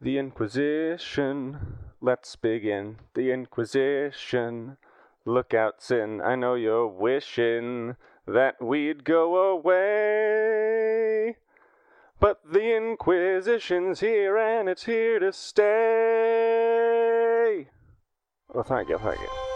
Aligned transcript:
The 0.00 0.16
Inquisition. 0.16 1.76
Let's 2.00 2.36
begin. 2.36 2.98
The 3.14 3.32
Inquisition. 3.32 4.76
Look 5.24 5.52
out, 5.52 5.82
sin. 5.82 6.20
I 6.20 6.36
know 6.36 6.54
you're 6.54 6.86
wishing 6.86 7.96
that 8.26 8.62
we'd 8.62 9.02
go 9.02 9.34
away. 9.50 11.36
But 12.20 12.40
the 12.48 12.76
Inquisition's 12.76 13.98
here 14.00 14.36
and 14.38 14.68
it's 14.68 14.84
here 14.84 15.18
to 15.18 15.32
stay. 15.32 15.64
Oh, 18.54 18.62
thank 18.62 18.88
you, 18.88 18.98
thank 18.98 19.20
you. 19.20 19.47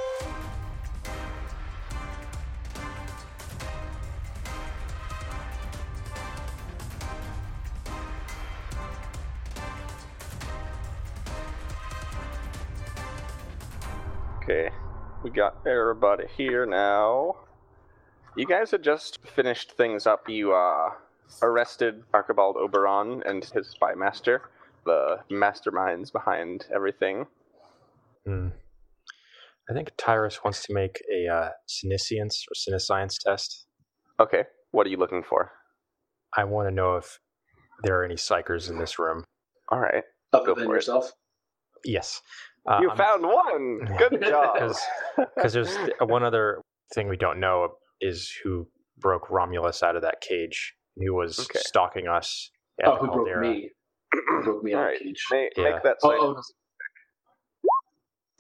We 15.33 15.37
got 15.37 15.67
everybody 15.67 16.25
here 16.37 16.67
now. 16.67 17.37
You 18.37 18.45
guys 18.45 18.71
had 18.71 18.83
just 18.85 19.19
finished 19.27 19.73
things 19.73 20.07
up. 20.07 20.29
You 20.29 20.53
uh, 20.53 20.91
arrested 21.41 22.03
Archibald 22.13 22.57
Oberon 22.59 23.23
and 23.25 23.43
his 23.43 23.69
spy 23.69 23.95
master, 23.95 24.43
the 24.85 25.21
masterminds 25.31 26.13
behind 26.13 26.67
everything. 26.75 27.25
Hmm. 28.27 28.49
I 29.71 29.73
think 29.73 29.93
Tyrus 29.97 30.45
wants 30.45 30.67
to 30.67 30.75
make 30.75 31.03
a 31.11 31.33
uh, 31.33 31.49
psyniscience 31.67 32.43
or 32.51 32.55
psyniscience 32.55 33.17
test. 33.25 33.65
Okay, 34.21 34.45
what 34.73 34.87
are 34.87 34.91
you 34.91 34.99
looking 34.99 35.23
for? 35.23 35.51
I 36.37 36.45
want 36.45 36.69
to 36.69 36.75
know 36.75 36.97
if 36.97 37.19
there 37.85 37.99
are 37.99 38.05
any 38.05 38.17
psykers 38.17 38.69
in 38.69 38.77
this 38.77 38.99
room. 38.99 39.25
All 39.71 39.81
right, 39.81 40.05
Other 40.35 40.49
Go 40.49 40.55
than 40.57 40.65
for 40.67 40.75
it. 40.75 40.77
yourself. 40.77 41.11
Yes. 41.87 42.21
Uh, 42.71 42.79
you 42.81 42.89
I'm- 42.91 42.97
found 42.99 43.23
one. 43.25 43.81
Good 43.99 44.23
job. 44.29 44.75
Because 45.37 45.53
there's 45.53 45.77
one 46.01 46.23
other 46.23 46.61
thing 46.95 47.09
we 47.09 47.17
don't 47.17 47.41
know 47.41 47.75
is 48.01 48.33
who 48.45 48.67
broke 48.99 49.31
Romulus 49.31 49.83
out 49.83 49.97
of 49.97 50.03
that 50.03 50.21
cage. 50.21 50.75
Who 50.97 51.15
was 51.15 51.39
Okay. 51.39 51.59
stalking 51.61 52.07
us 52.09 52.51
at 52.83 52.89
Oh, 52.89 52.97
who 52.97 53.07
broke 53.07 53.27
Caldera. 53.29 53.41
me? 53.41 53.71
Who 54.13 54.43
broke 54.45 54.63
me 54.63 54.75
out 54.75 54.81
All 54.81 54.87
of 54.89 54.93
the 54.99 55.05
cage? 55.07 55.25
make, 55.31 55.53
Yeah. 55.57 55.65
make 55.73 55.83
that. 55.83 55.97
Oh, 56.03 56.11
sign. 56.11 56.19
oh, 56.21 56.33
no. 56.33 56.43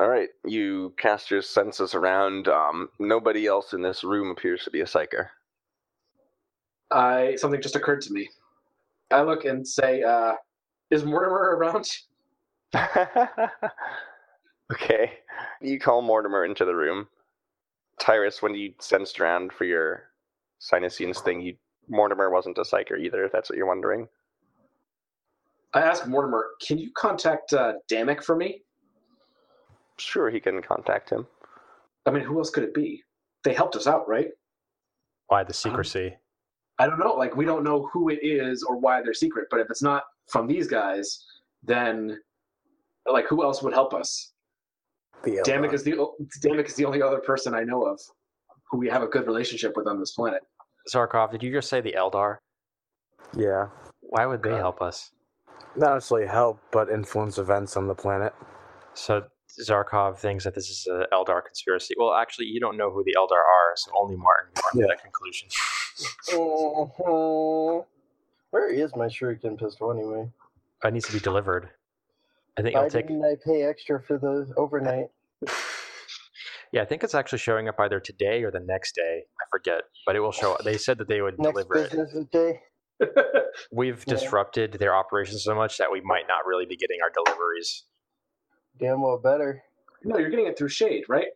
All 0.00 0.09
right, 0.09 0.28
you 0.45 0.93
cast 0.98 1.31
your 1.31 1.43
senses 1.43 1.95
around. 1.95 2.48
Um, 2.48 2.89
nobody 2.98 3.47
else 3.47 3.73
in 3.73 3.81
this 3.83 4.03
room 4.05 4.31
appears 4.31 4.65
to 4.65 4.70
be 4.70 4.81
a 4.81 4.84
psyker. 4.84 5.28
I 6.91 7.37
something 7.37 7.62
just 7.62 7.77
occurred 7.77 8.03
to 8.03 8.12
me. 8.12 8.28
I 9.11 9.23
look 9.23 9.45
and 9.47 9.67
say, 9.67 10.03
uh, 10.03 10.34
"Is 10.91 11.05
Mortimer 11.05 11.56
around?" 11.56 11.89
okay. 14.73 15.12
You 15.61 15.78
call 15.78 16.03
Mortimer 16.03 16.45
into 16.45 16.65
the 16.65 16.75
room. 16.75 17.09
Tyrus, 18.01 18.42
when 18.42 18.55
you 18.55 18.75
sensed 18.81 19.20
around 19.20 19.53
for 19.53 19.65
your 19.65 20.05
Psyniscience 20.61 21.23
thing, 21.23 21.41
you 21.41 21.56
Mortimer 21.89 22.31
wasn't 22.31 22.59
a 22.59 22.62
psyker 22.62 22.98
either, 22.98 23.25
if 23.25 23.33
that's 23.33 23.50
what 23.50 23.56
you're 23.56 23.67
wondering. 23.67 24.09
I 25.75 25.81
ask 25.81 26.06
Mortimer, 26.06 26.50
"Can 26.67 26.78
you 26.78 26.91
contact 26.97 27.53
uh, 27.53 27.75
Damek 27.91 28.23
for 28.23 28.37
me?" 28.37 28.62
Sure, 29.98 30.31
he 30.31 30.41
can 30.41 30.62
contact 30.62 31.11
him. 31.11 31.27
I 32.06 32.11
mean, 32.11 32.25
who 32.25 32.39
else 32.39 32.50
could 32.50 32.65
it 32.65 32.75
be? 32.75 33.03
They 33.45 33.55
helped 33.55 33.77
us 33.77 33.87
out, 33.87 34.09
right? 34.09 34.28
Why 35.28 35.45
the 35.45 35.53
secrecy? 35.53 36.17
I 36.78 36.87
don't 36.87 36.98
know. 36.98 37.12
Like, 37.12 37.37
we 37.37 37.45
don't 37.45 37.62
know 37.65 37.89
who 37.93 38.09
it 38.09 38.19
is 38.23 38.62
or 38.62 38.77
why 38.77 39.03
they're 39.03 39.15
secret. 39.15 39.47
But 39.50 39.61
if 39.61 39.69
it's 39.70 39.83
not 39.83 40.05
from 40.28 40.47
these 40.47 40.67
guys, 40.67 41.25
then 41.62 42.19
like, 43.06 43.27
who 43.27 43.43
else 43.43 43.62
would 43.62 43.73
help 43.73 43.95
us? 43.95 44.31
The 45.25 45.42
Damek 45.47 45.73
is 45.73 45.84
the 45.84 45.92
Damek 46.42 46.67
is 46.67 46.75
the 46.75 46.84
only 46.84 47.01
other 47.03 47.19
person 47.20 47.55
I 47.55 47.62
know 47.62 47.83
of 47.87 48.01
who 48.70 48.78
we 48.78 48.89
have 48.89 49.03
a 49.03 49.06
good 49.06 49.27
relationship 49.27 49.77
with 49.77 49.87
on 49.87 49.99
this 50.00 50.12
planet. 50.12 50.43
Zarkov, 50.93 51.31
did 51.31 51.43
you 51.43 51.53
just 51.53 51.69
say 51.69 51.81
the 51.81 51.93
Eldar? 51.97 52.38
yeah. 53.37 53.69
Why 54.00 54.27
would 54.27 54.43
they 54.43 54.50
Uh, 54.53 54.56
help 54.59 54.83
us? 54.83 55.10
Not 55.77 55.94
necessarily 55.94 56.27
help, 56.27 56.59
but 56.71 56.91
influence 56.91 57.38
events 57.38 57.77
on 57.78 57.87
the 57.87 57.94
planet. 57.94 58.34
So 58.94 59.22
Zarkov 59.66 60.19
thinks 60.19 60.44
that 60.44 60.55
this 60.55 60.69
is 60.69 60.87
an 60.87 61.06
Eldar 61.12 61.43
conspiracy. 61.44 61.94
Well, 61.97 62.12
actually, 62.12 62.47
you 62.47 62.60
don't 62.60 62.77
know 62.77 62.91
who 62.91 63.03
the 63.04 63.15
Eldar 63.16 63.39
are, 63.39 63.72
so 63.77 63.91
only 63.94 64.16
Martin 64.16 64.53
can 64.54 64.62
come 64.62 64.72
to 64.72 64.78
Yeah. 64.81 64.87
that 64.89 65.03
conclusion. 65.03 65.49
Mhm. 66.28 67.87
Where 68.50 68.69
is 68.69 68.94
my 68.97 69.06
shuriken 69.06 69.59
pistol 69.59 69.91
anyway? 69.93 70.31
It 70.84 70.93
needs 70.93 71.06
to 71.06 71.12
be 71.12 71.21
delivered. 71.21 71.71
I 72.59 72.63
think 72.63 72.75
Why 72.75 72.81
it'll 72.87 72.91
take. 72.91 73.09
didn't 73.09 73.25
I 73.25 73.35
pay 73.45 73.63
extra 73.63 74.03
for 74.03 74.19
the 74.19 74.53
overnight? 74.57 75.07
Yeah, 76.73 76.81
I 76.81 76.87
think 76.87 77.05
it's 77.05 77.15
actually 77.15 77.41
showing 77.41 77.69
up 77.69 77.79
either 77.81 78.01
today 78.01 78.43
or 78.45 78.51
the 78.51 78.59
next 78.61 78.95
day. 78.95 79.25
I 79.39 79.45
forget, 79.51 79.83
but 80.07 80.17
it 80.17 80.21
will 80.21 80.33
show. 80.33 80.55
Up. 80.55 80.65
They 80.65 80.79
said 80.79 80.97
that 80.97 81.07
they 81.09 81.21
would 81.21 81.39
Next 81.39 81.53
deliver 81.53 81.75
it. 81.77 82.31
day. 82.33 82.61
We've 83.71 84.03
Yeah. 84.07 84.15
disrupted 84.15 84.73
their 84.81 84.95
operations 84.95 85.45
so 85.45 85.55
much 85.55 85.77
that 85.77 85.93
we 85.93 86.01
might 86.01 86.25
not 86.29 86.47
really 86.47 86.65
be 86.65 86.77
getting 86.77 86.97
our 87.03 87.11
deliveries. 87.11 87.85
Damn 88.81 89.03
well 89.03 89.19
better. 89.19 89.63
no, 90.03 90.17
you're 90.17 90.31
getting 90.31 90.47
it 90.47 90.57
through 90.57 90.71
Shade, 90.71 91.05
right? 91.11 91.27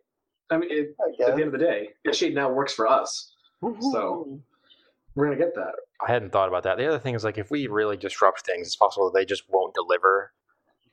I 0.51 0.57
mean, 0.57 0.71
it, 0.73 0.97
I 1.01 1.29
at 1.29 1.37
the 1.37 1.43
end 1.43 1.53
of 1.55 1.61
the 1.61 1.67
day, 1.67 1.91
Shade 2.13 2.35
now 2.35 2.51
works 2.51 2.73
for 2.73 2.87
us. 2.87 3.35
So- 3.93 4.41
We're 5.15 5.27
gonna 5.27 5.37
get 5.37 5.55
that. 5.57 5.75
I 6.07 6.11
hadn't 6.13 6.31
thought 6.33 6.49
about 6.49 6.63
that. 6.63 6.79
The 6.79 6.89
other 6.89 6.99
thing 6.99 7.15
is 7.15 7.25
like 7.25 7.37
if 7.37 7.51
we 7.51 7.67
really 7.67 7.99
disrupt 7.99 8.47
things, 8.47 8.69
it's 8.69 8.77
possible 8.77 9.11
that 9.11 9.19
they 9.19 9.27
just 9.27 9.45
won't 9.51 9.75
deliver 9.75 10.33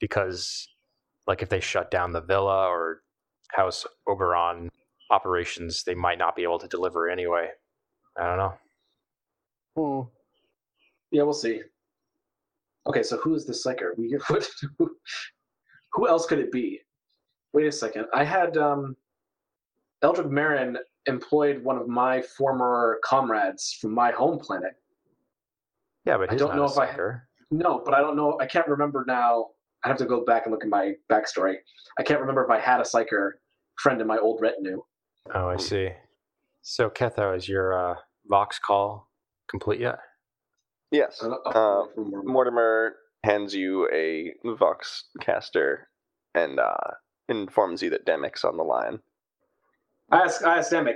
because 0.03 0.68
like 1.28 1.41
if 1.41 1.47
they 1.47 1.62
shut 1.62 1.90
down 1.90 2.12
the 2.12 2.19
villa 2.19 2.68
or 2.68 3.03
House 3.52 3.86
Oberon 4.06 4.69
operations, 5.09 5.86
they 5.86 5.96
might 5.96 6.18
not 6.18 6.36
be 6.36 6.44
able 6.44 6.59
to 6.59 6.68
deliver 6.68 7.09
anyway. 7.09 7.47
I 8.19 8.25
don't 8.25 8.38
know. 8.38 8.53
Hmm. 9.78 10.09
Yeah, 11.13 11.24
we'll 11.24 11.31
see. 11.31 11.62
Okay, 12.86 13.02
so 13.02 13.16
who 13.16 13.34
is 13.34 13.46
the 13.46 13.53
psyker? 13.53 13.97
We 13.97 14.19
what, 14.28 14.46
who, 15.94 16.09
else 16.09 16.25
could 16.25 16.40
it 16.40 16.52
be? 16.52 16.81
Wait 17.53 17.68
a 17.68 17.72
second. 17.72 18.08
I 18.13 18.25
had 18.25 18.58
um, 18.58 18.97
Eldrick 20.03 20.30
Marin 20.30 20.78
employed 21.06 21.63
one 21.63 21.78
of 21.78 21.88
my 21.88 22.22
former 22.22 23.00
comrades 23.06 23.78
from 23.80 23.94
my 23.94 24.12
home 24.12 24.38
planet. 24.38 24.74
Yeah, 26.03 26.18
but 26.18 26.30
I 26.30 26.36
don't 26.36 26.58
know 26.58 26.66
a 26.66 26.72
if 26.72 26.78
I-. 26.78 27.22
No, 27.52 27.81
but 27.86 27.94
I 27.94 28.02
don't 28.02 28.18
know. 28.18 28.38
I 28.42 28.47
can't 28.47 28.68
remember 28.68 29.06
now. 29.08 29.46
I 29.84 29.90
have 29.90 29.98
to 29.98 30.06
go 30.06 30.24
back 30.24 30.44
and 30.46 30.54
look 30.54 30.64
at 30.64 30.70
my 30.70 30.94
backstory. 31.12 31.56
I 32.00 32.04
can't 32.04 32.20
remember 32.20 32.44
if 32.44 32.50
I 32.50 32.60
had 32.60 32.80
a 32.80 32.84
psyker 32.84 33.32
friend 33.80 34.00
in 34.02 34.08
my 34.08 34.18
old 34.18 34.40
retinue. 34.42 34.82
Oh, 35.34 35.48
I 35.50 35.58
see. 35.58 35.90
So 36.62 36.90
Ketho, 36.90 37.36
is 37.36 37.48
your 37.50 37.78
uh, 37.78 37.96
Vox 38.28 38.60
call 38.60 39.10
complete 39.50 39.80
yet? 39.82 39.98
Yes. 40.92 41.22
I 41.24 41.28
don't- 41.28 41.56
Uh, 41.56 41.84
Mortimer 42.24 42.96
hands 43.24 43.54
you 43.56 43.90
a 43.94 44.34
Vox 44.58 45.06
caster 45.22 45.90
and 46.36 46.60
uh, 46.60 46.76
informs 47.30 47.82
you 47.82 47.90
that 47.90 48.06
Demek's 48.06 48.44
on 48.46 48.58
the 48.58 48.64
line. 48.64 49.00
I 50.12 50.20
ask, 50.24 50.44
I 50.46 50.58
asked 50.60 50.72
Damek. 50.72 50.96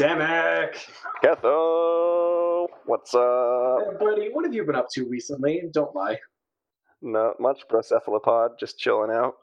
Damek! 0.00 0.76
Ketho, 1.22 2.66
what's 2.86 3.14
up? 3.14 3.78
Hey, 3.84 3.96
buddy, 4.04 4.28
what 4.32 4.44
have 4.44 4.54
you 4.54 4.64
been 4.64 4.74
up 4.74 4.88
to 4.92 5.04
recently? 5.06 5.62
Don't 5.72 5.94
lie. 5.94 6.18
Not 7.06 7.38
much, 7.38 7.68
Brocephalopod, 7.68 8.58
just 8.58 8.80
chilling 8.80 9.12
out. 9.12 9.36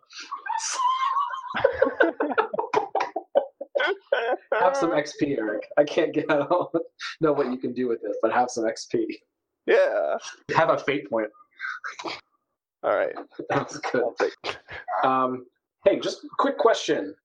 Have 4.59 4.75
some 4.75 4.91
XP, 4.91 5.37
Eric. 5.37 5.65
I 5.77 5.85
can't 5.85 6.13
get 6.13 6.29
I 6.29 6.39
don't 6.39 6.69
know 7.21 7.31
what 7.31 7.49
you 7.49 7.57
can 7.57 7.73
do 7.73 7.87
with 7.87 8.01
this, 8.01 8.17
but 8.21 8.33
have 8.33 8.49
some 8.49 8.65
XP. 8.65 9.05
Yeah. 9.65 10.17
Have 10.57 10.71
a 10.71 10.77
fate 10.77 11.09
point. 11.09 11.29
All 12.83 12.97
right. 12.97 13.15
That's 13.49 13.77
good. 13.77 14.11
Um, 15.05 15.45
hey, 15.85 16.01
just 16.01 16.25
a 16.25 16.27
quick 16.37 16.57
question. 16.57 17.15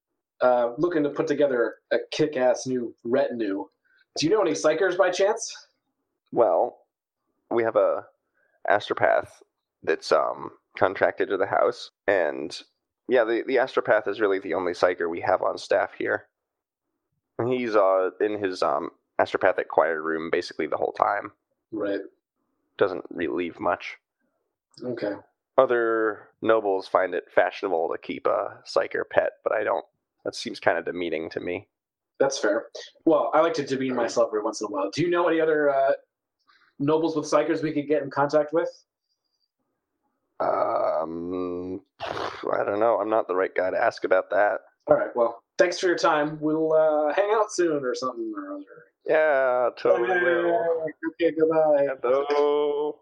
Uh, 0.40 0.70
looking 0.78 1.02
to 1.02 1.10
put 1.10 1.26
together 1.26 1.78
a 1.92 1.96
kick-ass 2.12 2.64
new 2.64 2.94
retinue. 3.02 3.64
Do 4.16 4.26
you 4.26 4.30
know 4.30 4.40
any 4.40 4.52
psykers 4.52 4.96
by 4.96 5.10
chance? 5.10 5.52
Well, 6.30 6.78
we 7.50 7.64
have 7.64 7.74
a 7.74 8.04
astropath 8.70 9.26
that's 9.82 10.12
um 10.12 10.50
contracted 10.76 11.28
to 11.28 11.36
the 11.36 11.46
house, 11.46 11.90
and 12.06 12.62
yeah, 13.08 13.24
the 13.24 13.42
the 13.46 13.56
astropath 13.56 14.06
is 14.08 14.20
really 14.20 14.38
the 14.38 14.54
only 14.54 14.72
psyker 14.72 15.08
we 15.08 15.20
have 15.20 15.42
on 15.42 15.58
staff 15.58 15.92
here. 15.96 16.26
And 17.38 17.52
he's 17.52 17.76
uh 17.76 18.10
in 18.20 18.42
his 18.42 18.62
um 18.62 18.90
astropathic 19.20 19.68
choir 19.68 20.02
room 20.02 20.30
basically 20.30 20.66
the 20.66 20.76
whole 20.76 20.92
time. 20.92 21.32
Right. 21.72 22.00
Doesn't 22.76 23.04
really 23.10 23.34
leave 23.34 23.60
much. 23.60 23.96
Okay. 24.82 25.14
Other 25.56 26.28
nobles 26.40 26.86
find 26.86 27.14
it 27.14 27.24
fashionable 27.34 27.90
to 27.90 27.98
keep 27.98 28.26
a 28.26 28.58
psyker 28.64 29.02
pet, 29.10 29.32
but 29.42 29.52
I 29.52 29.64
don't. 29.64 29.84
That 30.24 30.34
seems 30.34 30.60
kind 30.60 30.78
of 30.78 30.84
demeaning 30.84 31.30
to 31.30 31.40
me. 31.40 31.66
That's 32.20 32.38
fair. 32.38 32.66
Well, 33.04 33.30
I 33.34 33.40
like 33.40 33.54
to 33.54 33.64
demean 33.64 33.94
myself 33.94 34.28
every 34.28 34.42
once 34.42 34.60
in 34.60 34.66
a 34.66 34.70
while. 34.70 34.90
Do 34.90 35.02
you 35.02 35.10
know 35.10 35.28
any 35.28 35.40
other 35.40 35.70
uh, 35.70 35.92
nobles 36.78 37.16
with 37.16 37.26
psykers 37.26 37.62
we 37.62 37.72
could 37.72 37.88
get 37.88 38.02
in 38.02 38.10
contact 38.10 38.52
with? 38.52 38.68
Um, 40.40 41.82
I 42.00 42.64
don't 42.64 42.80
know. 42.80 42.98
I'm 43.00 43.10
not 43.10 43.28
the 43.28 43.34
right 43.34 43.54
guy 43.54 43.70
to 43.70 43.76
ask 43.76 44.04
about 44.04 44.30
that. 44.30 44.60
All 44.86 44.96
right. 44.96 45.14
Well, 45.14 45.42
thanks 45.58 45.78
for 45.78 45.86
your 45.86 45.98
time. 45.98 46.38
We'll 46.40 46.72
uh, 46.72 47.12
hang 47.14 47.30
out 47.34 47.52
soon 47.52 47.84
or 47.84 47.94
something 47.94 48.32
or 48.36 48.54
other. 48.54 48.64
Yeah, 49.06 49.70
totally 49.78 50.08
will. 50.22 50.86
Okay. 51.14 51.32
Goodbye. 51.38 51.86
Hello. 52.02 53.00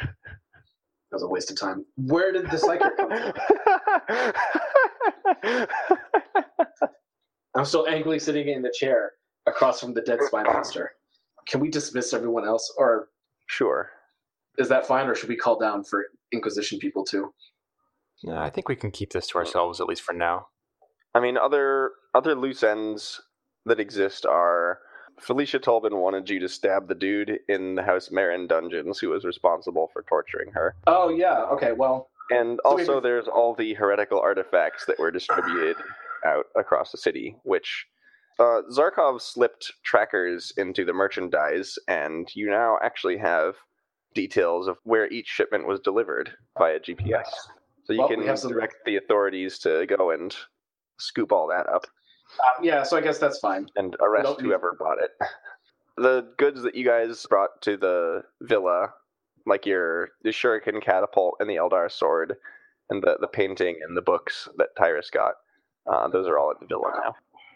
That 0.00 0.14
was 1.12 1.22
a 1.22 1.28
waste 1.28 1.50
of 1.50 1.58
time. 1.60 1.84
Where 1.96 2.32
did 2.32 2.50
the 2.50 2.58
psychic 2.58 2.96
come 2.96 3.10
from? 3.10 3.32
I'm 7.54 7.64
still 7.64 7.86
angrily 7.86 8.18
sitting 8.18 8.48
in 8.48 8.62
the 8.62 8.74
chair 8.76 9.12
across 9.46 9.80
from 9.80 9.94
the 9.94 10.00
dead 10.00 10.18
spy 10.22 10.42
master. 10.42 10.92
Can 11.46 11.60
we 11.60 11.68
dismiss 11.68 12.12
everyone 12.12 12.44
else, 12.44 12.72
or 12.78 13.10
sure. 13.46 13.90
Is 14.58 14.68
that 14.68 14.86
fine, 14.86 15.08
or 15.08 15.14
should 15.14 15.28
we 15.28 15.36
call 15.36 15.58
down 15.58 15.84
for 15.84 16.06
Inquisition 16.32 16.78
people 16.78 17.04
too? 17.04 17.32
Yeah, 18.22 18.42
I 18.42 18.50
think 18.50 18.68
we 18.68 18.76
can 18.76 18.90
keep 18.90 19.12
this 19.12 19.26
to 19.28 19.38
ourselves 19.38 19.80
at 19.80 19.86
least 19.86 20.02
for 20.02 20.12
now. 20.12 20.46
I 21.14 21.20
mean, 21.20 21.36
other 21.36 21.92
other 22.14 22.34
loose 22.34 22.62
ends 22.62 23.20
that 23.66 23.80
exist 23.80 24.24
are 24.26 24.78
Felicia 25.20 25.58
Tobin 25.58 25.96
wanted 25.96 26.28
you 26.30 26.40
to 26.40 26.48
stab 26.48 26.88
the 26.88 26.94
dude 26.94 27.38
in 27.48 27.74
the 27.74 27.82
House 27.82 28.10
Marin 28.10 28.46
dungeons 28.46 28.98
who 28.98 29.10
was 29.10 29.24
responsible 29.24 29.90
for 29.92 30.02
torturing 30.08 30.50
her. 30.52 30.74
Oh 30.86 31.08
yeah. 31.08 31.42
Okay. 31.52 31.72
Well, 31.72 32.08
And 32.30 32.58
So 32.64 32.74
we- 32.76 32.82
also, 32.82 33.00
there's 33.00 33.28
all 33.28 33.54
the 33.54 33.74
heretical 33.74 34.20
artifacts 34.20 34.86
that 34.86 34.98
were 34.98 35.10
distributed 35.10 35.76
out 36.26 36.46
across 36.56 36.90
the 36.92 36.98
city, 36.98 37.36
which 37.44 37.86
uh, 38.40 38.62
Zarkov 38.72 39.20
slipped 39.20 39.72
trackers 39.84 40.52
into 40.56 40.84
the 40.84 40.92
merchandise, 40.92 41.76
and 41.86 42.28
you 42.34 42.50
now 42.50 42.78
actually 42.82 43.18
have 43.18 43.54
details 44.14 44.68
of 44.68 44.78
where 44.84 45.08
each 45.10 45.26
shipment 45.26 45.66
was 45.66 45.80
delivered 45.80 46.32
via 46.58 46.78
GPS. 46.80 47.26
So 47.84 47.92
you 47.92 47.98
Well, 48.00 48.08
can 48.08 48.22
have 48.26 48.38
some- 48.38 48.52
direct 48.52 48.76
the 48.86 48.96
authorities 48.96 49.58
to 49.60 49.86
go 49.86 50.10
and 50.10 50.34
scoop 50.98 51.32
all 51.32 51.48
that 51.48 51.68
up 51.68 51.86
um, 52.58 52.64
yeah. 52.64 52.82
So 52.82 52.96
I 52.96 53.00
guess 53.00 53.18
that's 53.18 53.38
fine. 53.38 53.68
and 53.76 53.94
arrest 54.00 54.24
don't 54.24 54.40
need- 54.40 54.46
whoever 54.48 54.76
bought 54.78 54.98
it. 55.02 55.10
The 55.96 56.26
goods 56.38 56.62
that 56.62 56.74
you 56.74 56.84
guys 56.84 57.24
brought 57.26 57.62
to 57.62 57.76
the 57.76 58.24
villa, 58.40 58.92
like 59.46 59.64
your 59.64 60.08
the 60.22 60.30
shuriken 60.30 60.82
catapult 60.82 61.36
and 61.38 61.48
the 61.48 61.54
Eldar 61.54 61.88
sword, 61.88 62.34
and 62.90 63.00
the, 63.00 63.16
the 63.20 63.28
painting 63.28 63.76
and 63.86 63.96
the 63.96 64.02
books 64.02 64.48
that 64.56 64.70
Tyrus 64.76 65.08
got, 65.10 65.34
uh, 65.86 66.08
those 66.08 66.26
are 66.26 66.36
all 66.36 66.50
at 66.50 66.58
the 66.58 66.66
villa 66.66 66.90
now. 67.04 67.14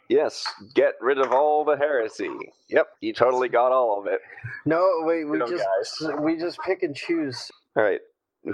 Yes, 0.08 0.44
get 0.74 0.94
rid 1.00 1.18
of 1.18 1.32
all 1.32 1.64
the 1.64 1.76
heresy. 1.76 2.30
Yep, 2.70 2.88
you 3.00 3.12
totally 3.12 3.48
got 3.48 3.72
all 3.72 4.00
of 4.00 4.06
it. 4.06 4.20
No, 4.64 5.00
wait, 5.02 5.24
we 5.24 5.38
Good 5.38 5.50
just 5.50 5.64
guys. 6.00 6.12
we 6.20 6.36
just 6.36 6.58
pick 6.64 6.82
and 6.82 6.96
choose. 6.96 7.50
All 7.76 7.82
right, 7.82 8.00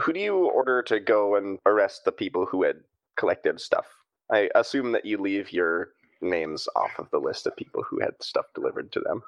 who 0.00 0.12
do 0.12 0.20
you 0.20 0.36
order 0.36 0.82
to 0.84 0.98
go 1.00 1.36
and 1.36 1.58
arrest 1.66 2.04
the 2.04 2.12
people 2.12 2.46
who 2.46 2.64
had 2.64 2.76
collected 3.16 3.60
stuff? 3.60 3.86
I 4.32 4.50
assume 4.54 4.92
that 4.92 5.04
you 5.04 5.18
leave 5.18 5.52
your 5.52 5.90
names 6.20 6.66
off 6.74 6.98
of 6.98 7.10
the 7.10 7.18
list 7.18 7.46
of 7.46 7.56
people 7.56 7.84
who 7.88 8.00
had 8.00 8.14
stuff 8.20 8.46
delivered 8.54 8.90
to 8.92 9.00
them. 9.00 9.22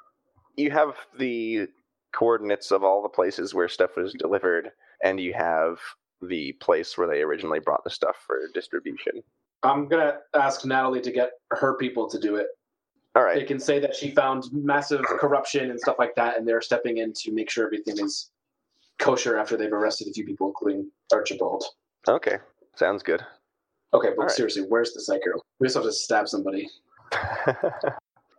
You 0.57 0.71
have 0.71 0.95
the 1.17 1.67
coordinates 2.13 2.71
of 2.71 2.83
all 2.83 3.03
the 3.03 3.09
places 3.09 3.53
where 3.53 3.67
stuff 3.69 3.91
was 3.95 4.13
delivered, 4.13 4.71
and 5.03 5.19
you 5.19 5.33
have 5.33 5.79
the 6.21 6.53
place 6.53 6.97
where 6.97 7.07
they 7.07 7.21
originally 7.21 7.59
brought 7.59 7.83
the 7.83 7.89
stuff 7.89 8.15
for 8.25 8.37
distribution. 8.53 9.23
I'm 9.63 9.87
gonna 9.87 10.19
ask 10.33 10.65
Natalie 10.65 11.01
to 11.01 11.11
get 11.11 11.31
her 11.51 11.75
people 11.77 12.09
to 12.09 12.19
do 12.19 12.35
it. 12.35 12.47
All 13.15 13.23
right. 13.23 13.35
They 13.35 13.45
can 13.45 13.59
say 13.59 13.79
that 13.79 13.95
she 13.95 14.11
found 14.11 14.45
massive 14.51 15.01
corruption 15.03 15.71
and 15.71 15.79
stuff 15.79 15.95
like 15.97 16.13
that, 16.15 16.37
and 16.37 16.47
they're 16.47 16.61
stepping 16.61 16.97
in 16.97 17.13
to 17.13 17.31
make 17.31 17.49
sure 17.49 17.65
everything 17.65 17.97
is 17.97 18.29
kosher 18.99 19.37
after 19.37 19.57
they've 19.57 19.73
arrested 19.73 20.07
a 20.07 20.11
few 20.11 20.25
people, 20.25 20.47
including 20.47 20.91
Archibald. 21.11 21.63
Okay. 22.07 22.37
Sounds 22.75 23.01
good. 23.01 23.21
Okay, 23.93 24.09
but 24.09 24.17
All 24.17 24.25
right. 24.25 24.31
seriously, 24.31 24.63
where's 24.67 24.93
the 24.93 25.01
psycho? 25.01 25.41
We 25.59 25.65
just 25.65 25.75
have 25.75 25.85
to 25.85 25.91
stab 25.91 26.27
somebody. 26.27 26.69
all 27.47 27.93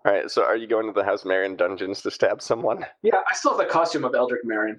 right. 0.05 0.31
So, 0.31 0.44
are 0.44 0.56
you 0.56 0.67
going 0.67 0.87
to 0.87 0.93
the 0.93 1.05
House 1.05 1.25
Marin 1.25 1.56
dungeons 1.56 2.03
to 2.03 2.11
stab 2.11 2.41
someone? 2.41 2.85
Yeah, 3.03 3.17
I 3.29 3.35
still 3.35 3.56
have 3.56 3.59
the 3.59 3.73
costume 3.73 4.05
of 4.05 4.12
Eldrick 4.12 4.44
Marin. 4.44 4.79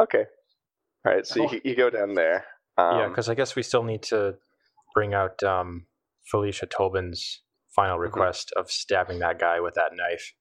Okay. 0.00 0.24
All 1.06 1.14
right. 1.14 1.26
So 1.26 1.50
you, 1.50 1.60
you 1.64 1.74
go 1.74 1.88
down 1.88 2.14
there. 2.14 2.44
Um, 2.76 2.98
yeah, 2.98 3.08
because 3.08 3.28
I 3.28 3.34
guess 3.34 3.56
we 3.56 3.62
still 3.62 3.82
need 3.82 4.02
to 4.04 4.36
bring 4.98 5.14
out 5.14 5.40
um, 5.44 5.86
Felicia 6.28 6.66
Tobin's 6.66 7.42
final 7.76 8.00
request 8.00 8.52
of 8.56 8.68
stabbing 8.68 9.20
that 9.20 9.38
guy 9.38 9.60
with 9.60 9.74
that 9.74 9.92
knife. 9.94 10.32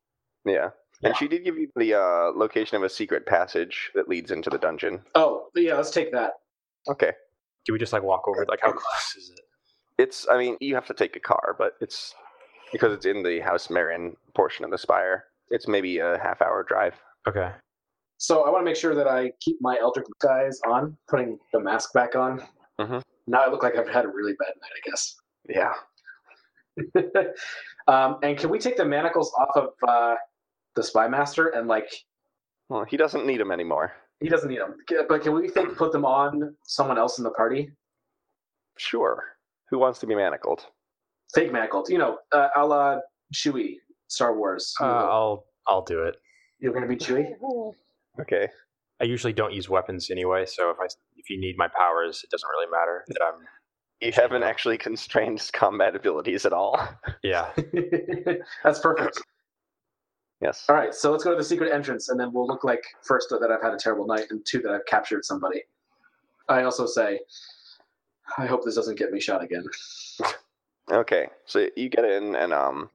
Yeah. 0.47 0.69
And 1.03 1.11
Yeah. 1.11 1.13
she 1.13 1.27
did 1.27 1.43
give 1.43 1.57
you 1.59 1.67
the 1.75 1.93
uh, 1.93 2.31
location 2.35 2.75
of 2.75 2.81
a 2.81 2.89
secret 2.89 3.27
passage 3.27 3.91
that 3.93 4.09
leads 4.09 4.31
into 4.31 4.49
the 4.49 4.57
dungeon. 4.57 5.01
Oh, 5.13 5.49
yeah, 5.55 5.75
let's 5.75 5.91
take 5.91 6.11
that. 6.13 6.31
Okay. 6.89 7.11
Do 7.67 7.73
we 7.73 7.77
just 7.77 7.93
like 7.93 8.01
walk 8.01 8.27
over? 8.27 8.47
Like, 8.49 8.61
how 8.63 8.71
close 8.71 9.13
is 9.15 9.29
it? 9.29 10.01
It's, 10.01 10.25
I 10.27 10.39
mean, 10.39 10.57
you 10.59 10.73
have 10.73 10.87
to 10.87 10.95
take 10.95 11.15
a 11.15 11.19
car, 11.19 11.55
but 11.59 11.73
it's 11.79 12.15
because 12.71 12.91
it's 12.93 13.05
in 13.05 13.21
the 13.21 13.39
House 13.41 13.69
Marin 13.69 14.15
portion 14.35 14.65
of 14.65 14.71
the 14.71 14.77
spire. 14.79 15.25
It's 15.51 15.67
maybe 15.67 15.99
a 15.99 16.17
half 16.17 16.41
hour 16.41 16.65
drive. 16.67 16.95
Okay. 17.27 17.51
So 18.17 18.43
I 18.45 18.49
want 18.49 18.61
to 18.61 18.65
make 18.65 18.75
sure 18.75 18.95
that 18.95 19.07
I 19.07 19.33
keep 19.39 19.57
my 19.61 19.77
Eldrick 19.79 20.07
guys 20.19 20.59
on, 20.67 20.97
putting 21.07 21.37
the 21.53 21.59
mask 21.59 21.93
back 21.93 22.15
on. 22.15 22.41
Mhm. 22.79 23.03
Now 23.27 23.43
I 23.45 23.49
look 23.49 23.63
like 23.63 23.75
I've 23.75 23.89
had 23.89 24.05
a 24.05 24.09
really 24.09 24.33
bad 24.39 24.53
night, 24.61 24.71
I 24.75 24.89
guess. 24.89 25.15
Yeah. 25.49 25.73
um, 27.87 28.19
and 28.23 28.37
can 28.37 28.49
we 28.49 28.59
take 28.59 28.77
the 28.77 28.85
manacles 28.85 29.31
off 29.37 29.55
of 29.55 29.69
uh, 29.87 30.15
the 30.75 30.83
spy 30.83 31.07
master 31.07 31.47
and 31.49 31.67
like 31.67 31.91
Well, 32.69 32.85
he 32.85 32.97
doesn't 32.97 33.25
need 33.25 33.39
them 33.39 33.51
anymore. 33.51 33.93
he 34.19 34.29
doesn't 34.29 34.49
need 34.49 34.59
them, 34.59 34.75
but 35.09 35.21
can 35.21 35.33
we 35.33 35.49
think 35.49 35.75
put 35.75 35.91
them 35.91 36.05
on 36.05 36.55
someone 36.63 36.97
else 36.97 37.17
in 37.17 37.23
the 37.23 37.31
party? 37.31 37.71
Sure. 38.77 39.23
Who 39.69 39.79
wants 39.79 39.99
to 39.99 40.07
be 40.07 40.15
manacled? 40.15 40.65
Fake 41.33 41.51
manacled, 41.51 41.89
you 41.89 41.97
know, 41.97 42.19
uh, 42.31 42.47
a 42.55 42.65
la 42.65 42.99
Chewie, 43.33 43.75
Star 44.07 44.37
Wars. 44.37 44.73
Uh, 44.79 44.85
I'll 44.85 45.45
I'll 45.67 45.81
do 45.83 46.03
it. 46.03 46.15
You're 46.59 46.73
gonna 46.73 46.87
be 46.87 46.95
Chewie. 46.95 47.31
Okay. 48.19 48.47
I 49.01 49.05
usually 49.05 49.33
don't 49.33 49.53
use 49.53 49.69
weapons 49.69 50.09
anyway, 50.09 50.45
so 50.45 50.71
if 50.71 50.77
I 50.79 50.85
if 51.15 51.29
you 51.29 51.39
need 51.39 51.55
my 51.57 51.67
powers, 51.67 52.23
it 52.23 52.29
doesn't 52.29 52.49
really 52.49 52.69
matter 52.71 53.03
that 53.07 53.19
I'm. 53.21 53.41
You 53.99 54.11
haven't 54.11 54.43
actually 54.43 54.77
constrained 54.77 55.41
combat 55.53 55.95
abilities 55.95 56.45
at 56.45 56.53
all. 56.53 56.79
Yeah. 57.23 57.49
That's 58.63 58.77
perfect. 58.77 59.19
yes. 60.39 60.65
All 60.69 60.75
right, 60.75 60.93
so 60.93 61.11
let's 61.11 61.23
go 61.23 61.31
to 61.31 61.35
the 61.35 61.43
secret 61.43 61.73
entrance, 61.73 62.09
and 62.09 62.19
then 62.19 62.31
we'll 62.31 62.45
look 62.45 62.63
like 62.63 62.83
first 63.01 63.29
that 63.31 63.49
I've 63.51 63.63
had 63.63 63.73
a 63.73 63.77
terrible 63.77 64.05
night, 64.05 64.27
and 64.29 64.45
two 64.45 64.59
that 64.61 64.71
I've 64.71 64.85
captured 64.85 65.25
somebody. 65.25 65.63
I 66.47 66.61
also 66.61 66.85
say, 66.85 67.21
I 68.37 68.45
hope 68.45 68.63
this 68.63 68.75
doesn't 68.75 68.99
get 68.99 69.11
me 69.11 69.19
shot 69.19 69.43
again. 69.43 69.65
Okay, 70.91 71.27
so 71.45 71.67
you 71.75 71.89
get 71.89 72.05
in 72.05 72.35
and 72.35 72.53
um, 72.53 72.91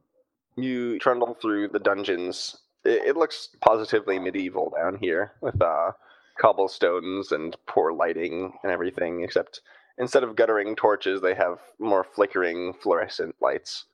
you 0.56 1.00
trundle 1.00 1.36
through 1.42 1.68
the 1.68 1.80
dungeons. 1.80 2.58
It, 2.84 3.08
it 3.08 3.16
looks 3.16 3.48
positively 3.60 4.18
medieval 4.18 4.72
down 4.76 4.98
here 4.98 5.32
with 5.40 5.60
uh, 5.60 5.92
cobblestones 6.40 7.32
and 7.32 7.56
poor 7.66 7.92
lighting 7.92 8.52
and 8.62 8.72
everything. 8.72 9.22
Except 9.22 9.60
instead 9.98 10.24
of 10.24 10.36
guttering 10.36 10.74
torches, 10.76 11.20
they 11.20 11.34
have 11.34 11.58
more 11.78 12.04
flickering 12.04 12.74
fluorescent 12.74 13.36
lights. 13.40 13.84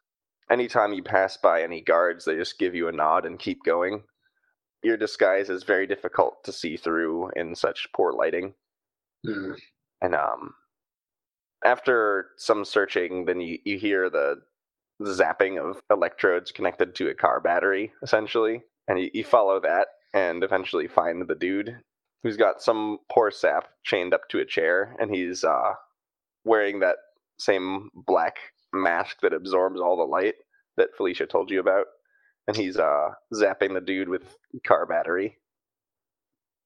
Anytime 0.51 0.93
you 0.95 1.03
pass 1.03 1.37
by 1.37 1.63
any 1.63 1.81
guards, 1.81 2.25
they 2.25 2.37
just 2.37 2.59
give 2.59 2.75
you 2.75 2.89
a 2.89 2.93
nod 2.93 3.27
and 3.27 3.39
keep 3.39 3.65
going. 3.65 4.03
Your 4.83 4.97
disguise 4.97 5.51
is 5.51 5.65
very 5.65 5.87
difficult 5.87 6.45
to 6.45 6.53
see 6.53 6.77
through 6.77 7.31
in 7.37 7.55
such 7.55 7.89
poor 7.95 8.13
lighting. 8.13 8.55
Hmm. 9.27 9.53
And 10.01 10.15
um, 10.15 10.55
after 11.65 12.29
some 12.37 12.65
searching, 12.65 13.25
then 13.25 13.41
you, 13.41 13.59
you 13.65 13.79
hear 13.79 14.09
the 14.09 14.37
zapping 15.03 15.59
of 15.61 15.81
electrodes 15.91 16.53
connected 16.53 16.95
to 16.95 17.09
a 17.09 17.15
car 17.15 17.41
battery, 17.41 17.93
essentially. 18.03 18.63
And 18.89 18.99
you, 18.99 19.11
you 19.13 19.25
follow 19.25 19.61
that 19.61 19.89
and 20.15 20.43
eventually 20.43 20.89
find 20.89 21.29
the 21.29 21.35
dude 21.35 21.77
who's 22.23 22.37
got 22.37 22.63
some 22.63 22.99
poor 23.13 23.31
sap 23.31 23.69
chained 23.85 24.13
up 24.13 24.29
to 24.31 24.41
a 24.41 24.45
chair, 24.45 24.97
and 24.99 25.15
he's 25.15 25.45
uh, 25.45 25.75
wearing 26.45 26.81
that 26.81 26.97
same 27.39 27.91
black 27.95 28.37
mask 28.73 29.21
that 29.21 29.33
absorbs 29.33 29.81
all 29.81 29.97
the 29.97 30.03
light 30.03 30.35
that 30.77 30.97
Felicia 30.97 31.27
told 31.27 31.51
you 31.51 31.61
about. 31.61 31.87
And 32.49 32.57
he's 32.57 32.77
uh, 32.79 33.11
zapping 33.35 33.75
the 33.75 33.81
dude 33.81 34.09
with 34.09 34.37
car 34.67 34.87
battery. 34.87 35.39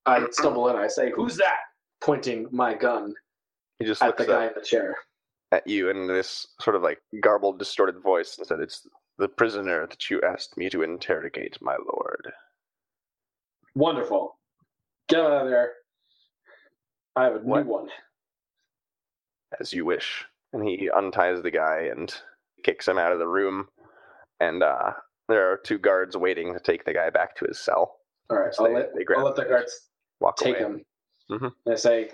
I 0.07 0.25
stumble 0.31 0.69
in. 0.69 0.77
I 0.77 0.87
say, 0.87 1.11
"Who's 1.11 1.37
that?" 1.37 1.59
Pointing 2.01 2.49
my 2.51 2.75
gun 2.75 3.15
He 3.79 3.85
just 3.85 4.03
at 4.03 4.17
the 4.17 4.27
guy 4.27 4.47
in 4.47 4.53
the 4.55 4.61
chair. 4.63 4.97
at 5.53 5.67
you 5.67 5.91
in 5.91 6.07
this 6.07 6.47
sort 6.61 6.75
of 6.77 6.83
like 6.83 6.99
garbled, 7.21 7.59
distorted 7.59 8.01
voice 8.03 8.37
and 8.39 8.47
said, 8.47 8.59
It's 8.61 8.87
the 9.23 9.29
prisoner 9.29 9.87
that 9.87 10.11
you 10.11 10.21
asked 10.23 10.57
me 10.57 10.69
to 10.69 10.83
interrogate, 10.83 11.57
my 11.63 11.77
lord. 11.93 12.33
Wonderful. 13.77 14.37
Get 15.09 15.21
out 15.21 15.45
of 15.45 15.49
there. 15.49 15.71
I 17.15 17.25
have 17.25 17.37
a 17.37 17.39
What? 17.39 17.65
new 17.65 17.71
one. 17.71 17.89
As 19.61 19.73
you 19.73 19.85
wish. 19.85 20.25
And 20.53 20.67
he 20.67 20.91
unties 20.91 21.41
the 21.41 21.53
guy 21.53 21.89
and 21.93 22.13
kicks 22.65 22.89
him 22.89 22.99
out 22.99 23.13
of 23.13 23.21
the 23.21 23.29
room. 23.29 23.69
And 24.41 24.65
uh, 24.65 24.91
there 25.29 25.53
are 25.53 25.57
two 25.57 25.79
guards 25.79 26.17
waiting 26.17 26.53
to 26.53 26.59
take 26.59 26.85
the 26.85 26.93
guy 26.93 27.09
back 27.11 27.37
to 27.37 27.45
his 27.45 27.61
cell. 27.61 27.95
All 28.29 28.39
right, 28.39 28.53
So 28.53 28.65
I'll 28.65 28.71
they- 28.71 28.75
let, 28.81 28.95
they 28.97 29.05
I'll 29.17 29.25
let 29.25 29.37
the 29.37 29.45
guards 29.45 29.89
Walk 30.21 30.37
take 30.37 30.57
away. 30.57 30.65
him. 30.65 30.85
Mhm. 31.31 31.53
And 31.65 31.73
I 31.73 31.77
say, 31.77 32.11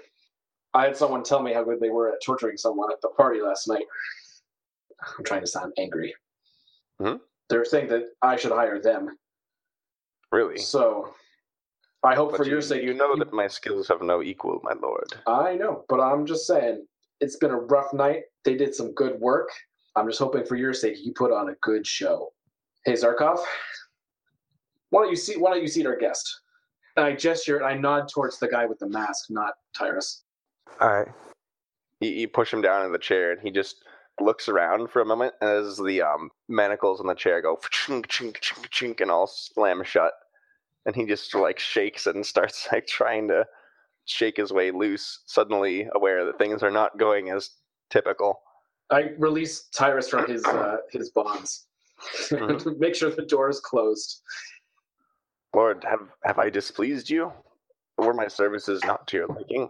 I 0.74 0.84
had 0.84 0.96
someone 0.96 1.22
tell 1.22 1.42
me 1.42 1.54
how 1.54 1.64
good 1.64 1.80
they 1.80 1.88
were 1.88 2.10
at 2.12 2.22
torturing 2.22 2.58
someone 2.58 2.92
at 2.92 3.00
the 3.00 3.08
party 3.08 3.40
last 3.40 3.66
night. 3.66 3.86
I'm 5.18 5.24
trying 5.24 5.40
to 5.40 5.46
sound 5.46 5.72
angry. 5.78 6.14
Hmm? 7.00 7.16
They're 7.48 7.64
saying 7.64 7.88
that 7.88 8.04
I 8.22 8.36
should 8.36 8.52
hire 8.52 8.80
them. 8.80 9.16
Really? 10.30 10.58
So 10.58 11.14
I 12.04 12.14
hope 12.14 12.32
But 12.32 12.38
for 12.38 12.44
you, 12.44 12.52
your 12.52 12.62
sake 12.62 12.82
you 12.82 12.94
know 12.94 13.16
that 13.16 13.32
my 13.32 13.46
skills 13.48 13.88
have 13.88 14.02
no 14.02 14.22
equal, 14.22 14.60
my 14.62 14.74
lord. 14.74 15.08
I 15.26 15.54
know, 15.54 15.84
but 15.88 16.00
I'm 16.00 16.26
just 16.26 16.46
saying 16.46 16.86
it's 17.20 17.36
been 17.36 17.50
a 17.50 17.58
rough 17.58 17.92
night. 17.92 18.22
They 18.44 18.56
did 18.56 18.74
some 18.74 18.92
good 18.92 19.18
work. 19.20 19.48
I'm 19.96 20.06
just 20.06 20.18
hoping 20.18 20.44
for 20.44 20.56
your 20.56 20.74
sake 20.74 20.96
you 21.02 21.12
put 21.12 21.32
on 21.32 21.48
a 21.48 21.54
good 21.62 21.86
show. 21.86 22.32
Hey 22.84 22.92
Zarkov, 22.92 23.38
why 24.90 25.02
don't 25.02 25.10
you 25.10 25.16
see 25.16 25.36
why 25.36 25.50
don't 25.50 25.62
you 25.62 25.68
seat 25.68 25.86
our 25.86 25.96
guest? 25.96 26.40
And 26.96 27.04
I 27.04 27.14
gesture 27.14 27.56
and 27.56 27.66
I 27.66 27.74
nod 27.74 28.08
towards 28.08 28.38
the 28.38 28.48
guy 28.48 28.66
with 28.66 28.78
the 28.78 28.88
mask, 28.88 29.26
not 29.30 29.54
Tyrus. 29.76 30.24
All 30.80 30.88
right. 30.88 31.08
You, 32.00 32.10
you 32.10 32.28
push 32.28 32.52
him 32.52 32.60
down 32.60 32.86
in 32.86 32.92
the 32.92 32.98
chair, 32.98 33.32
and 33.32 33.40
he 33.40 33.50
just 33.50 33.84
looks 34.20 34.48
around 34.48 34.90
for 34.90 35.00
a 35.00 35.06
moment 35.06 35.34
as 35.40 35.76
the 35.76 36.02
um, 36.02 36.30
manacles 36.48 37.00
on 37.00 37.06
the 37.06 37.14
chair 37.14 37.40
go 37.42 37.56
chink 37.70 38.06
chink 38.06 38.38
chink 38.38 38.68
chink 38.68 39.00
and 39.00 39.10
all 39.10 39.26
slam 39.26 39.82
shut, 39.84 40.12
and 40.86 40.94
he 40.94 41.04
just 41.06 41.34
like 41.34 41.58
shakes 41.58 42.06
and 42.06 42.24
starts 42.24 42.68
like 42.72 42.86
trying 42.86 43.28
to 43.28 43.46
shake 44.04 44.36
his 44.36 44.52
way 44.52 44.70
loose, 44.70 45.20
suddenly 45.26 45.88
aware 45.94 46.24
that 46.24 46.38
things 46.38 46.62
are 46.62 46.70
not 46.70 46.98
going 46.98 47.30
as 47.30 47.50
typical. 47.90 48.40
I 48.90 49.10
release 49.18 49.68
Tyrus 49.74 50.08
from 50.08 50.26
his 50.28 50.44
uh, 50.44 50.78
his 50.90 51.10
bonds. 51.10 51.66
Make 52.78 52.94
sure 52.94 53.10
the 53.10 53.26
door 53.28 53.50
is 53.50 53.60
closed. 53.60 54.22
Lord, 55.54 55.84
have 55.88 56.08
have 56.24 56.38
I 56.38 56.50
displeased 56.50 57.10
you? 57.10 57.32
Were 57.98 58.14
my 58.14 58.28
services 58.28 58.82
not 58.84 59.06
to 59.08 59.16
your 59.16 59.26
liking? 59.26 59.68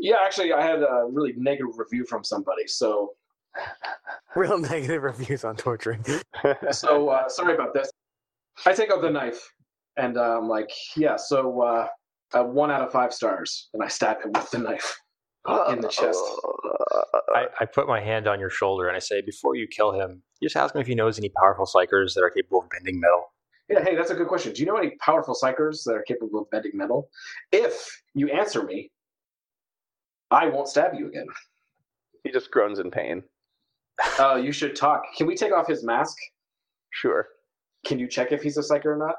Yeah, 0.00 0.16
actually, 0.24 0.52
I 0.52 0.62
had 0.62 0.82
a 0.82 1.06
really 1.10 1.34
negative 1.36 1.78
review 1.78 2.04
from 2.04 2.24
somebody. 2.24 2.66
So, 2.66 3.12
Real 4.36 4.58
negative 4.58 5.02
reviews 5.02 5.44
on 5.44 5.56
torturing. 5.56 6.04
so 6.70 7.08
uh, 7.08 7.28
sorry 7.28 7.54
about 7.54 7.74
this. 7.74 7.90
I 8.64 8.72
take 8.72 8.90
out 8.90 9.02
the 9.02 9.10
knife, 9.10 9.52
and 9.96 10.16
uh, 10.16 10.38
I'm 10.38 10.48
like, 10.48 10.70
yeah. 10.96 11.16
So, 11.16 11.60
uh, 11.60 11.88
uh, 12.32 12.44
one 12.44 12.70
out 12.70 12.82
of 12.82 12.92
five 12.92 13.12
stars, 13.12 13.68
and 13.74 13.82
I 13.82 13.88
stab 13.88 14.22
him 14.22 14.32
with 14.32 14.50
the 14.50 14.58
knife. 14.58 14.96
In 15.70 15.80
the 15.80 15.88
chest. 15.88 16.20
I, 17.34 17.46
I 17.60 17.64
put 17.64 17.88
my 17.88 18.00
hand 18.00 18.26
on 18.28 18.38
your 18.38 18.50
shoulder 18.50 18.88
and 18.88 18.96
I 18.96 19.00
say, 19.00 19.22
before 19.22 19.54
you 19.54 19.66
kill 19.66 19.92
him, 19.92 20.22
just 20.42 20.54
ask 20.54 20.74
him 20.74 20.80
if 20.82 20.86
he 20.86 20.94
knows 20.94 21.18
any 21.18 21.30
powerful 21.30 21.64
psykers 21.64 22.12
that 22.14 22.22
are 22.22 22.30
capable 22.30 22.60
of 22.60 22.68
bending 22.68 23.00
metal. 23.00 23.32
Yeah, 23.68 23.82
hey, 23.82 23.94
that's 23.96 24.10
a 24.10 24.14
good 24.14 24.28
question. 24.28 24.52
Do 24.52 24.60
you 24.60 24.66
know 24.66 24.76
any 24.76 24.96
powerful 25.00 25.34
psykers 25.40 25.84
that 25.84 25.92
are 25.92 26.02
capable 26.02 26.40
of 26.40 26.50
bending 26.50 26.72
metal? 26.74 27.08
If 27.52 28.02
you 28.14 28.28
answer 28.28 28.64
me, 28.64 28.90
I 30.30 30.46
won't 30.46 30.68
stab 30.68 30.94
you 30.94 31.08
again. 31.08 31.26
he 32.24 32.30
just 32.30 32.50
groans 32.50 32.78
in 32.78 32.90
pain. 32.90 33.22
Uh, 34.18 34.36
you 34.36 34.50
should 34.50 34.74
talk. 34.74 35.02
Can 35.16 35.26
we 35.26 35.34
take 35.36 35.52
off 35.52 35.66
his 35.66 35.84
mask? 35.84 36.16
Sure. 36.90 37.26
Can 37.84 37.98
you 37.98 38.08
check 38.08 38.32
if 38.32 38.42
he's 38.42 38.56
a 38.56 38.62
psyker 38.62 38.86
or 38.86 38.96
not, 38.96 39.16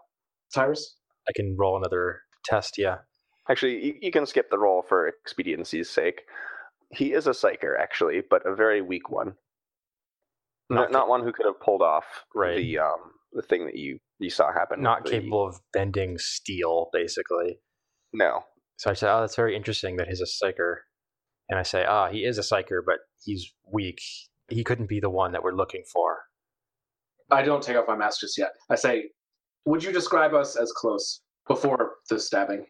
Tyrus? 0.56 0.96
I 1.30 1.32
can 1.36 1.56
roll 1.56 1.78
another 1.78 2.22
test, 2.46 2.80
yeah. 2.80 2.98
Actually, 3.48 3.84
you, 3.86 3.94
you 4.02 4.12
can 4.12 4.26
skip 4.26 4.50
the 4.50 4.58
roll 4.58 4.82
for 4.82 5.08
expediency's 5.08 5.88
sake. 5.90 6.22
He 6.92 7.14
is 7.14 7.28
a 7.28 7.32
psyker, 7.32 7.80
actually, 7.80 8.22
but 8.28 8.44
a 8.46 8.56
very 8.56 8.82
weak 8.82 9.10
one. 9.12 9.34
Not, 10.72 10.92
Not 10.92 10.92
not 10.92 11.08
one 11.10 11.24
who 11.24 11.32
could 11.32 11.46
have 11.46 11.60
pulled 11.60 11.82
off 11.84 12.06
Right. 12.34 12.58
the 12.58 12.80
um 12.80 13.12
the 13.34 13.42
thing 13.44 13.66
that 13.66 13.76
you 13.76 14.00
you 14.20 14.30
saw 14.32 14.52
happen. 14.52 14.82
Not 14.82 15.04
with 15.04 15.12
the- 15.12 15.20
capable 15.20 15.46
of 15.48 15.60
bending 15.74 16.18
steel, 16.18 16.90
basically. 16.92 17.60
No. 18.14 18.42
So 18.78 18.90
I 18.90 18.94
said, 18.94 19.14
oh, 19.16 19.22
that's 19.22 19.36
very 19.36 19.56
interesting 19.56 19.98
that 19.98 20.08
he's 20.08 20.22
a 20.22 20.26
psyker. 20.46 20.78
And 21.52 21.60
I 21.60 21.64
say, 21.64 21.84
ah, 21.86 22.10
he 22.10 22.24
is 22.24 22.38
a 22.38 22.42
psyker, 22.42 22.80
but 22.84 23.00
he's 23.24 23.54
weak. 23.70 24.02
He 24.48 24.64
couldn't 24.64 24.88
be 24.88 25.02
the 25.02 25.10
one 25.10 25.34
that 25.34 25.44
we're 25.44 25.52
looking 25.52 25.84
for. 25.92 26.18
I 27.30 27.42
don't 27.44 27.62
take 27.62 27.76
off 27.76 27.88
my 27.90 27.96
mask 27.96 28.22
just 28.22 28.38
yet. 28.38 28.54
I 28.70 28.76
say, 28.76 29.10
would 29.66 29.84
you 29.84 29.92
describe 29.92 30.34
us 30.34 30.56
as 30.56 30.72
close 30.72 31.22
before 31.48 31.96
the 32.10 32.20
stabbing? 32.20 32.66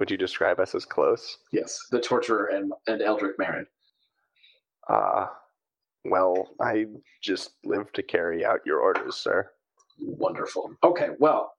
Would 0.00 0.10
you 0.10 0.16
describe 0.16 0.58
us 0.58 0.74
as 0.74 0.84
close? 0.84 1.38
Yes, 1.52 1.78
the 1.92 2.00
torturer 2.00 2.46
and 2.46 2.72
and 2.88 3.00
Eldrick 3.00 3.38
Marin. 3.38 3.66
Uh 4.88 5.26
well, 6.04 6.48
I 6.60 6.86
just 7.22 7.52
live 7.64 7.90
to 7.92 8.02
carry 8.02 8.44
out 8.44 8.60
your 8.66 8.80
orders, 8.80 9.14
sir. 9.14 9.48
Wonderful. 10.00 10.72
Okay, 10.82 11.10
well, 11.20 11.52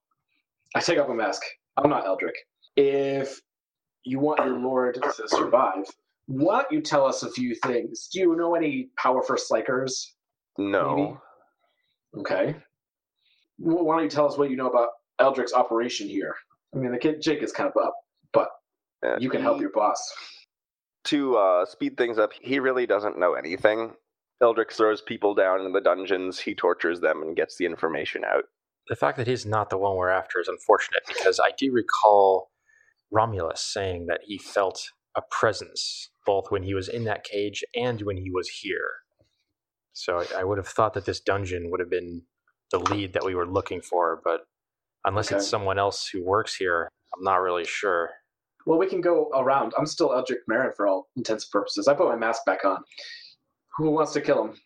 I 0.76 0.82
take 0.82 1.00
off 1.00 1.08
my 1.08 1.16
mask. 1.16 1.42
I'm 1.78 1.90
not 1.90 2.06
Eldrick. 2.06 2.36
If 2.76 3.42
you 4.06 4.20
want 4.20 4.40
your 4.46 4.58
lord 4.60 4.96
to 5.02 5.28
survive, 5.28 5.86
why 6.28 6.62
don't 6.62 6.72
you 6.72 6.82
tell 6.82 7.06
us 7.06 7.24
a 7.24 7.32
few 7.32 7.56
things? 7.56 8.10
Do 8.12 8.20
you 8.20 8.36
know 8.36 8.56
any 8.56 8.90
powerful 8.98 9.36
psykers? 9.36 9.92
No. 10.58 10.96
Maybe. 10.96 11.18
Okay. 12.22 12.56
Well, 13.60 13.84
Why 13.84 13.96
don't 13.96 14.04
you 14.06 14.10
tell 14.10 14.28
us 14.28 14.38
what 14.38 14.50
you 14.50 14.56
know 14.56 14.70
about 14.70 14.90
Eldrick's 15.20 15.54
operation 15.54 16.08
here? 16.08 16.36
I 16.74 16.78
mean, 16.78 16.92
the 16.92 16.98
kid 16.98 17.22
Jake 17.22 17.42
is 17.44 17.52
kind 17.52 17.70
of 17.74 17.82
up, 17.84 17.96
but 18.34 18.50
Uh, 19.06 19.18
you 19.20 19.30
can 19.30 19.42
help 19.42 19.60
your 19.62 19.70
boss. 19.72 20.02
to 21.06 21.38
uh, 21.38 21.66
speed 21.66 21.98
things 21.98 22.18
up, 22.18 22.32
he 22.42 22.60
really 22.60 22.86
doesn't 22.86 23.18
know 23.20 23.34
anything. 23.34 23.94
Eldrick 24.42 24.72
throws 24.72 25.02
people 25.02 25.34
down 25.34 25.62
in 25.62 25.72
the 25.72 25.80
dungeons, 25.82 26.40
he 26.40 26.54
tortures 26.56 27.00
them 27.00 27.22
and 27.22 27.36
gets 27.36 27.58
the 27.58 27.66
information 27.66 28.24
out. 28.26 28.44
The 28.90 28.96
fact 28.96 29.18
that 29.18 29.28
he's 29.28 29.46
not 29.46 29.70
the 29.70 29.78
one 29.78 29.96
we're 29.96 30.10
after 30.10 30.40
is 30.40 30.48
unfortunate 30.48 31.04
because 31.08 31.40
I 31.40 31.52
do 31.58 31.72
recall 31.72 32.50
Romulus 33.12 33.62
saying 33.62 34.08
that 34.08 34.22
he 34.24 34.38
felt 34.38 34.92
a 35.16 35.22
presence 35.32 36.10
both 36.26 36.52
when 36.52 36.64
he 36.64 36.74
was 36.74 36.90
in 36.90 37.04
that 37.06 37.24
cage 37.24 37.64
and 37.76 38.02
when 38.02 38.18
he 38.18 38.30
was 38.32 38.50
here. 38.50 38.90
So 39.94 40.20
I- 40.20 40.40
I 40.42 40.44
would 40.44 40.58
have 40.58 40.68
thought 40.68 40.94
that 40.96 41.06
this 41.06 41.20
dungeon 41.20 41.70
would 41.72 41.80
have 41.80 41.90
been 41.90 42.26
the 42.72 42.80
lead 42.80 43.14
that 43.14 43.24
we 43.24 43.36
were 43.36 43.46
looking 43.48 43.82
for, 43.82 44.20
but 44.24 44.48
unless 45.06 45.28
Okay. 45.28 45.38
it's 45.38 45.48
someone 45.48 45.78
else 45.80 46.08
who 46.10 46.24
works 46.24 46.56
here, 46.56 46.90
I'm 47.16 47.24
not 47.24 47.38
really 47.42 47.64
sure. 47.66 48.12
Well, 48.66 48.80
we 48.80 48.88
can 48.88 49.00
go 49.00 49.30
around. 49.34 49.74
I'm 49.78 49.86
still 49.86 50.10
Eldrick 50.10 50.42
Marin 50.48 50.74
for 50.76 50.88
all 50.88 51.10
intents 51.16 51.46
and 51.46 51.52
purposes. 51.52 51.88
I 51.88 51.94
put 51.94 52.08
my 52.10 52.16
mask 52.16 52.44
back 52.46 52.66
on. 52.66 52.84
Who 53.78 53.92
wants 53.92 54.12
to 54.14 54.22
kill 54.22 54.44
him? 54.46 54.60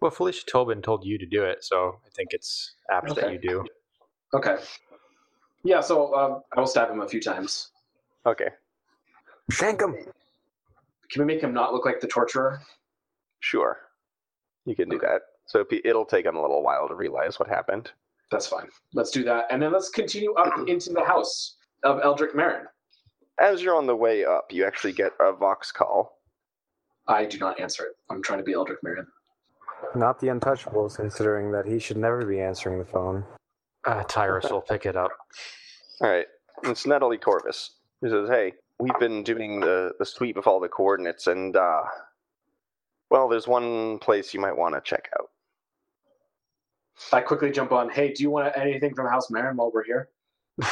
Well, 0.00 0.10
Felicia 0.10 0.46
Tobin 0.46 0.80
told 0.80 1.04
you 1.04 1.18
to 1.18 1.26
do 1.26 1.44
it, 1.44 1.62
so 1.64 2.00
I 2.06 2.08
think 2.10 2.32
it's 2.32 2.74
apt 2.90 3.14
that 3.16 3.32
you 3.32 3.38
do. 3.38 3.64
Okay. 4.32 4.56
Yeah, 5.64 5.80
so 5.80 6.14
um, 6.14 6.42
I 6.56 6.60
will 6.60 6.66
stab 6.66 6.90
him 6.90 7.00
a 7.00 7.08
few 7.08 7.20
times. 7.20 7.70
Okay, 8.26 8.48
Shank 9.50 9.80
him. 9.80 9.94
Can 11.10 11.22
we 11.22 11.24
make 11.24 11.40
him 11.42 11.54
not 11.54 11.72
look 11.72 11.84
like 11.86 12.00
the 12.00 12.06
torturer? 12.08 12.60
sure. 13.40 13.78
You 14.66 14.74
can 14.76 14.88
do 14.90 14.96
Okay. 14.96 15.06
that. 15.06 15.22
So 15.46 15.64
it'll 15.84 16.04
take 16.04 16.26
him 16.26 16.36
a 16.36 16.42
little 16.42 16.62
while 16.62 16.88
to 16.88 16.94
realize 16.94 17.38
what 17.38 17.48
happened. 17.48 17.90
That's 18.30 18.46
fine. 18.46 18.68
Let's 18.92 19.10
do 19.10 19.24
that. 19.24 19.46
And 19.50 19.62
then 19.62 19.72
let's 19.72 19.88
continue 19.88 20.34
up 20.34 20.52
into 20.68 20.90
the 20.92 21.02
house 21.02 21.56
of 21.84 22.00
Eldrick 22.02 22.34
Marin. 22.34 22.66
As 23.40 23.62
you're 23.62 23.76
on 23.76 23.86
the 23.86 23.96
way 23.96 24.24
up, 24.26 24.46
you 24.50 24.66
actually 24.66 24.92
get 24.92 25.12
a 25.20 25.32
Vox 25.32 25.72
call. 25.72 26.18
I 27.06 27.24
do 27.24 27.38
not 27.38 27.58
answer 27.58 27.84
it. 27.84 27.92
I'm 28.10 28.20
trying 28.22 28.40
to 28.40 28.44
be 28.44 28.52
Eldrick 28.52 28.82
Marin. 28.82 29.06
Not 29.94 30.20
the 30.20 30.26
Untouchables, 30.26 30.96
considering 30.96 31.50
that 31.52 31.64
he 31.64 31.78
should 31.78 31.96
never 31.96 32.26
be 32.26 32.40
answering 32.40 32.78
the 32.78 32.84
phone. 32.84 33.24
Uh, 33.88 34.04
Tyrus 34.04 34.50
will 34.50 34.60
pick 34.60 34.84
it 34.84 34.96
up. 34.96 35.10
All 36.02 36.10
right, 36.10 36.26
it's 36.64 36.86
Natalie 36.86 37.16
Corvus. 37.16 37.70
He 38.02 38.10
says, 38.10 38.28
"Hey, 38.28 38.52
we've 38.78 38.98
been 39.00 39.22
doing 39.22 39.60
the 39.60 39.92
the 39.98 40.04
sweep 40.04 40.36
of 40.36 40.46
all 40.46 40.60
the 40.60 40.68
coordinates, 40.68 41.26
and 41.26 41.56
uh, 41.56 41.84
well, 43.10 43.30
there's 43.30 43.48
one 43.48 43.98
place 44.00 44.34
you 44.34 44.40
might 44.40 44.58
want 44.58 44.74
to 44.74 44.82
check 44.82 45.08
out." 45.18 45.30
I 47.14 47.22
quickly 47.22 47.50
jump 47.50 47.72
on. 47.72 47.88
Hey, 47.88 48.12
do 48.12 48.22
you 48.22 48.28
want 48.28 48.52
anything 48.58 48.94
from 48.94 49.08
House 49.08 49.30
Marin 49.30 49.56
while 49.56 49.72
we're 49.72 49.84
here? 49.84 50.10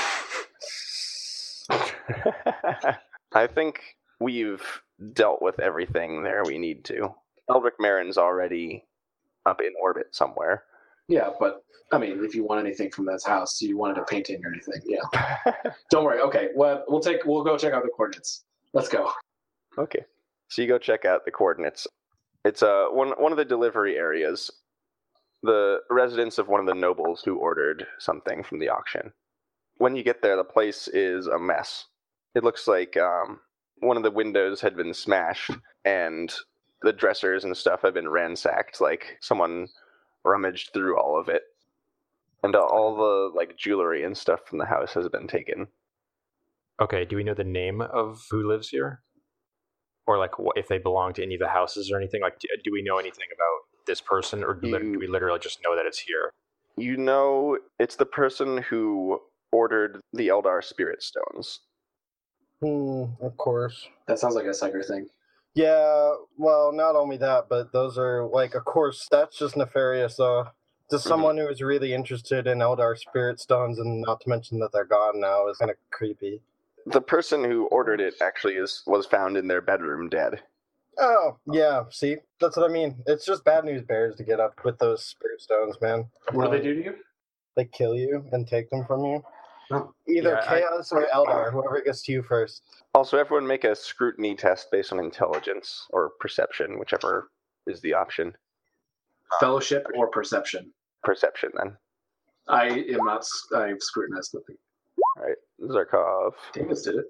I 3.33 3.47
think 3.47 3.81
we've 4.21 4.63
dealt 5.15 5.41
with 5.41 5.59
everything 5.59 6.23
there 6.23 6.43
we 6.45 6.59
need 6.59 6.85
to. 6.87 7.15
Eldrick 7.49 7.81
Marin's 7.81 8.19
already 8.19 8.85
up 9.47 9.63
in 9.63 9.73
orbit 9.81 10.15
somewhere. 10.15 10.65
Yeah, 11.09 11.31
but 11.39 11.63
I 11.93 11.99
mean, 11.99 12.25
if 12.25 12.35
you 12.35 12.45
want 12.45 12.65
anything 12.65 12.91
from 12.91 13.07
this 13.07 13.25
house, 13.25 13.61
you 13.63 13.79
wanted 13.79 13.99
a 13.99 14.05
painting 14.05 14.41
or 14.45 14.53
anything, 14.53 14.83
yeah. 14.87 15.73
Don't 15.91 16.05
worry. 16.05 16.21
Okay, 16.21 16.49
well, 16.57 16.85
we'll 16.89 17.01
take. 17.01 17.25
We'll 17.25 17.45
go 17.45 17.57
check 17.57 17.73
out 17.73 17.85
the 17.85 17.91
coordinates. 17.91 18.45
Let's 18.73 18.89
go. 18.89 19.11
Okay. 19.79 20.05
So 20.49 20.63
you 20.63 20.69
go 20.69 20.79
check 20.79 21.05
out 21.05 21.25
the 21.25 21.31
coordinates. 21.31 21.87
It's 22.45 22.63
uh 22.63 22.87
one 22.91 23.11
one 23.19 23.33
of 23.33 23.39
the 23.39 23.45
delivery 23.45 23.97
areas. 23.97 24.51
The 25.43 25.79
residence 25.91 26.39
of 26.39 26.49
one 26.49 26.61
of 26.61 26.67
the 26.67 26.75
nobles 26.75 27.23
who 27.25 27.37
ordered 27.37 27.87
something 27.99 28.43
from 28.43 28.59
the 28.59 28.69
auction. 28.69 29.13
When 29.79 29.95
you 29.95 30.03
get 30.03 30.23
there, 30.23 30.37
the 30.37 30.45
place 30.45 30.89
is 30.89 31.27
a 31.27 31.39
mess. 31.39 31.87
It 32.35 32.43
looks 32.43 32.67
like 32.67 32.97
um, 32.97 33.41
one 33.79 33.97
of 33.97 34.03
the 34.03 34.11
windows 34.11 34.61
had 34.61 34.77
been 34.77 34.95
smashed, 34.95 35.51
and 35.85 36.33
the 36.83 36.93
dressers 36.93 37.45
and 37.45 37.57
stuff 37.57 37.83
have 37.83 37.95
been 37.95 38.09
ransacked. 38.09 38.81
Like 38.81 39.19
someone 39.21 39.69
rummaged 40.27 40.73
through 40.73 40.99
all 40.99 41.19
of 41.19 41.29
it, 41.29 41.43
and 42.43 42.55
all 42.55 42.97
the 42.97 43.37
like 43.37 43.57
jewelry 43.57 44.05
and 44.05 44.17
stuff 44.17 44.41
from 44.47 44.59
the 44.59 44.67
house 44.67 44.93
has 44.95 45.09
been 45.09 45.27
taken. 45.27 45.69
Okay, 46.81 47.05
do 47.05 47.17
we 47.17 47.25
know 47.25 47.35
the 47.35 47.45
name 47.45 47.81
of 47.81 48.27
who 48.31 48.47
lives 48.47 48.69
here? 48.69 49.01
Or 50.07 50.19
like 50.19 50.39
what, 50.39 50.59
if 50.59 50.69
they 50.69 50.79
belong 50.79 51.15
to 51.15 51.23
any 51.23 51.35
of 51.35 51.41
the 51.41 51.49
houses 51.49 51.91
or 51.91 51.97
anything? 51.97 52.21
Like, 52.21 52.39
do, 52.39 52.49
do 52.63 52.71
we 52.73 52.83
know 52.83 52.99
anything 52.99 53.27
about 53.35 53.85
this 53.87 54.01
person, 54.01 54.45
or 54.45 54.55
do, 54.55 54.69
lit- 54.69 54.83
do 54.83 54.99
we 54.99 55.07
literally 55.07 55.39
just 55.39 55.61
know 55.65 55.75
that 55.75 55.87
it's 55.87 55.99
here? 55.99 56.33
You 56.77 56.97
know, 56.97 57.59
it's 57.79 57.97
the 57.97 58.07
person 58.07 58.59
who 58.59 59.21
ordered 59.53 60.01
the 60.13 60.29
Eldar 60.29 60.63
Spirit 60.63 61.03
Stones. 61.03 61.61
Hmm, 62.61 63.05
of 63.21 63.37
course. 63.37 63.89
That 64.07 64.19
sounds 64.19 64.35
like 64.35 64.45
a 64.45 64.51
psyker 64.51 64.87
thing. 64.87 65.07
Yeah, 65.57 66.13
well, 66.37 66.71
not 66.71 66.97
only 66.97 67.17
that, 67.17 67.47
but 67.49 67.73
those 67.73 67.97
are 67.97 68.27
like, 68.27 68.55
of 68.55 68.67
course, 68.67 69.09
that's 69.11 69.39
just 69.39 69.57
nefarious. 69.57 70.21
Uh, 70.21 70.45
to 70.91 70.99
someone 70.99 71.39
who 71.39 71.49
is 71.49 71.63
really 71.63 71.95
interested 71.95 72.47
in 72.47 72.59
Eldar 72.59 72.97
spirit 72.97 73.41
stones, 73.41 73.79
and 73.79 74.03
not 74.03 74.21
to 74.21 74.29
mention 74.29 74.59
that 74.59 74.71
they're 74.73 74.85
gone 74.85 75.19
now, 75.19 75.49
is 75.49 75.57
kind 75.57 75.71
of 75.71 75.79
creepy. 75.91 76.43
The 76.85 77.01
person 77.01 77.43
who 77.43 77.67
ordered 77.69 78.03
it 78.03 78.15
actually 78.21 78.55
is 78.57 78.83
was 78.87 79.07
found 79.07 79.39
in 79.39 79.49
their 79.49 79.63
bedroom 79.63 80.11
dead. 80.11 80.43
Oh, 80.99 81.39
yeah. 81.51 81.85
See, 81.91 82.19
that's 82.39 82.59
what 82.59 82.71
I 82.71 82.73
mean. 82.73 83.03
It's 83.07 83.25
just 83.25 83.43
bad 83.45 83.65
news 83.65 83.83
bears 83.83 84.17
to 84.17 84.25
get 84.25 84.41
up 84.41 84.61
with 84.63 84.79
those 84.79 85.05
spirit 85.05 85.41
stones, 85.41 85.77
man. 85.81 86.07
What 86.33 86.51
do 86.51 86.59
they 86.59 86.63
do 86.63 86.75
to 86.75 86.85
you? 86.85 86.95
They 87.57 87.65
kill 87.65 87.95
you 87.95 88.27
and 88.33 88.47
take 88.47 88.69
them 88.69 88.85
from 88.85 89.05
you. 89.07 89.25
Either 89.71 89.91
Yeah, 90.09 90.45
I- 90.47 90.61
chaos 90.61 90.93
or 90.93 91.07
Eldar, 91.13 91.51
whoever 91.51 91.81
gets 91.83 92.03
to 92.03 92.13
you 92.13 92.23
first. 92.23 92.63
Also, 92.95 93.19
everyone 93.19 93.47
make 93.47 93.65
a 93.65 93.75
scrutiny 93.75 94.35
test 94.37 94.71
based 94.71 94.93
on 94.93 94.99
intelligence 95.01 95.87
or 95.91 96.11
perception, 96.21 96.79
whichever 96.79 97.31
is 97.67 97.81
the 97.81 97.93
option. 97.95 98.37
Fellowship 99.41 99.87
or 99.95 100.09
perception? 100.09 100.73
Perception, 101.03 101.51
then. 101.57 101.77
I 102.49 102.67
am 102.69 103.05
not. 103.05 103.27
I've 103.57 103.83
scrutinized 103.83 104.35
nothing. 104.35 104.57
All 105.19 105.25
right, 105.25 105.37
Zarkov. 105.63 106.35
Davis 106.53 106.83
did 106.83 106.95
it. 106.97 107.07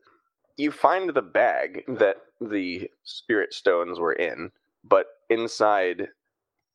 You 0.57 0.71
find 0.73 1.11
the 1.11 1.21
bag 1.23 1.85
that 1.87 2.17
the 2.41 2.91
spirit 3.05 3.53
stones 3.53 4.01
were 4.01 4.15
in, 4.15 4.51
but 4.85 5.07
inside 5.29 6.09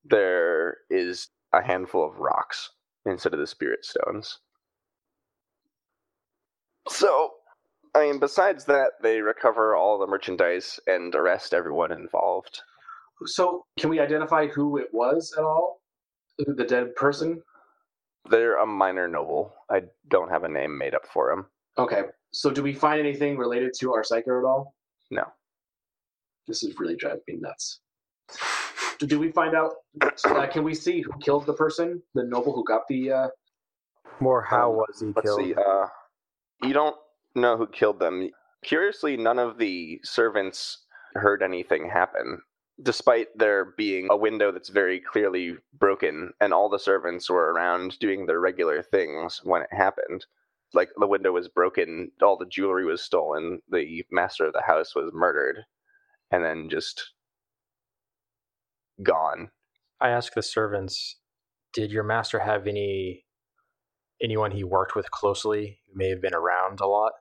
there 0.06 0.78
is 0.92 1.30
a 1.54 1.62
handful 1.64 2.06
of 2.08 2.20
rocks 2.20 2.70
instead 3.06 3.34
of 3.34 3.40
the 3.40 3.48
spirit 3.48 3.84
stones. 3.84 4.40
So, 6.90 7.32
I 7.96 8.02
mean, 8.02 8.20
besides 8.20 8.66
that, 8.66 8.92
they 9.02 9.22
recover 9.22 9.76
all 9.76 10.00
the 10.00 10.08
merchandise 10.08 10.80
and 10.88 11.14
arrest 11.14 11.54
everyone 11.54 11.92
involved. 11.92 12.62
So, 13.26 13.66
can 13.80 13.90
we 13.90 14.00
identify 14.00 14.48
who 14.48 14.78
it 14.78 14.88
was 14.92 15.34
at 15.38 15.44
all? 15.44 15.82
The 16.40 16.64
dead 16.64 16.96
person? 16.96 17.42
They're 18.30 18.58
a 18.58 18.66
minor 18.66 19.08
noble. 19.08 19.54
I 19.70 19.84
don't 20.10 20.30
have 20.30 20.44
a 20.44 20.50
name 20.50 20.78
made 20.78 20.96
up 20.96 21.06
for 21.06 21.32
him. 21.32 21.46
Okay. 21.78 22.04
So, 22.32 22.50
do 22.50 22.64
we 22.64 22.74
find 22.74 23.00
anything 23.00 23.38
related 23.38 23.74
to 23.80 23.94
our 23.94 24.04
psyker 24.04 24.40
at 24.42 24.46
all? 24.48 24.74
No. 25.12 25.24
This 26.48 26.64
is 26.64 26.80
really 26.80 26.96
driving 26.96 27.22
me 27.28 27.38
nuts. 27.40 27.82
Do- 29.00 29.06
Do 29.08 29.20
we 29.20 29.32
find 29.32 29.56
out? 29.56 29.74
Uh, 30.26 30.48
can 30.48 30.64
we 30.64 30.74
see 30.74 31.02
who 31.02 31.12
killed 31.20 31.46
the 31.46 31.54
person, 31.54 32.02
the 32.16 32.24
noble 32.24 32.54
who 32.54 32.64
got 32.64 32.88
the? 32.88 33.12
Uh, 33.12 33.28
More, 34.20 34.42
how 34.42 34.72
Um, 34.72 34.78
was 34.78 35.00
he 35.00 35.08
Let's 35.16 35.22
killed? 35.22 35.42
see. 35.42 35.54
Uh, 35.56 35.88
you 36.64 36.74
don't 36.74 36.96
know 37.36 37.58
who 37.58 37.68
killed 37.68 38.00
them. 38.00 38.30
Curiously, 38.64 39.18
none 39.18 39.40
of 39.40 39.58
the 39.58 40.00
servants 40.04 40.86
heard 41.16 41.42
anything 41.42 41.90
happen, 41.90 42.42
despite 42.82 43.28
there 43.36 43.74
being 43.78 44.08
a 44.12 44.18
window 44.18 44.52
that's 44.52 44.70
very 44.70 45.00
clearly 45.00 45.56
broken, 45.74 46.32
and 46.40 46.54
all 46.54 46.70
the 46.70 46.80
servants 46.80 47.30
were 47.30 47.52
around 47.54 47.98
doing 48.00 48.26
their 48.26 48.40
regular 48.40 48.82
things 48.84 49.42
when 49.44 49.62
it 49.62 49.74
happened. 49.74 50.26
Like 50.74 50.90
the 50.98 51.08
window 51.08 51.32
was 51.34 51.50
broken, 51.50 52.12
all 52.22 52.38
the 52.38 52.46
jewelry 52.46 52.86
was 52.86 53.02
stolen, 53.02 53.62
the 53.70 54.06
master 54.12 54.46
of 54.46 54.54
the 54.54 54.62
house 54.62 54.96
was 54.96 55.12
murdered, 55.14 55.66
and 56.32 56.44
then 56.46 56.70
just 56.70 57.12
gone. 59.04 59.52
I 60.00 60.10
ask 60.10 60.34
the 60.34 60.44
servants, 60.44 61.18
did 61.74 61.92
your 61.92 62.04
master 62.04 62.40
have 62.40 62.68
any 62.68 63.26
anyone 64.22 64.52
he 64.52 64.64
worked 64.64 64.96
with 64.96 65.10
closely 65.12 65.80
who 65.88 65.98
may 65.98 66.10
have 66.10 66.22
been 66.22 66.34
around 66.34 66.80
a 66.80 66.88
lot? 66.88 67.14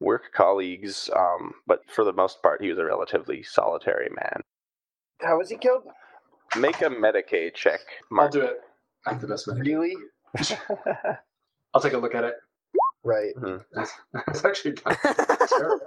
Work 0.00 0.32
colleagues, 0.34 1.08
um, 1.14 1.52
but 1.66 1.80
for 1.94 2.04
the 2.04 2.12
most 2.12 2.42
part, 2.42 2.60
he 2.62 2.68
was 2.68 2.78
a 2.78 2.84
relatively 2.84 3.42
solitary 3.42 4.08
man. 4.10 4.40
How 5.20 5.38
was 5.38 5.48
he 5.50 5.56
killed? 5.56 5.84
Make 6.56 6.80
a 6.82 6.86
Medicae 6.86 7.54
check, 7.54 7.80
I'll 8.10 8.16
Mark. 8.16 8.32
do 8.32 8.40
it. 8.40 8.56
I'm 9.06 9.20
the 9.20 9.28
best 9.28 9.46
one. 9.46 9.60
Really? 9.60 9.94
I'll 11.74 11.80
take 11.80 11.92
a 11.92 11.98
look 11.98 12.14
at 12.14 12.24
it. 12.24 12.34
Right. 13.04 13.32
That's, 13.72 13.92
that's 14.12 14.44
actually 14.44 14.72
terrible. 15.48 15.80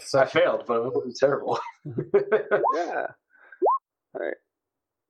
So, 0.00 0.20
I 0.20 0.26
failed, 0.26 0.64
but 0.66 0.86
it 0.86 0.94
wasn't 0.94 1.16
terrible. 1.16 1.58
yeah. 1.84 3.06
All 4.14 4.20
right. 4.20 4.34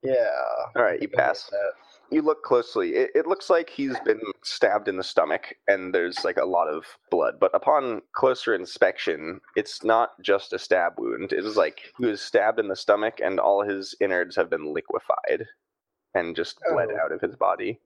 Yeah. 0.02 0.28
All 0.76 0.82
right, 0.82 1.00
you 1.00 1.08
pass. 1.08 1.50
You 2.10 2.22
look 2.22 2.42
closely. 2.42 2.94
It, 2.94 3.10
it 3.14 3.26
looks 3.26 3.50
like 3.50 3.68
he's 3.70 3.98
been 4.00 4.20
stabbed 4.42 4.88
in 4.88 4.96
the 4.96 5.02
stomach, 5.04 5.54
and 5.68 5.94
there's 5.94 6.24
like 6.24 6.36
a 6.36 6.44
lot 6.46 6.68
of 6.68 6.84
blood. 7.10 7.34
But 7.40 7.54
upon 7.54 8.02
closer 8.14 8.54
inspection, 8.54 9.40
it's 9.56 9.82
not 9.84 10.10
just 10.22 10.52
a 10.52 10.58
stab 10.58 10.92
wound. 10.98 11.32
It 11.32 11.44
is 11.44 11.56
like 11.56 11.80
he 11.98 12.06
was 12.06 12.20
stabbed 12.20 12.60
in 12.60 12.68
the 12.68 12.76
stomach, 12.76 13.14
and 13.22 13.40
all 13.40 13.62
his 13.62 13.94
innards 14.00 14.36
have 14.36 14.48
been 14.50 14.72
liquefied 14.72 15.46
and 16.14 16.36
just 16.36 16.58
bled 16.72 16.88
Oh. 16.92 17.04
out 17.04 17.12
of 17.12 17.20
his 17.20 17.36
body. 17.36 17.80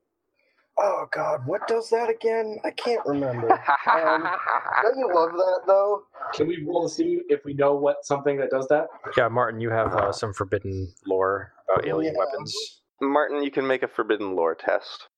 Oh 0.78 1.06
God, 1.12 1.46
what 1.46 1.66
does 1.68 1.90
that 1.90 2.08
again? 2.08 2.58
I 2.64 2.70
can't 2.70 3.04
remember. 3.06 3.50
Um, 3.52 4.28
don't 4.82 4.98
you 4.98 5.10
love 5.14 5.32
that 5.32 5.60
though? 5.66 6.04
Can 6.34 6.46
we 6.46 6.64
roll 6.66 6.88
to 6.88 6.94
see 6.94 7.20
if 7.28 7.44
we 7.44 7.54
know 7.54 7.74
what 7.74 8.04
something 8.04 8.38
that 8.38 8.50
does 8.50 8.66
that? 8.68 8.86
Yeah, 9.16 9.28
Martin, 9.28 9.60
you 9.60 9.70
have 9.70 9.94
uh, 9.94 10.12
some 10.12 10.32
forbidden 10.32 10.92
lore 11.06 11.52
about 11.68 11.86
alien 11.86 12.14
Yeah. 12.14 12.18
weapons. 12.24 12.79
Martin, 13.00 13.42
you 13.42 13.50
can 13.50 13.66
make 13.66 13.82
a 13.82 13.88
forbidden 13.88 14.36
lore 14.36 14.54
test. 14.54 15.08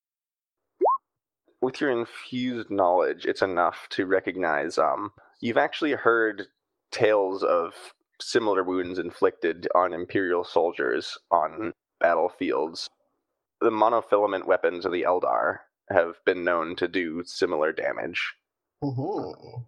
With 1.61 1.81
your 1.81 1.91
infused 1.91 2.71
knowledge, 2.71 3.25
it's 3.27 3.43
enough 3.43 3.87
to 3.91 4.07
recognize 4.07 4.79
um 4.79 5.13
you've 5.41 5.59
actually 5.59 5.93
heard 5.93 6.47
tales 6.91 7.43
of 7.43 7.75
similar 8.21 8.63
wounds 8.63 8.99
inflicted 8.99 9.69
on 9.75 9.93
imperial 9.93 10.45
soldiers 10.45 11.19
on 11.31 11.73
battlefields. 12.01 12.89
The 13.61 13.71
monofilament 13.71 14.47
weapons 14.47 14.87
of 14.87 14.93
the 14.93 15.03
Eldar 15.03 15.59
have 15.91 16.17
been 16.25 16.45
known 16.45 16.77
to 16.77 16.89
do 16.89 17.23
similar 17.25 17.73
damage. 17.73 18.35
Mm-hmm. 18.83 19.63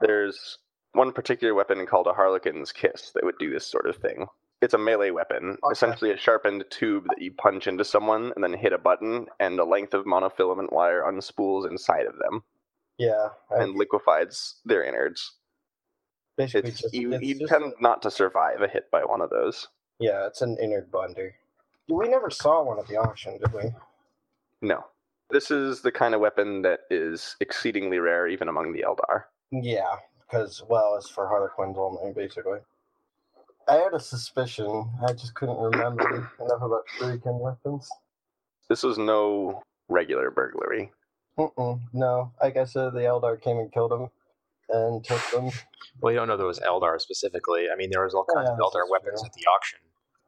There's 0.00 0.58
one 0.92 1.12
particular 1.12 1.54
weapon 1.54 1.86
called 1.86 2.06
a 2.06 2.12
Harlequin's 2.12 2.72
Kiss 2.72 3.12
that 3.14 3.24
would 3.24 3.38
do 3.38 3.50
this 3.50 3.66
sort 3.66 3.86
of 3.86 3.96
thing. 3.96 4.26
It's 4.62 4.74
a 4.74 4.78
melee 4.78 5.10
weapon, 5.10 5.56
Okay. 5.64 5.72
essentially 5.72 6.10
a 6.10 6.16
sharpened 6.18 6.64
tube 6.70 7.04
that 7.08 7.20
you 7.22 7.32
punch 7.32 7.66
into 7.66 7.84
someone 7.84 8.32
and 8.34 8.44
then 8.44 8.52
hit 8.52 8.72
a 8.74 8.78
button, 8.78 9.26
and 9.38 9.58
a 9.58 9.64
length 9.64 9.94
of 9.94 10.04
monofilament 10.04 10.70
wire 10.72 11.02
unspools 11.02 11.68
inside 11.70 12.06
of 12.06 12.18
them 12.18 12.44
Yeah. 12.98 13.30
I- 13.50 13.62
and 13.62 13.74
liquefies 13.74 14.60
their 14.64 14.82
innards. 14.84 15.36
basically 16.36 16.70
It's, 16.70 16.80
just, 16.80 16.94
you 16.94 17.12
it's 17.12 17.22
you 17.22 17.38
just 17.38 17.50
tend 17.50 17.64
a- 17.64 17.82
not 17.82 18.00
to 18.02 18.10
survive 18.10 18.62
a 18.62 18.68
hit 18.68 18.90
by 18.90 19.04
one 19.04 19.20
of 19.20 19.28
those. 19.30 19.68
yeah, 19.98 20.26
it's 20.26 20.40
an 20.40 20.56
innard 20.58 20.90
bonder. 20.90 21.34
We 21.88 22.08
never 22.08 22.30
saw 22.30 22.62
one 22.62 22.78
at 22.78 22.86
the 22.86 22.96
auction, 22.96 23.36
did 23.38 23.52
we? 23.52 23.74
No. 24.62 24.86
This 25.30 25.50
is 25.50 25.82
the 25.82 25.92
kind 25.92 26.14
of 26.14 26.20
weapon 26.20 26.62
that 26.62 26.80
is 26.90 27.36
exceedingly 27.40 27.98
rare 27.98 28.26
even 28.26 28.48
among 28.48 28.72
the 28.72 28.82
Eldar. 28.82 29.24
Yeah, 29.50 29.96
because 30.20 30.62
well, 30.68 30.96
it's 30.96 31.08
for 31.10 31.28
Harlequins 31.28 31.76
only, 31.78 32.12
basically. 32.12 32.60
I 33.70 33.74
had 33.76 33.94
a 33.94 34.00
suspicion. 34.00 34.90
I 35.06 35.12
just 35.12 35.34
couldn't 35.34 35.58
remember 35.58 36.28
enough 36.40 36.60
about 36.62 36.82
shuriken 36.98 37.38
weapons. 37.38 37.88
This 38.68 38.82
was 38.82 38.98
no 38.98 39.62
regular 39.88 40.30
burglary. 40.32 40.90
Mm-mm, 41.38 41.80
no, 41.92 42.32
like 42.42 42.56
I 42.56 42.64
said, 42.64 42.94
the 42.94 43.00
Eldar 43.00 43.40
came 43.40 43.58
and 43.58 43.72
killed 43.72 43.92
him 43.92 44.08
and 44.70 45.04
took 45.04 45.22
them. 45.30 45.50
Well, 46.02 46.12
you 46.12 46.18
don't 46.18 46.26
know 46.26 46.36
there 46.36 46.46
was 46.46 46.58
Eldar 46.60 47.00
specifically. 47.00 47.68
I 47.72 47.76
mean, 47.76 47.90
there 47.92 48.02
was 48.02 48.12
all 48.12 48.26
kinds 48.34 48.48
Yeah, 48.48 48.54
of 48.54 48.58
Eldar 48.58 48.90
weapons 48.90 49.20
true. 49.20 49.26
at 49.28 49.32
the 49.34 49.46
auction. 49.46 49.78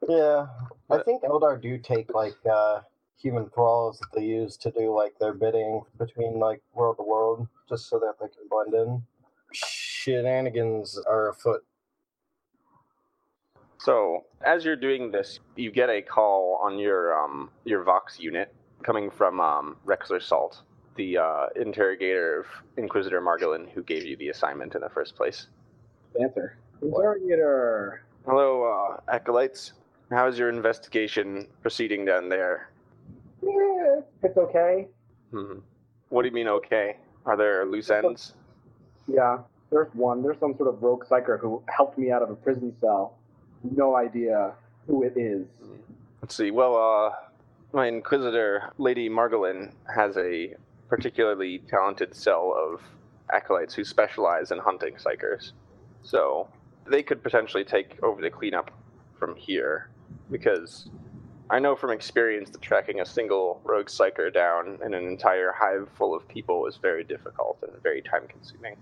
Yeah, 0.07 0.47
I 0.89 1.03
think 1.03 1.23
Eldar 1.23 1.61
do 1.61 1.77
take 1.77 2.13
like 2.13 2.35
uh, 2.49 2.81
human 3.17 3.49
thralls 3.49 3.99
that 3.99 4.09
they 4.15 4.25
use 4.25 4.55
to 4.57 4.71
do 4.71 4.95
like 4.95 5.19
their 5.19 5.33
bidding 5.33 5.81
between 5.97 6.39
like 6.39 6.61
world 6.73 6.97
to 6.97 7.03
world, 7.03 7.47
just 7.67 7.89
so 7.89 7.99
that 7.99 8.15
they 8.21 8.27
can 8.27 8.47
blend 8.49 8.73
in. 8.73 9.03
Shenanigans 9.53 10.97
are 11.07 11.29
afoot. 11.29 11.65
So, 13.83 14.23
as 14.45 14.63
you're 14.63 14.77
doing 14.77 15.11
this, 15.11 15.41
you 15.57 15.69
get 15.69 15.89
a 15.89 16.01
call 16.01 16.57
on 16.63 16.79
your 16.79 17.21
um 17.21 17.49
your 17.65 17.83
Vox 17.83 18.17
unit 18.17 18.55
coming 18.81 19.11
from 19.11 19.41
um 19.41 19.75
Rexler 19.85 20.21
Salt, 20.21 20.61
the 20.95 21.17
uh, 21.17 21.47
interrogator 21.57 22.39
of 22.39 22.45
Inquisitor 22.77 23.19
Margolin 23.19 23.69
who 23.69 23.83
gave 23.83 24.05
you 24.05 24.15
the 24.15 24.29
assignment 24.29 24.73
in 24.75 24.79
the 24.79 24.89
first 24.89 25.17
place. 25.17 25.47
Panther. 26.17 26.55
Interrogator. 26.81 28.05
Hello, 28.25 28.63
uh, 28.63 29.11
acolytes. 29.13 29.73
How's 30.09 30.39
your 30.39 30.47
investigation 30.47 31.49
proceeding 31.61 32.05
down 32.05 32.29
there? 32.29 32.69
Yeah, 33.41 33.99
it's 34.23 34.37
okay. 34.37 34.87
Hmm. 35.31 35.59
What 36.07 36.21
do 36.21 36.29
you 36.29 36.33
mean, 36.33 36.47
okay? 36.47 36.95
Are 37.25 37.35
there 37.35 37.65
loose 37.65 37.89
ends? 37.89 38.33
Yeah, 39.09 39.39
there's 39.71 39.93
one. 39.93 40.23
There's 40.23 40.39
some 40.39 40.55
sort 40.55 40.69
of 40.73 40.81
rogue 40.81 41.03
psyker 41.03 41.37
who 41.37 41.61
helped 41.67 41.97
me 41.97 42.11
out 42.11 42.21
of 42.21 42.29
a 42.29 42.35
prison 42.35 42.73
cell. 42.79 43.17
No 43.63 43.95
idea 43.95 44.53
who 44.87 45.03
it 45.03 45.13
is. 45.15 45.45
Let's 46.21 46.35
see. 46.35 46.51
Well, 46.51 46.75
uh, 46.75 47.13
my 47.73 47.87
Inquisitor, 47.87 48.71
Lady 48.77 49.09
Margolin, 49.09 49.71
has 49.93 50.17
a 50.17 50.55
particularly 50.89 51.59
talented 51.69 52.15
cell 52.15 52.53
of 52.55 52.81
acolytes 53.31 53.73
who 53.73 53.83
specialize 53.83 54.51
in 54.51 54.59
hunting 54.59 54.95
psykers. 54.95 55.53
So 56.03 56.47
they 56.85 57.01
could 57.01 57.23
potentially 57.23 57.63
take 57.63 57.97
over 58.03 58.21
the 58.21 58.29
cleanup 58.29 58.71
from 59.17 59.35
here, 59.35 59.89
because 60.29 60.89
I 61.49 61.59
know 61.59 61.75
from 61.75 61.91
experience 61.91 62.49
that 62.51 62.61
tracking 62.61 62.99
a 62.99 63.05
single 63.05 63.61
rogue 63.63 63.87
psyker 63.87 64.33
down 64.33 64.79
in 64.85 64.93
an 64.93 65.05
entire 65.05 65.51
hive 65.51 65.87
full 65.97 66.13
of 66.13 66.27
people 66.27 66.67
is 66.67 66.77
very 66.77 67.03
difficult 67.03 67.57
and 67.63 67.81
very 67.81 68.01
time 68.01 68.27
consuming. 68.27 68.75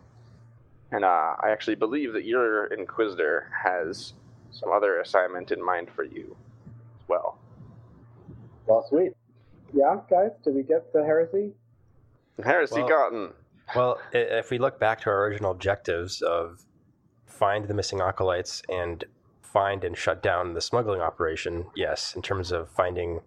And 0.91 1.05
uh, 1.05 1.35
I 1.39 1.51
actually 1.51 1.75
believe 1.75 2.13
that 2.13 2.25
your 2.25 2.65
Inquisitor 2.65 3.49
has 3.63 4.13
some 4.51 4.71
other 4.71 4.99
assignment 4.99 5.51
in 5.51 5.63
mind 5.63 5.89
for 5.89 6.03
you 6.03 6.35
as 6.99 7.07
well. 7.07 7.39
Well, 8.67 8.85
sweet. 8.87 9.13
Yeah, 9.73 9.97
guys, 10.09 10.31
did 10.43 10.55
we 10.55 10.63
get 10.63 10.91
the 10.93 11.03
heresy? 11.03 11.53
Heresy 12.43 12.79
Well- 12.81 12.87
gotten. 12.89 13.33
Well, 13.75 14.01
if 14.11 14.49
we 14.51 14.57
look 14.57 14.79
back 14.79 14.99
to 15.01 15.09
our 15.09 15.25
original 15.27 15.51
objectives 15.51 16.21
of 16.21 16.65
find 17.25 17.67
the 17.69 17.73
missing 17.73 18.01
acolytes 18.01 18.61
and 18.67 19.05
find 19.41 19.83
and 19.85 19.97
shut 19.97 20.21
down 20.21 20.53
the 20.53 20.61
smuggling 20.61 20.99
operation, 20.99 21.67
yes, 21.75 22.13
in 22.15 22.21
terms 22.21 22.51
of 22.51 22.69
finding 22.69 23.21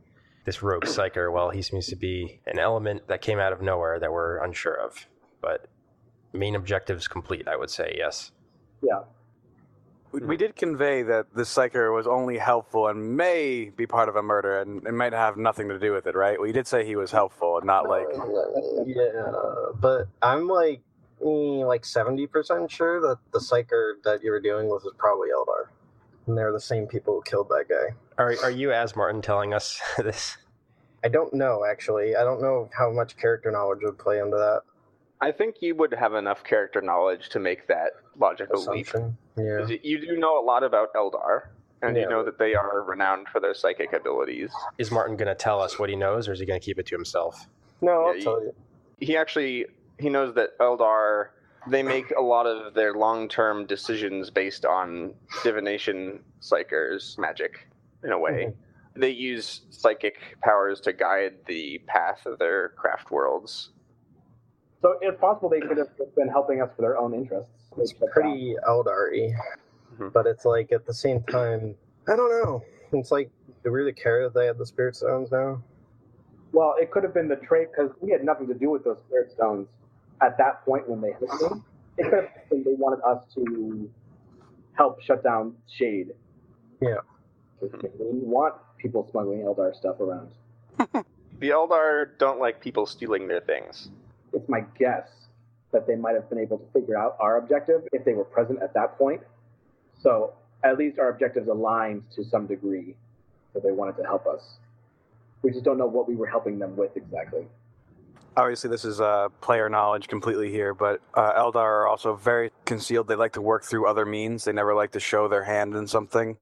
this 0.45 0.63
rogue 0.63 0.85
psyker, 0.85 1.33
well, 1.33 1.49
he 1.49 1.63
seems 1.63 1.87
to 1.87 1.97
be 1.97 2.41
an 2.47 2.59
element 2.59 3.09
that 3.09 3.23
came 3.23 3.39
out 3.39 3.55
of 3.55 3.63
nowhere 3.63 3.99
that 3.99 4.13
we're 4.13 4.37
unsure 4.45 4.75
of. 4.75 5.07
But 5.41 5.67
main 6.35 6.55
objectives 6.55 7.09
complete, 7.09 7.49
I 7.49 7.57
would 7.57 7.71
say, 7.71 7.95
yes. 7.97 8.31
Yeah. 8.83 9.01
We, 10.15 10.21
we 10.27 10.37
did 10.37 10.55
convey 10.55 11.03
that 11.03 11.35
the 11.35 11.43
psyker 11.43 11.93
was 11.95 12.07
only 12.07 12.39
helpful 12.39 12.87
and 12.87 13.17
may 13.17 13.71
be 13.77 13.87
part 13.87 14.09
of 14.09 14.15
a 14.15 14.23
murder 14.23 14.61
and 14.61 14.87
it 14.87 14.93
might 14.93 15.13
have 15.13 15.37
nothing 15.37 15.69
to 15.71 15.79
do 15.79 15.93
with 15.93 16.07
it, 16.07 16.15
right? 16.15 16.41
We 16.41 16.53
did 16.53 16.69
say 16.69 16.87
he 16.87 16.95
was 16.95 17.11
helpful, 17.11 17.59
and 17.59 17.67
not 17.67 17.89
like. 17.89 18.07
yeah, 18.87 19.33
but 19.81 20.07
I'm 20.23 20.47
like 20.47 20.83
eh, 21.21 21.65
like 21.65 21.85
seventy 21.85 22.29
percent 22.29 22.71
sure 22.71 23.01
that 23.01 23.19
the 23.33 23.41
psyker 23.41 23.95
that 24.05 24.23
you 24.23 24.31
were 24.31 24.41
dealing 24.41 24.69
with 24.69 24.85
was 24.85 24.95
probably 24.99 25.29
Eldar, 25.31 25.71
and 26.27 26.39
they're 26.39 26.53
the 26.53 26.61
same 26.61 26.87
people 26.87 27.15
who 27.15 27.23
killed 27.23 27.49
that 27.49 27.65
guy. 27.69 27.97
Are, 28.17 28.35
are 28.45 28.51
you, 28.51 28.71
as 28.71 28.95
Martin, 28.95 29.21
telling 29.21 29.53
us 29.53 29.81
this? 29.99 30.37
I 31.05 31.09
don't 31.09 31.35
know 31.35 31.65
actually. 31.69 32.15
I 32.15 32.23
don't 32.23 32.41
know 32.41 32.71
how 32.79 32.91
much 32.91 33.17
character 33.17 33.51
knowledge 33.51 33.81
would 33.83 33.99
play 33.99 34.21
into 34.21 34.37
that 34.37 34.63
I 35.25 35.33
think 35.33 35.63
you 35.63 35.75
would 35.77 35.95
have 35.95 36.15
enough 36.15 36.45
character 36.45 36.83
knowledge 36.83 37.31
to 37.31 37.39
make 37.39 37.67
that 37.69 37.93
logical 38.19 38.61
leap. 38.67 38.87
assumption. 38.89 39.17
Yeah. 39.37 39.59
'Cause 39.59 39.71
You 39.83 39.99
do 40.01 40.17
know 40.19 40.39
a 40.39 40.45
lot 40.45 40.63
about 40.63 40.93
Eldar, 40.93 41.49
and 41.81 41.97
Yeah. 41.97 42.03
you 42.03 42.09
know 42.11 42.23
that 42.23 42.39
they 42.39 42.55
are 42.55 42.83
renowned 42.83 43.29
for 43.31 43.41
their 43.41 43.55
psychic 43.55 43.95
abilities. 43.95 44.53
Is 44.77 44.91
Martin 44.91 45.17
going 45.17 45.29
to 45.29 45.35
tell 45.35 45.63
us 45.63 45.79
what 45.79 45.89
he 45.89 45.97
knows, 45.97 46.29
or 46.29 46.33
is 46.33 46.41
he 46.41 46.47
going 46.47 46.61
to 46.61 46.65
keep 46.65 46.79
it 46.79 46.85
to 46.87 46.95
himself? 46.95 47.47
No, 47.81 48.05
I'll 48.09 48.17
Yeah, 48.17 48.25
tell 48.25 48.43
you. 48.43 48.55
He 49.01 49.17
actually 49.17 49.67
he 49.99 50.11
knows 50.11 50.35
that 50.35 50.59
Eldar 50.59 51.29
they 51.69 51.83
make 51.83 52.11
a 52.11 52.21
lot 52.21 52.47
of 52.47 52.75
their 52.75 52.93
long-term 52.93 53.65
decisions 53.65 54.29
based 54.29 54.67
on 54.67 55.15
divination 55.43 56.23
psykers 56.43 57.17
magic 57.17 57.67
in 58.03 58.13
a 58.13 58.19
way. 58.19 58.47
Mm-hmm. 58.49 59.01
They 59.01 59.09
use 59.11 59.63
psychic 59.71 60.19
powers 60.43 60.81
to 60.83 60.93
guide 60.93 61.47
the 61.47 61.79
path 61.87 62.27
of 62.27 62.39
their 62.39 62.69
craft 62.71 63.11
worlds. 63.11 63.71
So 64.85 64.99
it's 65.01 65.19
possible 65.19 65.49
they 65.49 65.61
could 65.63 65.79
have 65.79 65.89
been 66.15 66.29
helping 66.29 66.61
us 66.61 66.69
for 66.77 66.83
their 66.83 66.99
own 66.99 67.15
interests. 67.15 67.51
It's 67.79 67.93
They 67.93 67.99
shut 67.99 68.01
down. 68.01 68.11
pretty 68.13 68.57
Eldar-y, 68.69 69.35
Mhm. 69.97 70.13
but 70.13 70.27
it's 70.27 70.45
like 70.45 70.73
at 70.73 70.85
the 70.85 70.93
same 70.93 71.23
time, 71.23 71.75
I 72.07 72.17
don't 72.17 72.29
know. 72.31 72.63
It's 72.93 73.11
like, 73.11 73.31
do 73.63 73.73
we 73.73 73.79
really 73.79 73.95
care 73.95 74.25
that 74.25 74.35
they 74.35 74.45
had 74.45 74.59
the 74.59 74.67
spirit 74.67 74.95
stones 74.95 75.33
now? 75.33 75.63
Well, 76.53 76.75
it 76.79 76.91
could 76.91 77.03
have 77.03 77.15
been 77.15 77.29
the 77.29 77.37
trait 77.37 77.69
because 77.73 77.93
we 78.03 78.11
had 78.11 78.25
nothing 78.25 78.47
to 78.49 78.55
do 78.55 78.69
with 78.69 78.85
those 78.85 78.99
spirit 79.09 79.33
stones 79.33 79.69
at 80.21 80.37
that 80.37 80.63
point 80.67 80.87
when 80.87 81.01
they 81.01 81.13
hit 81.13 81.23
me. 81.23 81.63
It 81.97 82.05
could 82.11 82.25
have 82.25 82.51
been 82.51 82.63
they 82.65 82.75
wanted 82.75 83.01
us 83.05 83.25
to 83.37 83.91
help 84.75 85.01
shut 85.01 85.23
down 85.25 85.57
Shade. 85.67 86.15
Yeah. 86.83 87.01
They 87.63 87.71
want 88.11 88.55
people 88.77 89.09
smuggling 89.11 89.41
Eldar 89.41 89.75
stuff 89.75 89.99
around. 90.01 90.29
The 91.41 91.51
Eldar 91.51 92.17
don't 92.19 92.39
like 92.39 92.61
people 92.61 92.87
stealing 92.87 93.27
their 93.27 93.41
things. 93.41 93.91
It's 94.35 94.49
my 94.49 94.65
guess 94.79 95.09
that 95.73 95.87
they 95.87 95.97
might 95.97 96.15
have 96.15 96.29
been 96.29 96.39
able 96.39 96.59
to 96.59 96.67
figure 96.73 96.97
out 96.97 97.17
our 97.21 97.39
objective 97.39 97.83
if 97.93 98.05
they 98.05 98.13
were 98.13 98.25
present 98.25 98.63
at 98.63 98.75
that 98.75 98.99
point. 98.99 99.21
So 100.01 100.35
at 100.63 100.79
least 100.79 100.99
our 100.99 101.09
objectives 101.09 101.49
aligned 101.49 102.05
to 102.15 102.25
some 102.25 102.47
degree, 102.47 102.95
that 103.55 103.63
they 103.63 103.73
wanted 103.73 103.97
to 103.97 104.03
help 104.03 104.27
us. 104.27 104.59
We 105.43 105.51
just 105.51 105.65
don't 105.65 105.79
know 105.79 105.87
what 105.87 106.09
we 106.09 106.17
were 106.17 106.27
helping 106.27 106.59
them 106.59 106.77
with 106.77 106.97
exactly. 106.97 107.47
Obviously, 108.37 108.69
this 108.69 108.85
is 108.85 109.01
uh, 109.01 109.29
player 109.41 109.69
knowledge 109.69 110.09
completely 110.09 110.51
here, 110.51 110.75
but 110.75 111.01
uh, 111.15 111.41
Eldar 111.41 111.57
are 111.57 111.87
also 111.87 112.17
very 112.17 112.51
concealed. 112.65 113.07
They 113.07 113.15
like 113.15 113.33
to 113.35 113.41
work 113.41 113.63
through 113.63 113.87
other 113.87 114.05
means. 114.05 114.45
They 114.45 114.53
never 114.53 114.75
like 114.75 114.91
to 114.93 115.01
show 115.01 115.29
their 115.29 115.45
hand 115.45 115.77
in 115.77 115.87
something. 115.87 116.37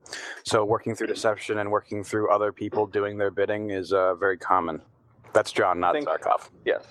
So, 0.44 0.64
working 0.64 0.94
through 0.94 1.08
deception 1.08 1.58
and 1.58 1.70
working 1.70 2.02
through 2.02 2.30
other 2.30 2.50
people 2.50 2.86
doing 2.86 3.18
their 3.18 3.30
bidding 3.30 3.70
is 3.70 3.92
uh, 3.92 4.14
very 4.14 4.38
common. 4.38 4.80
That's 5.34 5.52
John, 5.52 5.80
not 5.80 5.94
Think- 5.94 6.08
Zarkov. 6.08 6.48
Yes. 6.64 6.82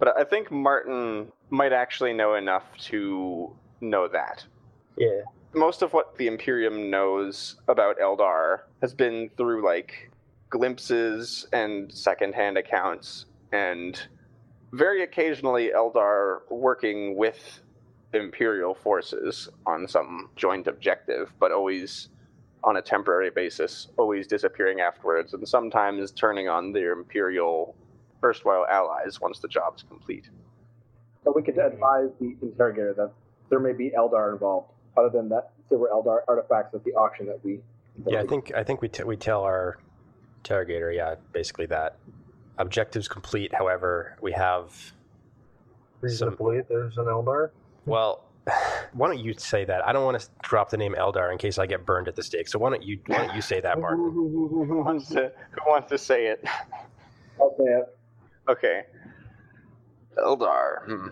But 0.00 0.18
I 0.18 0.24
think 0.24 0.50
Martin 0.50 1.30
might 1.50 1.72
actually 1.72 2.14
know 2.14 2.34
enough 2.34 2.64
to 2.86 3.54
know 3.82 4.08
that. 4.08 4.44
Yeah. 4.96 5.20
Most 5.52 5.82
of 5.82 5.92
what 5.92 6.16
the 6.16 6.26
Imperium 6.26 6.90
knows 6.90 7.56
about 7.68 7.98
Eldar 7.98 8.60
has 8.80 8.94
been 8.94 9.30
through 9.36 9.64
like 9.64 10.10
glimpses 10.48 11.46
and 11.52 11.92
secondhand 11.92 12.56
accounts, 12.56 13.26
and 13.52 14.00
very 14.72 15.02
occasionally 15.02 15.70
Eldar 15.76 16.40
working 16.50 17.16
with 17.16 17.60
Imperial 18.14 18.74
forces 18.74 19.48
on 19.66 19.86
some 19.86 20.30
joint 20.34 20.66
objective, 20.66 21.32
but 21.38 21.52
always 21.52 22.08
on 22.64 22.76
a 22.76 22.82
temporary 22.82 23.30
basis, 23.30 23.88
always 23.96 24.26
disappearing 24.26 24.80
afterwards, 24.80 25.34
and 25.34 25.46
sometimes 25.46 26.10
turning 26.10 26.48
on 26.48 26.72
their 26.72 26.92
Imperial 26.92 27.74
erstwhile 28.22 28.66
allies 28.70 29.20
once 29.20 29.38
the 29.38 29.48
job 29.48 29.74
is 29.76 29.82
complete. 29.82 30.28
So 31.24 31.32
we 31.34 31.42
could 31.42 31.58
advise 31.58 32.08
the 32.20 32.36
interrogator 32.42 32.94
that 32.94 33.12
there 33.50 33.60
may 33.60 33.72
be 33.72 33.90
Eldar 33.90 34.32
involved. 34.32 34.72
Other 34.96 35.10
than 35.10 35.28
that, 35.28 35.50
there 35.68 35.78
were 35.78 35.90
Eldar 35.90 36.20
artifacts 36.28 36.74
at 36.74 36.84
the 36.84 36.92
auction 36.92 37.26
that 37.26 37.42
we. 37.44 37.60
Yeah, 38.06 38.20
I 38.20 38.26
think 38.26 38.52
I 38.54 38.64
think 38.64 38.80
we 38.82 38.88
t- 38.88 39.04
we 39.04 39.16
tell 39.16 39.42
our 39.42 39.78
interrogator, 40.38 40.90
yeah, 40.92 41.16
basically 41.32 41.66
that 41.66 41.96
objectives 42.58 43.08
complete. 43.08 43.54
However, 43.54 44.16
we 44.20 44.32
have 44.32 44.92
Reason 46.00 46.18
Some- 46.18 46.30
to 46.30 46.36
believe 46.36 46.64
there's 46.68 46.96
an 46.98 47.04
Eldar? 47.06 47.50
well. 47.86 48.24
Why 48.94 49.06
don't 49.06 49.20
you 49.20 49.34
say 49.36 49.66
that? 49.66 49.86
I 49.86 49.92
don't 49.92 50.04
want 50.04 50.18
to 50.18 50.26
drop 50.42 50.70
the 50.70 50.76
name 50.78 50.94
Eldar 50.98 51.30
in 51.30 51.36
case 51.38 51.58
I 51.58 51.66
get 51.66 51.84
burned 51.84 52.08
at 52.08 52.16
the 52.16 52.22
stake. 52.22 52.48
So 52.48 52.58
why 52.58 52.70
don't 52.70 52.82
you 52.82 52.98
why 53.06 53.18
don't 53.18 53.36
you 53.36 53.42
say 53.42 53.60
that, 53.60 53.78
Martin? 53.78 53.98
Who 54.12 54.82
wants 54.82 55.10
to, 55.10 55.30
who 55.50 55.70
wants 55.70 55.90
to 55.90 55.98
say 55.98 56.26
it? 56.26 56.42
I'll 57.38 57.54
say 57.58 57.64
it. 57.64 57.98
Okay. 58.50 58.82
Eldar. 60.18 60.84
Hmm. 60.84 61.08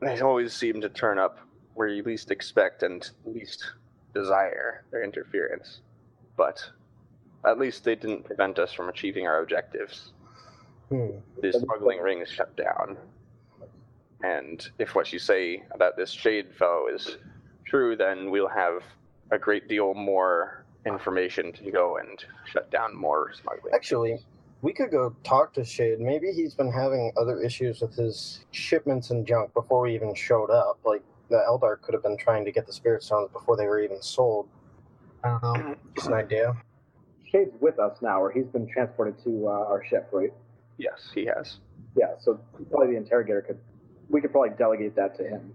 They 0.00 0.20
always 0.20 0.52
seem 0.52 0.80
to 0.82 0.90
turn 0.90 1.18
up 1.18 1.38
where 1.74 1.88
you 1.88 2.02
least 2.02 2.30
expect 2.30 2.82
and 2.82 3.08
least 3.24 3.72
desire 4.12 4.84
their 4.90 5.02
interference. 5.02 5.80
But 6.36 6.62
at 7.46 7.58
least 7.58 7.84
they 7.84 7.94
didn't 7.94 8.24
prevent 8.24 8.58
us 8.58 8.72
from 8.72 8.90
achieving 8.90 9.26
our 9.26 9.40
objectives. 9.40 10.12
Hmm. 10.90 11.12
The 11.40 11.52
smuggling 11.52 12.00
ring 12.00 12.20
is 12.20 12.28
shut 12.28 12.54
down. 12.56 12.98
And 14.22 14.68
if 14.78 14.94
what 14.94 15.12
you 15.14 15.18
say 15.18 15.64
about 15.70 15.96
this 15.96 16.10
Shade 16.10 16.54
fellow 16.54 16.88
is 16.88 17.16
true, 17.64 17.96
then 17.96 18.30
we'll 18.30 18.48
have 18.48 18.82
a 19.30 19.38
great 19.38 19.66
deal 19.66 19.94
more 19.94 20.64
information 20.84 21.52
to 21.52 21.70
go 21.70 21.96
and 21.96 22.22
shut 22.44 22.70
down 22.70 22.94
more 22.94 23.32
smuggling. 23.32 23.72
Actually, 23.74 24.20
we 24.62 24.72
could 24.72 24.92
go 24.92 25.14
talk 25.24 25.52
to 25.54 25.64
Shade. 25.64 25.98
Maybe 25.98 26.32
he's 26.32 26.54
been 26.54 26.70
having 26.72 27.12
other 27.16 27.40
issues 27.42 27.80
with 27.80 27.94
his 27.94 28.44
shipments 28.52 29.10
and 29.10 29.26
junk 29.26 29.52
before 29.54 29.82
we 29.82 29.94
even 29.94 30.14
showed 30.14 30.50
up. 30.50 30.78
Like, 30.84 31.02
the 31.28 31.42
Eldar 31.48 31.80
could 31.80 31.94
have 31.94 32.02
been 32.02 32.16
trying 32.16 32.44
to 32.44 32.52
get 32.52 32.66
the 32.66 32.72
Spirit 32.72 33.02
Stones 33.02 33.30
before 33.32 33.56
they 33.56 33.66
were 33.66 33.80
even 33.80 34.00
sold. 34.00 34.48
I 35.24 35.38
don't 35.42 35.42
know. 35.42 35.74
Just 35.96 36.06
an 36.06 36.14
idea. 36.14 36.56
Shade's 37.30 37.54
with 37.60 37.80
us 37.80 37.98
now, 38.02 38.22
or 38.22 38.30
he's 38.30 38.46
been 38.46 38.68
transported 38.68 39.22
to 39.24 39.48
uh, 39.48 39.50
our 39.50 39.84
ship, 39.84 40.08
right? 40.12 40.32
Yes, 40.78 41.10
he 41.12 41.26
has. 41.26 41.58
Yeah, 41.96 42.14
so 42.20 42.38
probably 42.70 42.92
the 42.92 42.98
interrogator 42.98 43.42
could. 43.42 43.58
We 44.10 44.20
could 44.20 44.30
probably 44.30 44.50
delegate 44.50 44.94
that 44.96 45.16
to 45.16 45.24
him. 45.24 45.54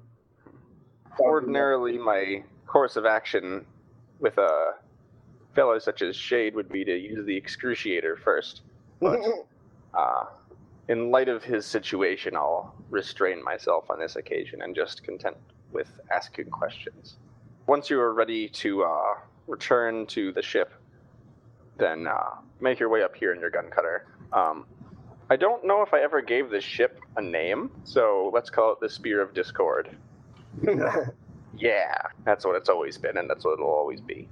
Ordinarily, 1.20 1.98
my 1.98 2.44
course 2.66 2.96
of 2.96 3.06
action 3.06 3.66
with 4.20 4.38
a 4.38 4.74
fellow 5.56 5.78
such 5.80 6.02
as 6.02 6.16
Shade 6.16 6.56
would 6.56 6.70
be 6.70 6.84
to 6.84 6.98
use 6.98 7.26
the 7.26 7.40
excruciator 7.40 8.18
first. 8.18 8.62
But, 9.00 9.20
uh, 9.94 10.26
in 10.88 11.12
light 11.12 11.30
of 11.30 11.44
his 11.44 11.66
situation, 11.66 12.36
I'll 12.36 12.74
restrain 12.90 13.44
myself 13.44 13.90
on 13.90 14.00
this 14.00 14.16
occasion 14.16 14.62
and 14.62 14.76
just 14.76 15.04
content 15.04 15.38
with 15.72 16.00
asking 16.12 16.50
questions. 16.50 17.18
Once 17.68 17.90
you 17.90 18.00
are 18.00 18.14
ready 18.14 18.48
to 18.48 18.84
uh, 18.84 19.16
return 19.48 20.06
to 20.08 20.32
the 20.32 20.42
ship, 20.42 20.74
then 21.78 22.08
uh, 22.08 22.36
make 22.62 22.80
your 22.80 22.90
way 22.90 23.04
up 23.04 23.16
here 23.16 23.34
in 23.34 23.40
your 23.40 23.50
gun 23.50 23.70
cutter. 23.70 24.08
Um, 24.32 24.66
I 25.30 25.36
don't 25.36 25.66
know 25.66 25.82
if 25.82 25.94
I 25.94 26.00
ever 26.00 26.22
gave 26.22 26.50
this 26.50 26.64
ship 26.64 27.00
a 27.18 27.22
name, 27.22 27.70
so 27.84 28.32
let's 28.34 28.50
call 28.50 28.72
it 28.72 28.80
the 28.80 28.90
Spear 28.90 29.22
of 29.22 29.34
Discord. 29.34 29.96
Yeah, 31.58 31.96
that's 32.24 32.46
what 32.46 32.56
it's 32.56 32.70
always 32.70 32.98
been, 32.98 33.18
and 33.18 33.30
that's 33.30 33.44
what 33.44 33.54
it'll 33.54 33.68
always 33.68 34.00
be. 34.00 34.28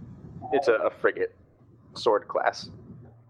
It's 0.53 0.67
a, 0.67 0.73
a 0.73 0.89
frigate, 0.91 1.35
sword 1.95 2.27
class. 2.27 2.69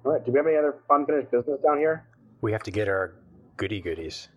All 0.05 0.11
right. 0.11 0.23
Do 0.23 0.31
we 0.31 0.37
have 0.37 0.47
any 0.47 0.55
other 0.55 0.75
unfinished 0.89 1.31
business 1.31 1.59
down 1.61 1.79
here? 1.79 2.05
We 2.41 2.51
have 2.51 2.63
to 2.63 2.71
get 2.71 2.87
our 2.87 3.15
goody 3.57 3.81
goodies. 3.81 4.29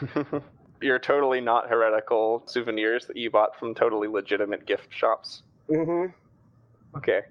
Your 0.82 0.98
totally 0.98 1.40
not 1.40 1.68
heretical 1.68 2.42
souvenirs 2.46 3.06
that 3.06 3.16
you 3.16 3.30
bought 3.30 3.58
from 3.58 3.74
totally 3.74 4.08
legitimate 4.08 4.66
gift 4.66 4.92
shops. 4.92 5.42
mm-hmm. 5.70 6.12
Okay. 6.96 7.22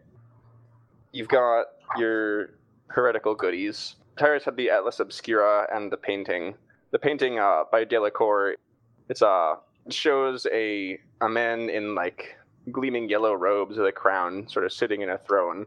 You've 1.11 1.27
got 1.27 1.65
your 1.97 2.51
heretical 2.87 3.35
goodies. 3.35 3.95
Tyrus 4.17 4.45
had 4.45 4.57
the 4.57 4.69
Atlas 4.69 4.99
Obscura 4.99 5.67
and 5.73 5.91
the 5.91 5.97
painting. 5.97 6.55
The 6.91 6.99
painting 6.99 7.39
uh, 7.39 7.63
by 7.71 7.83
Delacour, 7.83 8.55
it's 9.09 9.21
uh, 9.21 9.55
shows 9.89 10.45
a 10.51 10.99
a 11.21 11.29
man 11.29 11.69
in 11.69 11.95
like 11.95 12.35
gleaming 12.71 13.09
yellow 13.09 13.33
robes 13.33 13.77
with 13.77 13.87
a 13.87 13.91
crown, 13.91 14.47
sort 14.49 14.65
of 14.65 14.73
sitting 14.73 15.01
in 15.01 15.09
a 15.09 15.17
throne, 15.17 15.65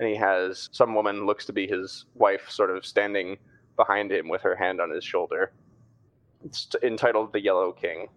and 0.00 0.08
he 0.08 0.16
has 0.16 0.68
some 0.72 0.94
woman 0.94 1.26
looks 1.26 1.44
to 1.46 1.52
be 1.52 1.66
his 1.66 2.06
wife, 2.14 2.48
sort 2.48 2.70
of 2.70 2.86
standing 2.86 3.38
behind 3.76 4.12
him 4.12 4.28
with 4.28 4.42
her 4.42 4.54
hand 4.54 4.80
on 4.80 4.90
his 4.90 5.04
shoulder. 5.04 5.52
It's 6.44 6.66
t- 6.66 6.78
entitled 6.82 7.32
"The 7.32 7.40
Yellow 7.40 7.72
King." 7.72 8.08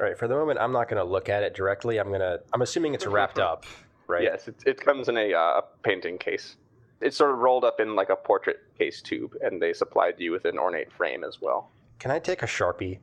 All 0.00 0.06
right, 0.06 0.16
for 0.16 0.28
the 0.28 0.34
moment, 0.34 0.60
I'm 0.60 0.72
not 0.72 0.88
going 0.88 1.04
to 1.04 1.10
look 1.10 1.28
at 1.28 1.42
it 1.42 1.54
directly. 1.54 1.98
I'm 1.98 2.10
gonna. 2.12 2.38
I'm 2.52 2.62
assuming 2.62 2.94
it's 2.94 3.06
wrapped 3.06 3.38
up, 3.50 3.64
right? 4.06 4.22
Yes, 4.22 4.48
it, 4.48 4.56
it 4.66 4.80
comes 4.80 5.08
in 5.08 5.16
a 5.16 5.32
uh, 5.32 5.60
painting 5.82 6.18
case. 6.18 6.56
It's 7.00 7.16
sort 7.16 7.30
of 7.30 7.38
rolled 7.38 7.64
up 7.64 7.80
in 7.80 7.94
like 7.94 8.10
a 8.10 8.16
portrait 8.16 8.58
case 8.78 9.00
tube, 9.00 9.34
and 9.40 9.62
they 9.62 9.72
supplied 9.72 10.14
you 10.18 10.32
with 10.32 10.44
an 10.44 10.58
ornate 10.58 10.92
frame 10.92 11.24
as 11.24 11.40
well. 11.40 11.70
Can 11.98 12.10
I 12.10 12.18
take 12.18 12.42
a 12.42 12.46
sharpie 12.46 12.98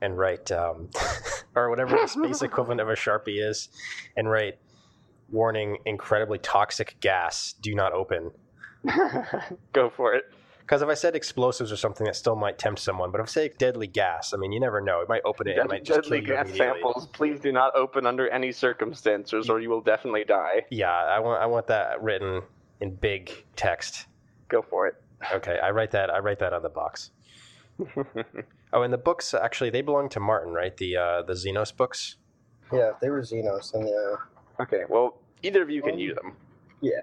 and 0.00 0.16
write, 0.18 0.50
um, 0.50 0.88
or 1.54 1.68
whatever 1.68 1.96
the 1.96 2.06
space 2.08 2.42
equivalent 2.42 2.80
of 2.80 2.88
a 2.88 2.94
sharpie 2.94 3.46
is, 3.46 3.68
and 4.16 4.30
write, 4.30 4.58
"Warning: 5.30 5.78
Incredibly 5.86 6.38
toxic 6.38 6.96
gas. 7.00 7.54
Do 7.60 7.74
not 7.74 7.92
open." 7.92 8.30
Go 9.72 9.90
for 9.90 10.14
it. 10.14 10.24
Because 10.60 10.82
if 10.82 10.88
I 10.88 10.94
said 10.94 11.16
explosives 11.16 11.72
or 11.72 11.76
something, 11.76 12.06
that 12.06 12.14
still 12.14 12.36
might 12.36 12.56
tempt 12.56 12.80
someone. 12.80 13.10
But 13.10 13.20
if 13.20 13.24
I 13.24 13.28
say 13.28 13.50
deadly 13.58 13.88
gas, 13.88 14.32
I 14.32 14.36
mean, 14.36 14.52
you 14.52 14.60
never 14.60 14.80
know. 14.80 15.00
It 15.00 15.08
might 15.08 15.22
open 15.24 15.48
it. 15.48 15.58
It 15.58 15.68
might 15.68 15.84
just 15.84 16.02
kill 16.02 16.10
Deadly 16.10 16.20
you 16.20 16.26
gas 16.26 16.56
samples, 16.56 17.08
please 17.08 17.40
do 17.40 17.50
not 17.50 17.74
open 17.74 18.06
under 18.06 18.28
any 18.28 18.52
circumstances, 18.52 19.50
or 19.50 19.60
you 19.60 19.68
will 19.68 19.80
definitely 19.80 20.24
die. 20.24 20.64
Yeah, 20.70 20.92
I 20.92 21.18
want. 21.18 21.42
I 21.42 21.46
want 21.46 21.66
that 21.66 22.00
written 22.00 22.42
in 22.80 22.94
big 22.94 23.32
text. 23.56 24.06
Go 24.48 24.62
for 24.62 24.86
it. 24.86 24.94
Okay, 25.34 25.58
I 25.58 25.70
write 25.70 25.90
that. 25.90 26.08
I 26.08 26.20
write 26.20 26.38
that 26.38 26.52
on 26.52 26.62
the 26.62 26.68
box. 26.68 27.10
Oh, 28.72 28.82
and 28.82 28.92
the 28.92 28.98
books 28.98 29.34
actually 29.34 29.70
they 29.70 29.82
belong 29.82 30.08
to 30.10 30.20
Martin, 30.20 30.52
right? 30.52 30.76
The 30.76 30.96
uh, 30.96 31.22
the 31.22 31.32
Xenos 31.32 31.76
books. 31.76 32.16
Yeah, 32.72 32.90
if 32.90 33.00
they 33.00 33.10
were 33.10 33.22
Xenos, 33.22 33.74
and 33.74 33.88
yeah. 33.88 34.14
Okay, 34.60 34.82
well, 34.88 35.18
either 35.42 35.62
of 35.62 35.70
you 35.70 35.82
can 35.82 35.98
use 35.98 36.14
them. 36.16 36.34
Yeah. 36.80 37.00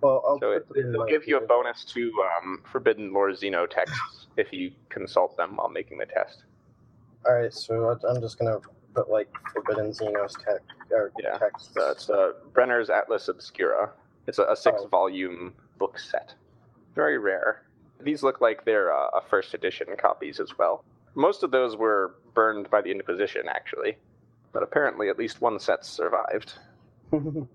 Well, 0.00 0.22
I'll 0.26 0.38
So 0.40 0.52
it, 0.52 0.66
it'll 0.76 1.04
give 1.06 1.26
you 1.26 1.36
a 1.36 1.40
bonus 1.46 1.84
to 1.86 2.10
um, 2.38 2.62
Forbidden 2.70 3.12
Lore 3.12 3.30
Xeno 3.32 3.68
texts 3.68 4.26
if 4.36 4.52
you 4.52 4.72
consult 4.88 5.36
them 5.36 5.56
while 5.56 5.68
making 5.68 5.98
the 5.98 6.06
test. 6.06 6.44
All 7.26 7.34
right, 7.34 7.52
so 7.52 7.98
I'm 8.08 8.20
just 8.22 8.38
gonna 8.38 8.58
put 8.94 9.10
like 9.10 9.28
Forbidden 9.52 9.90
Xenos 9.90 10.32
tech 10.42 10.62
or 10.90 11.12
Yeah, 11.22 11.36
text. 11.36 11.74
So 11.74 11.90
it's 11.90 12.08
uh, 12.08 12.32
Brenner's 12.52 12.88
Atlas 12.88 13.28
Obscura. 13.28 13.90
It's 14.26 14.38
a, 14.38 14.44
a 14.44 14.56
six 14.56 14.80
Oh. 14.84 14.88
volume 14.88 15.52
book 15.78 15.98
set. 15.98 16.34
Very 16.94 17.18
rare. 17.18 17.62
These 18.00 18.22
look 18.22 18.40
like 18.40 18.64
they're 18.64 18.94
uh, 18.94 19.08
a 19.08 19.20
first 19.28 19.52
edition 19.52 19.88
copies 19.98 20.40
as 20.40 20.56
well. 20.56 20.82
Most 21.14 21.42
of 21.42 21.50
those 21.50 21.76
were 21.76 22.14
burned 22.34 22.70
by 22.70 22.80
the 22.80 22.90
Inquisition, 22.90 23.42
actually, 23.48 23.96
but 24.52 24.62
apparently 24.62 25.10
at 25.10 25.18
least 25.18 25.42
one 25.42 25.58
set 25.60 25.84
survived. 25.84 26.54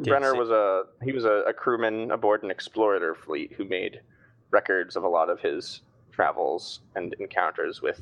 Brenner 0.00 0.34
was 0.34 0.50
a 0.50 0.84
he 1.02 1.12
was 1.12 1.24
a, 1.24 1.44
a 1.48 1.52
crewman 1.52 2.10
aboard 2.10 2.42
an 2.42 2.50
explorer 2.50 3.14
fleet 3.14 3.52
who 3.56 3.64
made 3.64 4.00
records 4.50 4.96
of 4.96 5.04
a 5.04 5.08
lot 5.08 5.30
of 5.30 5.40
his 5.40 5.82
travels 6.12 6.80
and 6.94 7.14
encounters 7.18 7.82
with 7.82 8.00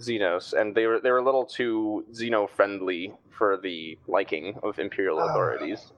Xenos, 0.00 0.52
and 0.52 0.74
they 0.74 0.86
were 0.86 1.00
they 1.00 1.10
were 1.10 1.18
a 1.18 1.24
little 1.24 1.44
too 1.44 2.04
Xeno 2.12 2.48
friendly 2.48 3.12
for 3.30 3.56
the 3.56 3.98
liking 4.06 4.58
of 4.62 4.78
Imperial 4.78 5.18
Ah. 5.20 5.28
authorities. 5.28 5.92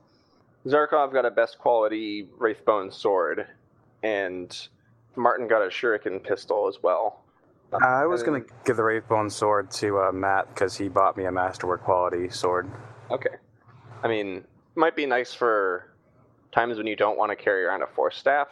Zarkov 0.65 1.11
got 1.11 1.25
a 1.25 1.31
best 1.31 1.57
quality 1.57 2.27
Wraithbone 2.39 2.93
sword, 2.93 3.47
and 4.03 4.67
Martin 5.15 5.47
got 5.47 5.63
a 5.63 5.67
Shuriken 5.69 6.23
pistol 6.23 6.67
as 6.67 6.83
well. 6.83 7.23
Uh, 7.73 7.77
I 7.83 8.05
was 8.05 8.21
going 8.21 8.43
to 8.43 8.49
give 8.65 8.77
the 8.77 8.83
Wraithbone 8.83 9.31
sword 9.31 9.71
to 9.71 9.99
uh, 9.99 10.11
Matt 10.11 10.53
because 10.53 10.77
he 10.77 10.87
bought 10.87 11.17
me 11.17 11.25
a 11.25 11.31
Masterwork 11.31 11.83
quality 11.83 12.29
sword. 12.29 12.69
Okay. 13.09 13.29
I 14.03 14.07
mean, 14.07 14.45
might 14.75 14.95
be 14.95 15.05
nice 15.05 15.33
for 15.33 15.91
times 16.51 16.77
when 16.77 16.87
you 16.87 16.95
don't 16.95 17.17
want 17.17 17.31
to 17.31 17.35
carry 17.35 17.63
around 17.63 17.81
a 17.81 17.87
force 17.87 18.17
staff. 18.17 18.47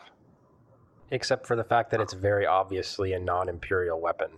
Except 1.12 1.48
for 1.48 1.56
the 1.56 1.64
fact 1.64 1.92
that 1.92 2.02
it's 2.02 2.14
very 2.14 2.46
obviously 2.46 3.14
a 3.14 3.20
non-imperial 3.20 4.00
weapon. 4.00 4.30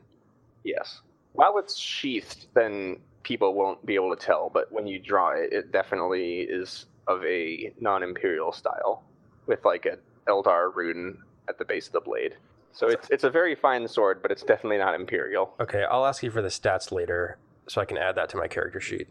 Yes. 0.63 1.01
While 1.33 1.57
it's 1.57 1.77
sheathed, 1.77 2.47
then 2.53 2.97
people 3.23 3.53
won't 3.53 3.85
be 3.85 3.95
able 3.95 4.15
to 4.15 4.25
tell, 4.25 4.49
but 4.49 4.71
when 4.71 4.87
you 4.87 4.99
draw 4.99 5.31
it, 5.31 5.51
it 5.51 5.71
definitely 5.71 6.41
is 6.41 6.85
of 7.07 7.23
a 7.25 7.73
non 7.79 8.03
imperial 8.03 8.51
style, 8.51 9.03
with 9.47 9.65
like 9.65 9.85
an 9.85 9.97
Eldar 10.27 10.73
rune 10.73 11.17
at 11.49 11.57
the 11.57 11.65
base 11.65 11.87
of 11.87 11.93
the 11.93 12.01
blade. 12.01 12.35
So 12.73 12.87
it's 12.87 13.09
it's 13.09 13.23
a 13.23 13.29
very 13.29 13.55
fine 13.55 13.87
sword, 13.87 14.21
but 14.21 14.31
it's 14.31 14.43
definitely 14.43 14.77
not 14.77 14.95
imperial. 14.95 15.53
Okay, 15.59 15.83
I'll 15.83 16.05
ask 16.05 16.23
you 16.23 16.31
for 16.31 16.41
the 16.41 16.47
stats 16.47 16.91
later, 16.91 17.37
so 17.67 17.81
I 17.81 17.85
can 17.85 17.97
add 17.97 18.15
that 18.15 18.29
to 18.29 18.37
my 18.37 18.47
character 18.47 18.79
sheet. 18.79 19.07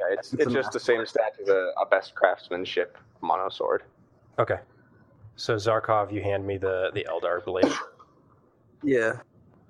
Yeah, 0.00 0.14
it's 0.18 0.32
It's 0.32 0.42
it's 0.42 0.52
just 0.52 0.72
the 0.72 0.80
same 0.80 1.04
stat 1.06 1.34
as 1.40 1.48
a, 1.48 1.72
a 1.80 1.86
best 1.86 2.14
craftsmanship 2.14 2.96
mono 3.20 3.48
sword. 3.48 3.82
Okay. 4.38 4.58
So 5.36 5.56
Zarkov, 5.56 6.12
you 6.12 6.22
hand 6.22 6.46
me 6.46 6.58
the 6.58 6.90
the 6.94 7.06
Eldar 7.08 7.44
blade. 7.44 7.72
Yeah. 8.82 9.14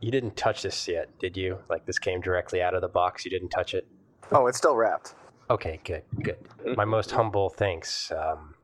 You 0.01 0.11
didn't 0.11 0.37
touch 0.37 0.63
this 0.63 0.89
yet, 0.89 1.09
did 1.19 1.37
you? 1.37 1.59
Like 1.69 1.85
this 1.85 1.99
came 1.99 2.21
directly 2.21 2.63
out 2.63 2.75
of 2.75 2.81
the 2.81 2.89
box. 2.89 3.25
You 3.25 3.31
didn't 3.31 3.51
touch 3.51 3.75
it. 3.75 3.87
Oh, 4.33 4.47
it's 4.47 4.59
still 4.59 4.77
wrapped. 4.77 5.15
Okay, 5.51 5.81
good, 5.85 6.03
good. 6.23 6.39
My 6.77 6.85
most 6.85 7.11
humble 7.11 7.49
thanks, 7.51 8.13
um, 8.13 8.55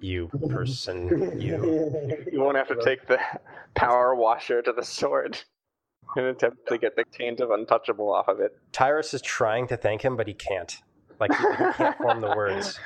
you 0.00 0.30
person, 0.48 1.40
you. 1.40 1.90
You 2.32 2.40
won't 2.40 2.56
have 2.56 2.68
to 2.68 2.76
take 2.82 3.06
the 3.06 3.18
power 3.74 4.14
washer 4.14 4.62
to 4.62 4.72
the 4.72 4.84
sword 4.84 5.36
in 5.36 5.42
an 6.16 6.24
attempt 6.26 6.66
to 6.68 6.78
get 6.78 6.96
the 6.96 7.04
taint 7.10 7.40
of 7.40 7.50
untouchable 7.50 8.12
off 8.12 8.28
of 8.28 8.40
it. 8.40 8.56
Tyrus 8.72 9.14
is 9.14 9.22
trying 9.22 9.66
to 9.68 9.76
thank 9.76 10.02
him, 10.02 10.16
but 10.16 10.26
he 10.26 10.34
can't. 10.34 10.76
Like 11.20 11.32
he, 11.32 11.44
he 11.44 11.72
can't 11.74 11.96
form 11.98 12.20
the 12.20 12.34
words. 12.36 12.78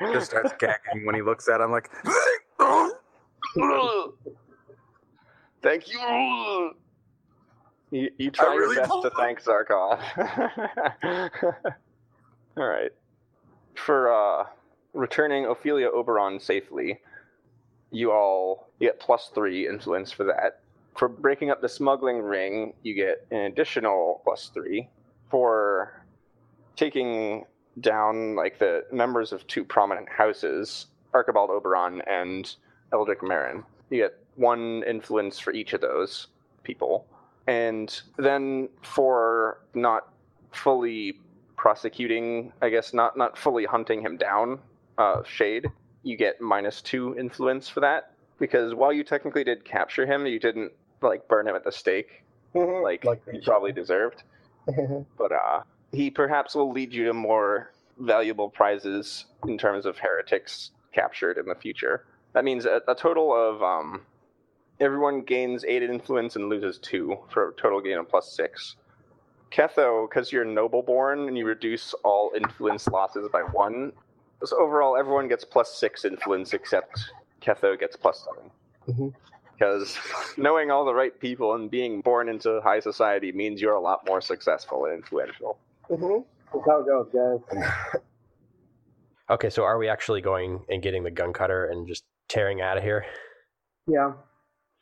He 0.00 0.12
Just 0.12 0.26
starts 0.26 0.52
gagging 0.58 1.06
when 1.06 1.14
he 1.14 1.22
looks 1.22 1.48
at 1.48 1.60
him 1.60 1.70
like, 1.70 1.90
Thank 5.62 5.92
you. 5.92 6.74
You, 7.90 8.10
you 8.18 8.30
try 8.30 8.54
really 8.54 8.76
your 8.76 8.86
best 8.86 9.02
to 9.02 9.10
thank 9.10 9.42
Zarkov. 9.42 10.00
All 12.56 12.66
right. 12.66 12.90
For 13.74 14.12
uh, 14.12 14.46
returning 14.92 15.46
Ophelia 15.46 15.88
Oberon 15.88 16.38
safely, 16.40 17.00
you 17.90 18.12
all 18.12 18.68
get 18.80 19.00
plus 19.00 19.30
three 19.34 19.66
influence 19.66 20.12
for 20.12 20.24
that. 20.24 20.60
For 20.98 21.08
breaking 21.08 21.50
up 21.50 21.60
the 21.60 21.68
smuggling 21.68 22.18
ring, 22.18 22.74
you 22.82 22.92
get 22.92 23.24
an 23.30 23.42
additional 23.42 24.20
plus 24.24 24.50
three. 24.52 24.88
For 25.30 26.04
taking 26.74 27.44
down 27.80 28.34
like 28.34 28.58
the 28.58 28.84
members 28.90 29.32
of 29.32 29.46
two 29.46 29.64
prominent 29.64 30.08
houses, 30.08 30.86
Archibald 31.14 31.50
Oberon 31.50 32.02
and 32.08 32.52
Eldrick 32.92 33.22
Marin, 33.22 33.62
you 33.90 34.02
get 34.02 34.18
one 34.34 34.82
influence 34.88 35.38
for 35.38 35.52
each 35.52 35.72
of 35.72 35.80
those 35.80 36.26
people. 36.64 37.06
And 37.46 38.00
then 38.16 38.68
for 38.82 39.60
not 39.74 40.12
fully 40.50 41.20
prosecuting, 41.54 42.52
I 42.60 42.70
guess 42.70 42.92
not 42.92 43.16
not 43.16 43.38
fully 43.38 43.64
hunting 43.66 44.02
him 44.02 44.16
down, 44.16 44.58
uh, 44.98 45.22
Shade, 45.22 45.70
you 46.02 46.16
get 46.16 46.40
minus 46.40 46.82
two 46.82 47.16
influence 47.16 47.68
for 47.68 47.78
that. 47.80 48.14
Because 48.40 48.74
while 48.74 48.92
you 48.92 49.04
technically 49.04 49.44
did 49.44 49.64
capture 49.64 50.04
him, 50.04 50.26
you 50.26 50.40
didn't 50.40 50.72
like 51.02 51.26
burn 51.28 51.46
him 51.46 51.54
at 51.54 51.64
the 51.64 51.72
stake 51.72 52.24
like, 52.54 53.04
Like 53.04 53.22
he 53.30 53.40
probably 53.40 53.72
deserved. 53.72 54.22
But 55.16 55.32
uh, 55.32 55.62
he 55.92 56.10
perhaps 56.10 56.54
will 56.54 56.72
lead 56.72 56.92
you 56.92 57.04
to 57.06 57.14
more 57.14 57.70
valuable 57.98 58.48
prizes 58.48 59.26
in 59.46 59.58
terms 59.58 59.86
of 59.86 59.98
heretics 59.98 60.72
captured 60.92 61.38
in 61.38 61.46
the 61.46 61.54
future. 61.54 62.04
That 62.32 62.44
means 62.44 62.64
a, 62.64 62.82
a 62.88 62.94
total 62.94 63.34
of 63.34 63.62
um, 63.62 64.02
everyone 64.80 65.22
gains 65.22 65.64
eight 65.64 65.82
influence 65.82 66.36
and 66.36 66.48
loses 66.48 66.78
two 66.78 67.18
for 67.30 67.50
a 67.50 67.52
total 67.54 67.80
gain 67.80 67.98
of 67.98 68.08
plus 68.08 68.32
six. 68.32 68.76
Ketho, 69.50 70.08
because 70.08 70.30
you're 70.30 70.44
noble 70.44 70.82
born 70.82 71.28
and 71.28 71.38
you 71.38 71.46
reduce 71.46 71.94
all 72.04 72.32
influence 72.36 72.86
losses 72.88 73.28
by 73.32 73.40
one. 73.40 73.92
So 74.44 74.60
overall, 74.60 74.96
everyone 74.96 75.26
gets 75.28 75.44
plus 75.44 75.74
six 75.74 76.04
influence 76.04 76.52
except 76.52 77.12
Ketho 77.40 77.78
gets 77.78 77.96
plus 77.96 78.26
7 78.36 78.50
Mhm. 78.88 79.14
Because 79.58 79.96
knowing 80.36 80.70
all 80.70 80.84
the 80.84 80.94
right 80.94 81.18
people 81.18 81.54
and 81.54 81.70
being 81.70 82.00
born 82.00 82.28
into 82.28 82.60
high 82.62 82.80
society 82.80 83.32
means 83.32 83.60
you're 83.60 83.74
a 83.74 83.80
lot 83.80 84.06
more 84.06 84.20
successful 84.20 84.84
and 84.84 84.94
influential. 84.94 85.58
Mm-hmm. 85.90 86.22
That's 86.52 86.66
how 86.66 86.80
it 86.80 86.86
goes, 86.86 87.42
guys. 87.52 88.00
Okay, 89.30 89.50
so 89.50 89.62
are 89.62 89.76
we 89.76 89.90
actually 89.90 90.22
going 90.22 90.60
and 90.70 90.82
getting 90.82 91.04
the 91.04 91.10
gun 91.10 91.34
cutter 91.34 91.66
and 91.66 91.86
just 91.86 92.04
tearing 92.30 92.62
out 92.62 92.78
of 92.78 92.82
here? 92.82 93.04
Yeah. 93.86 94.12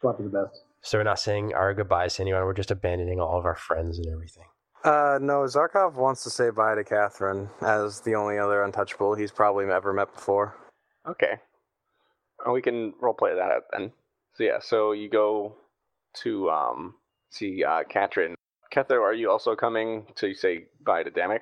Probably 0.01 0.27
the 0.27 0.31
best. 0.31 0.63
So 0.83 0.99
we're 0.99 1.05
not 1.05 1.19
saying 1.19 1.53
our 1.53 1.75
goodbyes 1.75 2.15
to 2.15 2.23
anyone. 2.23 2.45
We're 2.45 2.53
just 2.53 2.71
abandoning 2.71 3.19
all 3.19 3.41
of 3.41 3.45
our 3.45 3.57
friends 3.57 3.99
and 3.99 4.07
everything. 4.07 4.45
Uh, 4.85 5.19
no, 5.21 5.41
Zarkov 5.41 5.95
wants 5.95 6.23
to 6.23 6.31
say 6.31 6.51
bye 6.51 6.77
to 6.77 6.85
Catherine 6.85 7.49
as 7.61 8.03
the 8.03 8.15
only 8.15 8.39
other 8.39 8.63
untouchable 8.63 9.17
he's 9.17 9.33
probably 9.33 9.65
ever 9.67 9.93
met 9.93 10.15
before. 10.15 10.57
Okay. 11.09 11.39
We 12.49 12.63
can 12.63 12.93
roleplay 13.03 13.35
that 13.35 13.51
out 13.51 13.65
then. 13.73 13.91
So 14.37 14.45
yeah, 14.45 14.59
so 14.61 14.93
you 14.93 15.09
go 15.09 15.57
to 16.23 16.51
um 16.51 16.95
see 17.31 17.65
uh 17.65 17.85
Katrin. 17.89 18.35
Ketho, 18.75 19.01
are 19.01 19.15
you 19.15 19.31
also 19.31 19.55
coming 19.57 20.07
to 20.17 20.35
say 20.35 20.67
bye 20.85 21.03
to 21.03 21.11
Damek? 21.11 21.41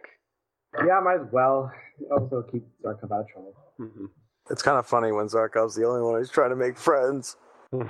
Yeah, 0.87 1.01
might 1.03 1.21
as 1.21 1.33
well. 1.33 1.73
Also 2.13 2.45
keep 2.51 2.65
Zarkov 2.85 3.13
out 3.13 3.21
of 3.21 3.29
trouble. 3.29 3.55
Mm-hmm. 3.81 4.07
It's 4.51 4.63
kind 4.63 4.79
of 4.79 4.87
funny 4.87 5.11
when 5.11 5.27
Zarkov's 5.27 5.75
the 5.75 5.87
only 5.87 6.03
one 6.03 6.19
who's 6.19 6.31
trying 6.31 6.51
to 6.51 6.57
make 6.57 6.79
friends. 6.79 7.37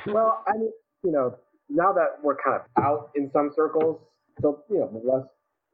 Well, 0.06 0.42
I 0.48 0.56
mean, 0.56 0.72
you 1.02 1.12
know, 1.12 1.36
now 1.68 1.92
that 1.92 2.16
we're 2.22 2.36
kind 2.36 2.58
of 2.58 2.82
out 2.82 3.10
in 3.14 3.30
some 3.34 3.50
circles, 3.54 4.00
so 4.40 4.62
you 4.70 4.78
know, 4.78 4.88
the 4.90 5.10
less 5.10 5.26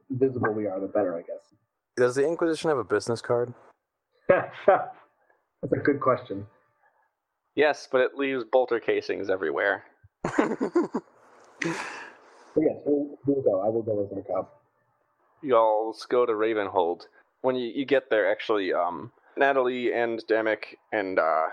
visible 0.09 0.51
we 0.51 0.67
are, 0.67 0.81
the 0.81 0.87
better, 0.87 1.15
I 1.15 1.21
guess. 1.21 1.55
Does 1.95 2.15
the 2.15 2.27
Inquisition 2.27 2.67
have 2.69 2.77
a 2.77 2.83
business 2.83 3.21
card? 3.21 3.53
That's 4.27 4.51
a 4.67 5.77
good 5.77 6.01
question. 6.01 6.45
Yes, 7.55 7.87
but 7.91 8.01
it 8.01 8.15
leaves 8.15 8.43
bolter 8.51 8.79
casings 8.79 9.29
everywhere. 9.29 9.83
But 12.53 12.63
yes, 12.63 12.81
we'll, 12.85 13.17
we'll 13.25 13.41
go. 13.41 13.61
I 13.61 13.69
will 13.69 13.81
go 13.81 13.93
with 13.93 14.11
Zarkov. 14.11 14.47
You 15.41 15.55
all 15.55 15.95
go 16.09 16.25
to 16.25 16.33
Ravenhold. 16.33 17.03
When 17.41 17.55
you, 17.55 17.71
you 17.73 17.85
get 17.85 18.09
there, 18.09 18.29
actually, 18.29 18.73
um, 18.73 19.11
Natalie 19.37 19.93
and 19.93 20.21
Damek 20.29 20.75
and 20.91 21.17
uh, 21.17 21.47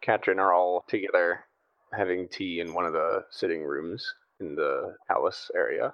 Katrin 0.00 0.38
are 0.38 0.52
all 0.54 0.84
together 0.88 1.44
having 1.92 2.28
tea 2.28 2.60
in 2.60 2.72
one 2.72 2.86
of 2.86 2.92
the 2.92 3.24
sitting 3.30 3.62
rooms 3.62 4.14
in 4.40 4.54
the 4.54 4.94
palace 5.08 5.50
area. 5.54 5.92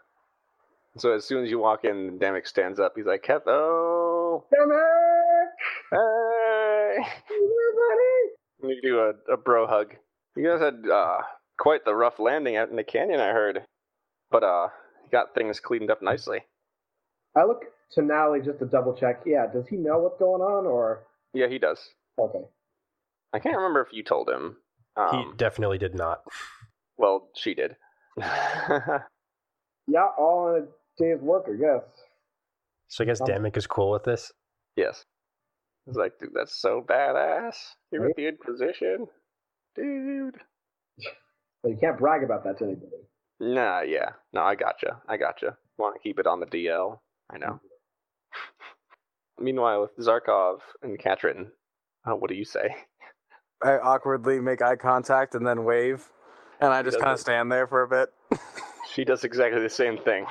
So 0.96 1.12
as 1.12 1.24
soon 1.24 1.44
as 1.44 1.50
you 1.50 1.58
walk 1.58 1.84
in, 1.84 2.18
Damek 2.18 2.46
stands 2.46 2.78
up. 2.80 2.92
He's 2.96 3.06
like, 3.06 3.22
Ketho! 3.22 4.44
Damek! 4.54 5.48
Hey! 5.92 6.98
And 8.62 8.70
you 8.70 8.80
do 8.82 9.00
a, 9.00 9.32
a 9.32 9.36
bro 9.36 9.66
hug. 9.66 9.94
You 10.36 10.44
guys 10.48 10.60
had 10.60 10.82
uh, 10.90 11.18
quite 11.58 11.84
the 11.84 11.94
rough 11.94 12.18
landing 12.18 12.56
out 12.56 12.70
in 12.70 12.76
the 12.76 12.84
canyon, 12.84 13.20
I 13.20 13.28
heard. 13.30 13.62
But 14.30 14.42
uh, 14.44 14.68
you 15.04 15.10
got 15.10 15.34
things 15.34 15.60
cleaned 15.60 15.90
up 15.90 16.02
nicely. 16.02 16.40
I 17.36 17.44
look 17.44 17.64
to 17.92 18.02
Natalie 18.02 18.40
just 18.42 18.58
to 18.60 18.64
double 18.66 18.94
check. 18.94 19.22
Yeah, 19.26 19.46
does 19.46 19.66
he 19.68 19.76
know 19.76 19.98
what's 19.98 20.18
going 20.18 20.42
on, 20.42 20.66
or 20.66 21.04
Yeah, 21.34 21.48
he 21.48 21.58
does. 21.58 21.78
okay? 22.18 22.44
I 23.32 23.38
can't 23.38 23.56
remember 23.56 23.82
if 23.82 23.92
you 23.92 24.02
told 24.02 24.28
him. 24.30 24.56
he 24.96 25.02
Um, 25.02 25.34
definitely 25.36 25.78
did 25.78 25.94
not. 25.94 26.22
well, 26.96 27.28
she 27.36 27.54
did. 27.54 27.76
Yeah, 29.88 30.06
all 30.18 30.56
in 30.56 30.62
a 30.64 30.66
day's 30.98 31.20
work, 31.20 31.44
I 31.48 31.52
guess. 31.56 31.84
So 32.88 33.04
I 33.04 33.06
guess 33.06 33.20
Um, 33.20 33.28
Damek 33.28 33.56
is 33.56 33.66
cool 33.68 33.90
with 33.92 34.02
this. 34.02 34.32
yes. 34.74 35.04
I 35.86 35.90
was 35.90 35.96
like, 35.96 36.18
dude, 36.18 36.30
that's 36.34 36.60
so 36.60 36.84
badass. 36.86 37.56
You're 37.92 38.08
with 38.08 38.16
the 38.16 38.26
Inquisition. 38.26 39.06
Dude. 39.76 40.36
But 41.62 41.68
you 41.70 41.78
can't 41.80 41.98
brag 41.98 42.24
about 42.24 42.42
that 42.44 42.58
to 42.58 42.64
anybody. 42.64 42.86
Nah, 43.38 43.82
yeah. 43.82 44.10
No, 44.32 44.42
I 44.42 44.56
gotcha. 44.56 45.00
I 45.08 45.16
gotcha. 45.16 45.56
Want 45.78 45.94
to 45.94 46.00
keep 46.00 46.18
it 46.18 46.26
on 46.26 46.40
the 46.40 46.46
DL. 46.46 46.98
I 47.30 47.38
know. 47.38 47.60
Meanwhile, 49.38 49.82
with 49.82 50.06
Zarkov 50.06 50.58
and 50.82 50.98
Katrin, 50.98 51.52
uh, 52.04 52.16
what 52.16 52.30
do 52.30 52.36
you 52.36 52.44
say? 52.44 52.74
I 53.62 53.78
awkwardly 53.78 54.40
make 54.40 54.62
eye 54.62 54.76
contact 54.76 55.34
and 55.34 55.46
then 55.46 55.64
wave, 55.64 56.06
and 56.60 56.72
I 56.72 56.82
just 56.82 56.98
kind 56.98 57.12
of 57.12 57.20
stand 57.20 57.50
there 57.50 57.66
for 57.66 57.82
a 57.82 57.88
bit. 57.88 58.12
She 58.92 59.04
does 59.04 59.24
exactly 59.24 59.60
the 59.60 59.68
same 59.70 59.98
thing. 59.98 60.26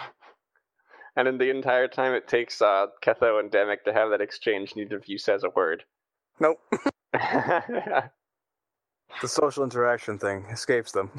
And 1.15 1.27
in 1.27 1.37
the 1.37 1.49
entire 1.49 1.87
time 1.87 2.13
it 2.13 2.27
takes 2.27 2.61
uh, 2.61 2.87
Ketho 3.01 3.39
and 3.39 3.51
Damek 3.51 3.83
to 3.85 3.93
have 3.93 4.09
that 4.11 4.21
exchange, 4.21 4.75
neither 4.75 4.97
of 4.97 5.07
you 5.07 5.17
says 5.17 5.43
a 5.43 5.49
word. 5.49 5.83
Nope. 6.39 6.59
The 9.21 9.27
social 9.27 9.63
interaction 9.63 10.19
thing 10.19 10.45
escapes 10.51 10.91
them. 10.91 11.09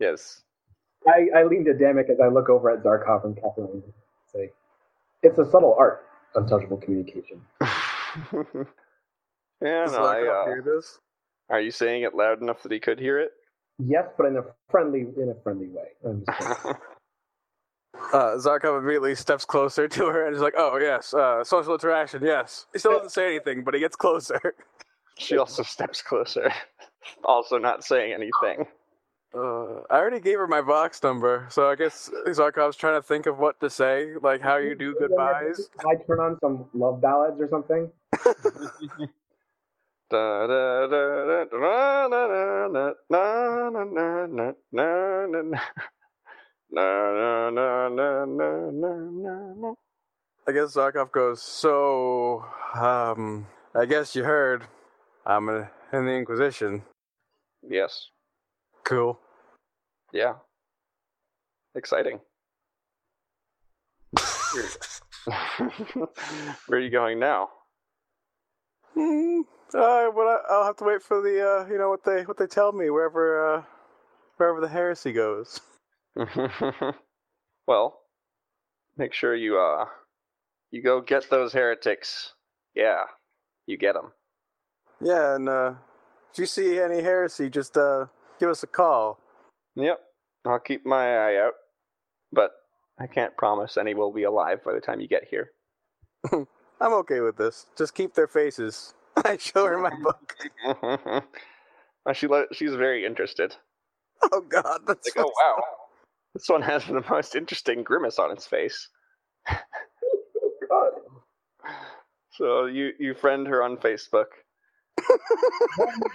yes. 0.00 0.42
I, 1.06 1.40
I 1.40 1.44
lean 1.44 1.64
to 1.66 1.72
Damek 1.72 2.10
as 2.10 2.18
I 2.22 2.28
look 2.28 2.48
over 2.48 2.70
at 2.70 2.82
Zarkov 2.82 3.24
and 3.24 3.36
Catherine 3.36 3.68
and 3.72 3.82
say, 4.32 4.50
"It's 5.22 5.38
a 5.38 5.48
subtle 5.50 5.76
art, 5.78 6.06
untouchable 6.34 6.78
communication." 6.78 7.40
yeah, 7.60 8.64
Does 9.84 9.92
no, 9.92 10.04
I, 10.04 10.26
uh, 10.26 10.44
hear 10.46 10.62
this? 10.64 10.98
are 11.50 11.60
you 11.60 11.70
saying 11.70 12.02
it 12.02 12.14
loud 12.14 12.42
enough 12.42 12.62
that 12.62 12.72
he 12.72 12.80
could 12.80 12.98
hear 12.98 13.18
it? 13.18 13.32
Yes, 13.78 14.06
but 14.16 14.26
in 14.26 14.36
a 14.36 14.42
friendly 14.70 15.00
in 15.00 15.28
a 15.30 15.42
friendly 15.42 15.68
way. 15.68 15.88
I'm 17.94 18.00
just 18.00 18.12
saying. 18.12 18.22
Uh, 18.22 18.36
Zarkov 18.36 18.78
immediately 18.78 19.14
steps 19.14 19.44
closer 19.44 19.88
to 19.88 20.06
her 20.06 20.26
and 20.26 20.34
is 20.34 20.42
like, 20.42 20.54
"Oh 20.56 20.78
yes, 20.78 21.14
uh, 21.14 21.44
social 21.44 21.74
interaction, 21.74 22.22
yes." 22.24 22.66
He 22.72 22.78
still 22.78 22.92
doesn't 22.92 23.10
say 23.10 23.26
anything, 23.26 23.64
but 23.64 23.74
he 23.74 23.80
gets 23.80 23.96
closer. 23.96 24.54
she 25.18 25.36
also 25.38 25.62
steps 25.62 26.02
closer, 26.02 26.52
also 27.24 27.58
not 27.58 27.84
saying 27.84 28.12
anything. 28.12 28.66
Uh, 29.34 29.80
I 29.90 29.98
already 29.98 30.20
gave 30.20 30.38
her 30.38 30.46
my 30.46 30.62
box 30.62 31.02
number, 31.02 31.46
so 31.50 31.68
I 31.68 31.74
guess 31.74 32.10
Zarkov's 32.28 32.76
trying 32.76 32.94
to 32.94 33.02
think 33.06 33.26
of 33.26 33.38
what 33.38 33.60
to 33.60 33.68
say, 33.68 34.14
like 34.22 34.40
how 34.40 34.56
you 34.56 34.74
do 34.74 34.94
goodbyes. 34.98 35.68
I 35.86 35.96
turn 36.06 36.20
on 36.20 36.38
some 36.40 36.64
love 36.72 37.00
ballads 37.00 37.38
or 37.40 37.48
something. 37.48 37.90
Da, 40.10 40.46
da, 40.46 40.86
da, 40.86 41.24
da, 41.26 41.44
da, 41.44 41.44
da, 41.44 42.08
da, 42.08 42.26
da, 42.26 42.68
da, 42.68 42.94
da, 43.10 44.26
da, 44.26 44.52
da, 44.72 45.26
da, 45.26 45.42
da. 45.42 45.60
Na, 46.70 47.50
na, 47.50 47.50
na, 47.50 47.88
na, 47.88 48.26
na, 48.26 48.66
na, 48.70 49.54
na. 49.56 49.74
I 50.46 50.52
guess 50.52 50.74
Zarkov 50.74 51.12
goes, 51.12 51.42
"So, 51.42 52.44
um, 52.74 53.46
I 53.74 53.86
guess 53.86 54.14
you 54.14 54.24
heard, 54.24 54.64
I'm 55.24 55.48
in 55.48 56.06
the 56.06 56.12
Inquisition. 56.12 56.82
Yes. 57.62 58.10
Cool." 58.84 59.18
Yeah. 60.12 60.34
Exciting. 61.74 62.20
Where 64.52 64.64
are 66.78 66.78
you 66.78 66.90
going 66.90 67.18
now? 67.18 67.50
Hmm. 68.94 69.42
Uh, 69.74 69.78
I'll 70.50 70.64
have 70.64 70.76
to 70.76 70.84
wait 70.84 71.02
for 71.02 71.20
the, 71.20 71.46
uh, 71.46 71.66
you 71.70 71.78
know, 71.78 71.90
what 71.90 72.04
they 72.04 72.22
what 72.22 72.38
they 72.38 72.46
tell 72.46 72.72
me 72.72 72.88
wherever, 72.90 73.56
uh, 73.56 73.62
wherever 74.36 74.60
the 74.60 74.68
heresy 74.68 75.12
goes. 75.12 75.60
well, 77.66 78.00
make 78.96 79.12
sure 79.12 79.34
you 79.34 79.58
uh 79.58 79.86
you 80.70 80.82
go 80.82 81.00
get 81.00 81.28
those 81.30 81.52
heretics. 81.52 82.32
Yeah, 82.74 83.04
you 83.66 83.76
get 83.78 83.94
them. 83.94 84.12
Yeah, 85.00 85.36
and 85.36 85.48
uh, 85.48 85.74
if 86.32 86.38
you 86.38 86.46
see 86.46 86.78
any 86.80 87.02
heresy, 87.02 87.48
just 87.48 87.76
uh, 87.76 88.06
give 88.38 88.48
us 88.48 88.62
a 88.62 88.66
call. 88.66 89.18
Yep, 89.76 90.00
I'll 90.44 90.58
keep 90.58 90.84
my 90.84 91.16
eye 91.16 91.36
out, 91.36 91.54
but 92.32 92.50
I 93.00 93.06
can't 93.06 93.36
promise 93.36 93.76
any 93.76 93.94
will 93.94 94.12
be 94.12 94.24
alive 94.24 94.62
by 94.64 94.74
the 94.74 94.80
time 94.80 95.00
you 95.00 95.08
get 95.08 95.28
here. 95.30 95.52
I'm 96.32 96.92
okay 96.94 97.20
with 97.20 97.36
this. 97.36 97.66
Just 97.76 97.94
keep 97.94 98.14
their 98.14 98.26
faces. 98.26 98.94
I 99.24 99.36
show 99.36 99.66
her 99.66 99.78
my 99.78 99.90
book. 100.02 100.36
She 102.14 102.26
she's 102.52 102.74
very 102.74 103.04
interested. 103.04 103.54
Oh 104.32 104.40
God, 104.40 104.80
that's 104.86 105.14
Like, 105.14 105.24
oh 105.24 105.30
wow, 105.44 105.62
this 106.38 106.48
one 106.48 106.62
has 106.62 106.84
the 106.84 107.04
most 107.10 107.34
interesting 107.34 107.82
grimace 107.82 108.20
on 108.20 108.30
its 108.30 108.46
face. 108.46 108.88
God. 110.68 110.92
So 112.30 112.66
you 112.66 112.92
you 113.00 113.14
friend 113.14 113.44
her 113.48 113.60
on 113.60 113.76
Facebook. 113.78 114.26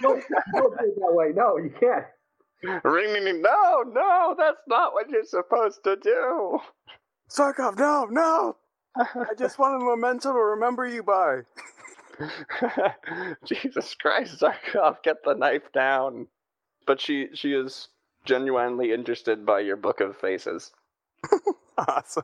don't 0.00 0.20
do 0.22 0.80
it 0.80 0.94
that 0.96 1.12
way. 1.12 1.32
No, 1.34 1.58
you 1.58 1.70
can't. 1.78 2.06
Ring, 2.84 3.12
ring, 3.12 3.24
ring. 3.24 3.42
No, 3.42 3.82
no, 3.86 4.34
that's 4.38 4.62
not 4.66 4.94
what 4.94 5.10
you're 5.10 5.24
supposed 5.24 5.84
to 5.84 5.96
do. 5.96 6.58
Zarkov, 7.30 7.78
no, 7.78 8.06
no. 8.10 8.56
I 8.96 9.34
just 9.36 9.58
want 9.58 9.82
a 9.82 9.84
memento 9.84 10.32
to 10.32 10.38
remember 10.38 10.86
you 10.86 11.02
by. 11.02 11.40
Jesus 13.44 13.94
Christ, 13.94 14.40
Zarkov, 14.40 15.02
get 15.02 15.16
the 15.22 15.34
knife 15.34 15.70
down. 15.74 16.28
But 16.86 16.98
she 16.98 17.28
she 17.34 17.52
is 17.52 17.88
genuinely 18.24 18.92
interested 18.92 19.44
by 19.46 19.60
your 19.60 19.76
book 19.76 20.00
of 20.00 20.16
faces. 20.16 20.72
Awesome. 21.76 22.22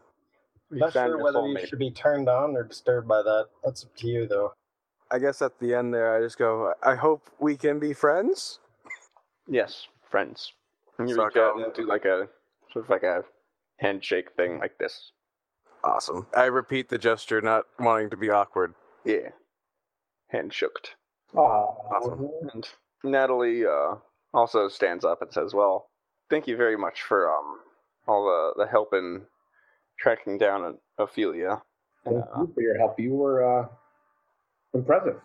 We 0.71 0.79
Not 0.79 0.93
sure 0.93 1.21
whether 1.21 1.41
you 1.41 1.57
soulmate. 1.57 1.67
should 1.69 1.81
be 1.81 1.91
turned 1.91 2.29
on 2.29 2.55
or 2.57 2.63
disturbed 2.63 3.09
by 3.09 3.21
that. 3.23 3.47
That's 3.65 3.83
up 3.85 3.97
to 3.97 4.07
you, 4.07 4.29
though. 4.29 4.53
I 5.11 5.19
guess 5.19 5.43
at 5.43 5.59
the 5.59 5.75
end 5.75 5.93
there, 5.93 6.15
I 6.17 6.21
just 6.21 6.39
go, 6.39 6.73
I 6.85 6.95
hope 6.95 7.29
we 7.41 7.57
can 7.57 7.81
be 7.81 7.93
friends. 7.93 8.61
Yes, 9.49 9.89
friends. 10.09 10.53
And 10.99 11.09
you 11.09 11.17
Suck 11.17 11.35
reach 11.35 11.37
out 11.39 11.57
out. 11.59 11.65
and 11.65 11.75
do 11.75 11.85
like 11.85 12.05
a 12.05 12.29
sort 12.73 12.85
of 12.85 12.91
like 12.91 13.03
a 13.03 13.25
handshake 13.79 14.31
thing 14.37 14.61
like 14.61 14.79
this. 14.79 15.11
Awesome. 15.83 16.29
I 16.37 16.45
repeat 16.45 16.89
the 16.89 16.99
gesture, 16.99 17.41
not 17.41 17.65
wanting 17.81 18.11
to 18.11 18.17
be 18.17 18.31
awkward. 18.31 18.75
Yeah. 19.05 19.31
Hand 20.29 20.53
shooked. 20.55 20.95
Awesome. 21.35 22.29
And 22.55 22.69
Natalie 23.03 23.67
uh, 23.67 23.97
also 24.33 24.69
stands 24.69 25.05
up 25.05 25.23
and 25.23 25.33
says, 25.33 25.55
"Well, 25.55 25.90
thank 26.31 26.47
you 26.47 26.57
very 26.57 26.77
much 26.77 27.03
for 27.03 27.29
um 27.31 27.59
all 28.07 28.25
the, 28.25 28.65
the 28.65 28.71
help 28.71 28.95
in 28.95 29.23
tracking 29.99 30.39
down 30.39 30.79
Ophelia. 30.99 31.61
Thank 32.05 32.17
Uh, 32.17 32.41
you 32.41 32.53
for 32.55 32.63
your 32.63 32.79
help. 32.79 32.99
You 32.99 33.15
were 33.15 33.45
uh, 33.61 33.69
impressive. 34.73 35.21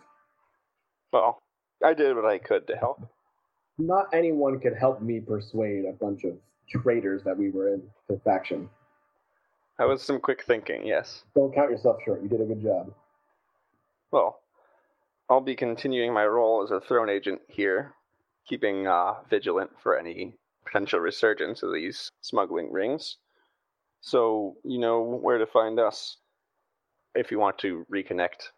well, 1.12 1.40
I 1.82 1.94
did 1.94 2.14
what 2.14 2.26
I 2.26 2.38
could 2.38 2.66
to 2.66 2.76
help. 2.76 3.00
Not 3.78 4.12
anyone 4.12 4.60
could 4.60 4.74
help 4.76 5.00
me 5.00 5.20
persuade 5.20 5.84
a 5.86 5.92
bunch 5.92 6.24
of 6.24 6.34
traitors 6.68 7.22
that 7.24 7.36
we 7.36 7.50
were 7.50 7.72
in 7.74 7.82
the 8.08 8.18
faction. 8.24 8.68
That 9.78 9.88
was 9.88 10.02
some 10.02 10.20
quick 10.20 10.42
thinking, 10.44 10.86
yes. 10.86 11.24
Don't 11.34 11.54
count 11.54 11.70
yourself 11.70 11.96
short. 12.04 12.22
You 12.22 12.28
did 12.28 12.40
a 12.40 12.44
good 12.44 12.62
job. 12.62 12.92
Well, 14.10 14.40
I'll 15.28 15.40
be 15.42 15.54
continuing 15.56 16.12
my 16.14 16.26
role 16.26 16.62
as 16.62 16.70
a 16.70 16.80
throne 16.80 17.10
agent 17.10 17.40
here, 17.48 17.92
keeping 18.48 18.86
uh, 18.86 19.14
vigilant 19.28 19.70
for 19.82 19.98
any 19.98 20.34
potential 20.66 21.00
resurgence 21.00 21.62
of 21.62 21.72
these 21.72 22.10
smuggling 22.20 22.70
rings. 22.72 23.16
So 24.00 24.56
you 24.64 24.78
know 24.78 25.00
where 25.00 25.38
to 25.38 25.46
find 25.46 25.80
us 25.80 26.18
if 27.14 27.30
you 27.30 27.38
want 27.38 27.58
to 27.58 27.86
reconnect. 27.90 28.50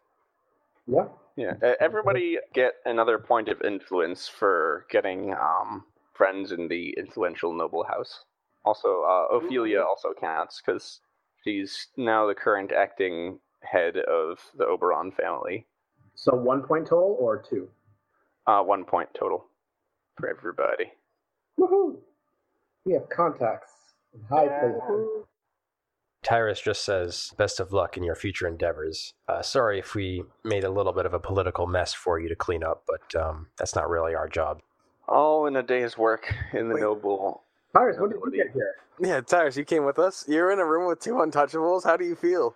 Yeah. 0.87 1.05
Yeah, 1.35 1.53
everybody 1.79 2.37
get 2.53 2.73
another 2.83 3.17
point 3.17 3.47
of 3.47 3.61
influence 3.61 4.27
for 4.27 4.85
getting 4.89 5.33
um, 5.35 5.85
friends 6.13 6.51
in 6.51 6.67
the 6.67 6.93
influential 6.97 7.53
noble 7.53 7.85
house. 7.85 8.25
Also, 8.65 9.03
uh, 9.03 9.33
Ophelia 9.33 9.81
also 9.81 10.09
counts 10.19 10.61
because 10.61 10.99
she's 11.41 11.87
now 11.95 12.27
the 12.27 12.35
current 12.35 12.73
acting 12.73 13.39
head 13.61 13.95
of 13.95 14.39
the 14.57 14.65
Oberon 14.65 15.13
family. 15.13 15.65
So 16.13 16.35
one 16.35 16.61
point 16.61 16.87
total 16.87 17.15
or 17.17 17.37
two? 17.37 17.69
Uh, 18.45 18.61
one 18.61 18.83
point 18.83 19.07
total 19.17 19.45
for 20.17 20.29
everybody. 20.29 20.91
Woohoo! 21.59 21.97
We 22.85 22.93
have 22.93 23.09
contacts 23.09 23.71
in 24.13 24.21
high 24.29 24.47
places. 24.47 25.25
Tyrus 26.23 26.61
just 26.61 26.83
says, 26.83 27.31
"Best 27.37 27.59
of 27.59 27.71
luck 27.73 27.97
in 27.97 28.03
your 28.03 28.15
future 28.15 28.47
endeavors. 28.47 29.13
Uh, 29.27 29.41
sorry 29.41 29.79
if 29.79 29.95
we 29.95 30.23
made 30.43 30.63
a 30.63 30.69
little 30.69 30.93
bit 30.93 31.05
of 31.05 31.13
a 31.13 31.19
political 31.19 31.67
mess 31.67 31.93
for 31.93 32.19
you 32.19 32.29
to 32.29 32.35
clean 32.35 32.63
up, 32.63 32.83
but 32.87 33.15
um, 33.19 33.47
that's 33.57 33.75
not 33.75 33.89
really 33.89 34.15
our 34.15 34.27
job." 34.27 34.61
All 35.07 35.47
in 35.47 35.55
a 35.55 35.63
day's 35.63 35.97
work 35.97 36.33
in 36.53 36.69
the 36.69 36.75
Wait. 36.75 36.81
noble. 36.81 37.43
Tyrus, 37.73 37.97
when 37.99 38.09
did 38.09 38.19
you 38.23 38.31
get 38.43 38.53
here? 38.53 38.75
Yeah, 39.01 39.21
Tyrus, 39.21 39.57
you 39.57 39.63
came 39.65 39.85
with 39.85 39.97
us. 39.97 40.25
You're 40.27 40.51
in 40.51 40.59
a 40.59 40.65
room 40.65 40.87
with 40.87 40.99
two 40.99 41.13
untouchables. 41.15 41.83
How 41.83 41.97
do 41.97 42.05
you 42.05 42.15
feel? 42.15 42.53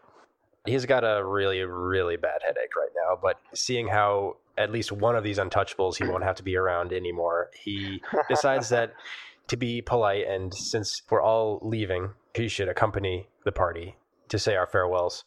He's 0.65 0.85
got 0.85 1.03
a 1.03 1.23
really, 1.25 1.61
really 1.61 2.15
bad 2.17 2.41
headache 2.43 2.75
right 2.75 2.89
now, 2.95 3.17
but 3.21 3.37
seeing 3.53 3.87
how 3.87 4.37
at 4.57 4.71
least 4.71 4.91
one 4.91 5.15
of 5.15 5.23
these 5.23 5.37
untouchables 5.37 5.97
he 5.97 6.07
won't 6.07 6.23
have 6.23 6.35
to 6.35 6.43
be 6.43 6.55
around 6.55 6.93
anymore, 6.93 7.49
he 7.53 8.01
decides 8.29 8.69
that 8.69 8.93
to 9.47 9.57
be 9.57 9.81
polite 9.81 10.25
and 10.27 10.53
since 10.53 11.01
we're 11.09 11.21
all 11.21 11.59
leaving, 11.61 12.11
he 12.33 12.47
should 12.47 12.69
accompany 12.69 13.27
the 13.45 13.51
party 13.51 13.97
to 14.29 14.39
say 14.39 14.55
our 14.55 14.67
farewells. 14.67 15.23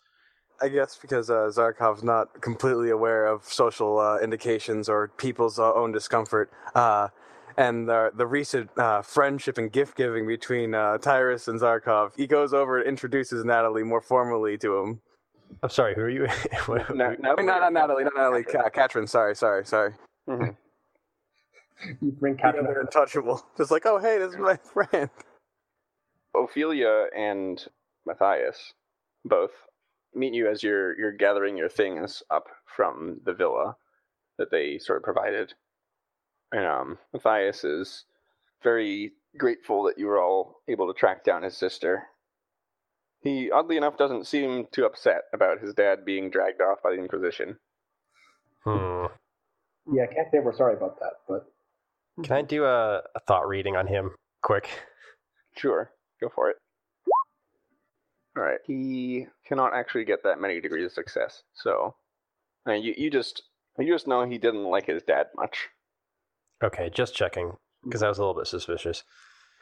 I 0.60 0.68
guess 0.68 0.96
because 0.96 1.28
uh, 1.28 1.50
Zarkov's 1.50 2.02
not 2.02 2.40
completely 2.40 2.90
aware 2.90 3.26
of 3.26 3.44
social 3.44 3.98
uh, 3.98 4.18
indications 4.18 4.88
or 4.88 5.08
people's 5.08 5.58
uh, 5.58 5.74
own 5.74 5.92
discomfort, 5.92 6.50
uh, 6.74 7.08
and 7.56 7.88
the, 7.88 8.10
the 8.14 8.26
recent 8.26 8.70
uh, 8.78 9.02
friendship 9.02 9.58
and 9.58 9.72
gift 9.72 9.96
giving 9.96 10.26
between 10.26 10.74
uh, 10.74 10.98
Tyrus 10.98 11.48
and 11.48 11.60
Zarkov, 11.60 12.12
he 12.16 12.26
goes 12.26 12.52
over 12.52 12.78
and 12.78 12.88
introduces 12.88 13.44
Natalie 13.44 13.82
more 13.82 14.00
formally 14.00 14.58
to 14.58 14.76
him. 14.78 15.00
I'm 15.62 15.70
sorry, 15.70 15.94
who 15.94 16.02
are 16.02 16.10
you? 16.10 16.26
Na- 16.94 17.14
I 17.30 17.36
mean, 17.36 17.46
not, 17.46 17.60
not 17.60 17.72
Natalie, 17.72 18.04
not 18.04 18.14
Natalie, 18.16 18.44
Ka- 18.44 18.70
Katrin. 18.70 19.06
Sorry, 19.06 19.36
sorry, 19.36 19.64
sorry. 19.66 19.94
Mhm. 20.28 20.56
You 22.02 22.12
bring 22.12 22.36
The 22.36 22.40
Captain. 22.42 22.66
other 22.66 22.80
untouchable. 22.80 23.46
Just 23.56 23.70
like, 23.70 23.86
oh 23.86 23.98
hey, 23.98 24.18
this 24.18 24.32
is 24.32 24.38
my 24.38 24.56
friend. 24.56 25.10
Ophelia 26.36 27.06
and 27.16 27.64
Matthias 28.06 28.74
both 29.24 29.52
meet 30.14 30.34
you 30.34 30.48
as 30.50 30.62
you're 30.62 30.98
you're 30.98 31.12
gathering 31.12 31.56
your 31.56 31.68
things 31.68 32.22
up 32.30 32.44
from 32.76 33.20
the 33.24 33.34
villa 33.34 33.76
that 34.38 34.50
they 34.50 34.78
sort 34.78 34.98
of 34.98 35.04
provided. 35.04 35.52
And 36.52 36.66
um, 36.66 36.98
Matthias 37.12 37.64
is 37.64 38.04
very 38.62 39.12
grateful 39.38 39.84
that 39.84 39.98
you 39.98 40.06
were 40.06 40.22
all 40.22 40.62
able 40.68 40.92
to 40.92 40.98
track 40.98 41.24
down 41.24 41.42
his 41.42 41.56
sister. 41.56 42.04
He 43.20 43.50
oddly 43.50 43.76
enough 43.76 43.96
doesn't 43.96 44.26
seem 44.26 44.66
too 44.72 44.84
upset 44.84 45.22
about 45.32 45.60
his 45.60 45.74
dad 45.74 46.04
being 46.04 46.30
dragged 46.30 46.60
off 46.60 46.78
by 46.82 46.90
the 46.92 46.98
Inquisition. 46.98 47.58
Hmm. 48.64 49.06
Yeah, 49.92 50.04
I 50.04 50.14
can't 50.14 50.28
say 50.30 50.38
we're 50.40 50.56
sorry 50.56 50.74
about 50.74 50.98
that, 51.00 51.12
but 51.28 51.46
Can 52.24 52.36
I 52.36 52.42
do 52.42 52.64
a, 52.64 53.02
a 53.14 53.20
thought 53.26 53.46
reading 53.48 53.76
on 53.76 53.86
him 53.86 54.12
quick? 54.42 54.68
Sure, 55.56 55.90
go 56.20 56.28
for 56.34 56.50
it. 56.50 56.56
All 58.36 58.42
right, 58.42 58.58
he 58.66 59.26
cannot 59.46 59.72
actually 59.74 60.04
get 60.04 60.22
that 60.24 60.40
many 60.40 60.60
degrees 60.60 60.86
of 60.86 60.92
success. 60.92 61.42
So, 61.54 61.94
I 62.66 62.72
mean, 62.74 62.82
you 62.82 62.94
you 62.96 63.10
just 63.10 63.42
you 63.78 63.92
just 63.92 64.06
know 64.06 64.24
he 64.24 64.36
didn't 64.38 64.64
like 64.64 64.86
his 64.86 65.02
dad 65.02 65.28
much. 65.34 65.68
Okay, 66.62 66.90
just 66.92 67.14
checking 67.14 67.52
because 67.82 68.02
I 68.02 68.08
was 68.08 68.18
a 68.18 68.20
little 68.20 68.34
bit 68.34 68.46
suspicious. 68.46 69.04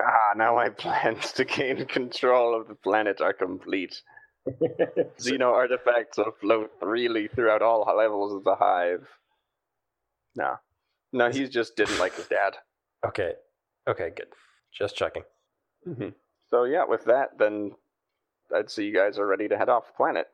Ah, 0.01 0.33
now 0.37 0.55
my 0.55 0.69
plans 0.83 1.33
to 1.33 1.45
gain 1.45 1.85
control 1.87 2.59
of 2.61 2.69
the 2.69 2.75
planet 2.75 3.21
are 3.21 3.33
complete. 3.33 4.03
Xeno 5.19 5.53
artifacts 5.53 6.19
will 6.19 6.33
float 6.41 6.71
freely 6.81 7.29
throughout 7.29 7.63
all 7.63 7.85
levels 7.97 8.35
of 8.35 8.45
the 8.45 8.55
hive. 8.57 9.07
No, 10.37 10.57
no, 11.13 11.31
he 11.31 11.49
just 11.49 11.77
didn't 11.77 11.99
like 11.99 12.15
his 12.17 12.27
dad. 12.29 12.57
Okay, 13.07 13.35
okay, 13.87 14.11
good. 14.17 14.29
Just 14.73 14.97
checking. 14.97 15.25
hmm 15.85 16.09
So 16.49 16.65
yeah, 16.65 16.85
with 16.87 17.05
that, 17.05 17.37
then 17.39 17.73
I'd 18.55 18.71
say 18.71 18.85
you 18.85 18.95
guys 18.95 19.19
are 19.19 19.27
ready 19.27 19.47
to 19.49 19.59
head 19.59 19.69
off 19.69 19.89
the 19.89 19.93
planet. 19.93 20.27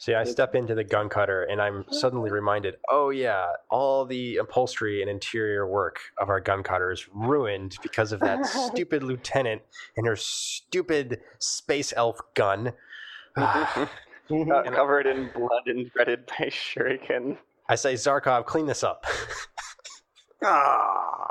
So 0.00 0.12
yeah, 0.12 0.20
I 0.20 0.24
step 0.24 0.54
into 0.54 0.76
the 0.76 0.84
gun 0.84 1.08
cutter 1.08 1.42
and 1.42 1.60
I'm 1.60 1.84
suddenly 1.90 2.30
reminded, 2.30 2.76
oh 2.88 3.10
yeah, 3.10 3.48
all 3.68 4.04
the 4.06 4.36
upholstery 4.36 5.02
and 5.02 5.10
interior 5.10 5.66
work 5.66 5.98
of 6.18 6.28
our 6.28 6.38
gun 6.38 6.62
cutter 6.62 6.92
is 6.92 7.08
ruined 7.12 7.76
because 7.82 8.12
of 8.12 8.20
that 8.20 8.46
stupid 8.72 9.02
lieutenant 9.02 9.62
and 9.96 10.06
her 10.06 10.14
stupid 10.14 11.20
space 11.38 11.92
elf 11.96 12.18
gun. 12.34 12.72
Uh, 14.30 14.70
covered 14.70 15.06
in 15.06 15.30
blood 15.34 15.62
and 15.68 15.90
breaded 15.94 16.26
by 16.26 16.44
shuriken. 16.50 17.38
I 17.66 17.76
say, 17.76 17.94
Zarkov, 17.94 18.44
clean 18.44 18.66
this 18.66 18.84
up. 18.84 19.06
Ah. 20.44 21.28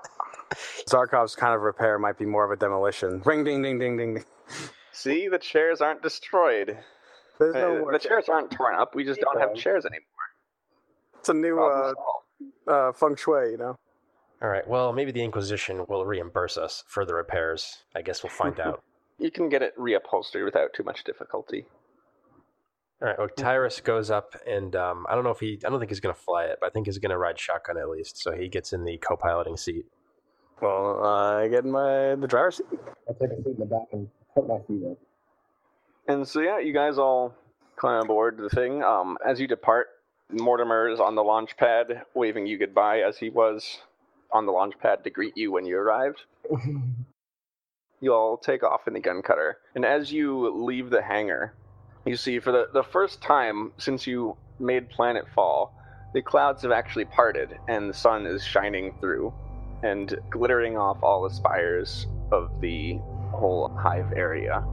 Zarkov's 0.90 1.36
kind 1.36 1.54
of 1.54 1.62
repair 1.62 2.00
might 2.00 2.18
be 2.18 2.26
more 2.26 2.44
of 2.44 2.50
a 2.50 2.56
demolition. 2.56 3.22
Ring, 3.24 3.44
ding, 3.44 3.62
ding, 3.62 3.78
ding, 3.78 3.98
ding. 3.98 4.16
ding. 4.16 4.24
See, 4.92 5.28
the 5.28 5.38
chairs 5.38 5.80
aren't 5.80 6.02
destroyed. 6.02 6.80
There's 7.40 7.56
Uh, 7.56 7.60
no 7.60 7.80
more. 7.80 7.92
the 7.92 8.00
chairs 8.00 8.30
aren't 8.30 8.52
torn 8.52 8.76
up. 8.76 8.96
We 8.96 9.04
just 9.04 9.20
don't 9.22 9.40
have 9.40 9.54
chairs 9.54 9.86
anymore. 9.86 10.04
It's 11.20 11.30
a 11.30 11.34
new 11.34 11.60
uh, 11.60 11.94
uh, 12.68 12.92
feng 12.94 13.16
shui, 13.16 13.52
you 13.52 13.58
know. 13.58 13.76
all 14.42 14.50
right, 14.50 14.68
well, 14.68 14.94
maybe 14.94 15.12
the 15.12 15.24
Inquisition 15.24 15.86
will 15.88 16.06
reimburse 16.06 16.58
us 16.58 16.84
for 16.88 17.06
the 17.06 17.14
repairs. 17.14 17.84
I 17.96 18.02
guess 18.02 18.24
we'll 18.24 18.32
find 18.32 18.60
out. 18.60 18.84
You 19.20 19.32
can 19.32 19.50
get 19.50 19.64
it 19.64 19.76
reupholstered 19.80 20.46
without 20.46 20.74
too 20.76 20.84
much 20.84 21.04
difficulty. 21.04 21.66
All 23.02 23.08
right, 23.08 23.18
well, 23.18 23.28
Tyrus 23.28 23.82
goes 23.82 24.12
up 24.12 24.36
and 24.46 24.76
um, 24.76 25.08
I 25.10 25.16
don't 25.16 25.24
know 25.24 25.32
if 25.32 25.40
he, 25.40 25.60
I 25.66 25.70
don't 25.70 25.80
think 25.80 25.90
he's 25.90 26.00
going 26.00 26.14
to 26.14 26.22
fly 26.22 26.44
it, 26.46 26.58
but 26.62 26.68
I 26.68 26.70
think 26.70 26.86
he's 26.86 27.00
going 27.00 27.10
to 27.10 27.18
ride 27.18 27.40
shotgun 27.40 27.78
at 27.80 27.90
least. 27.90 28.22
So 28.22 28.34
he 28.34 28.48
gets 28.48 28.74
in 28.74 28.84
the 28.84 28.98
co 29.00 29.16
piloting 29.18 29.58
seat. 29.58 29.86
Well, 30.62 31.04
uh, 31.04 31.38
I 31.44 31.48
get 31.48 31.64
in 31.64 31.72
my 31.72 32.14
the 32.14 32.28
driver's 32.28 32.58
seat. 32.58 32.68
I'll 33.10 33.16
take 33.16 33.32
a 33.32 33.38
seat 33.38 33.48
in 33.54 33.58
the 33.58 33.66
back 33.66 33.88
and 33.92 34.08
put 34.36 34.48
my 34.48 34.60
feet 34.68 34.84
up. 34.86 34.98
And 36.08 36.28
so 36.28 36.40
yeah, 36.40 36.60
you 36.60 36.74
guys 36.74 36.98
all 36.98 37.34
climb 37.76 38.04
aboard 38.04 38.38
the 38.38 38.50
thing. 38.50 38.84
Um, 38.84 39.18
as 39.26 39.40
you 39.40 39.48
depart, 39.48 39.88
Mortimer 40.32 40.90
is 40.90 41.00
on 41.00 41.16
the 41.16 41.24
launch 41.24 41.56
pad, 41.58 42.04
waving 42.14 42.48
you 42.48 42.58
goodbye 42.58 43.00
as 43.00 43.18
he 43.18 43.30
was 43.30 43.80
on 44.32 44.46
the 44.46 44.52
launch 44.52 44.74
pad 44.80 45.04
to 45.04 45.10
greet 45.10 45.38
you 45.38 45.52
when 45.52 45.66
you 45.66 45.78
arrived. 45.78 46.22
you 48.02 48.14
all 48.14 48.38
take 48.38 48.64
off 48.64 48.88
in 48.88 48.94
the 48.94 49.00
gun 49.00 49.22
cutter, 49.22 49.58
and 49.76 49.86
as 49.86 50.12
you 50.12 50.50
leave 50.50 50.90
the 50.90 51.02
hangar, 51.02 51.54
you 52.06 52.16
see 52.16 52.40
for 52.40 52.52
the, 52.52 52.68
the 52.74 52.84
first 52.84 53.22
time 53.22 53.72
since 53.78 54.08
you 54.08 54.38
made 54.60 54.90
planetfall, 54.90 55.72
the 56.14 56.22
clouds 56.22 56.62
have 56.64 56.72
actually 56.72 57.06
parted 57.06 57.58
and 57.68 57.90
the 57.90 57.94
sun 57.94 58.26
is 58.26 58.44
shining 58.44 58.96
through 59.00 59.34
and 59.84 60.18
glittering 60.30 60.78
off 60.78 60.98
all 61.04 61.22
the 61.22 61.34
spires 61.34 62.08
of 62.32 62.50
the 62.62 62.98
whole 63.32 63.70
hive 63.78 64.12
area. 64.14 64.64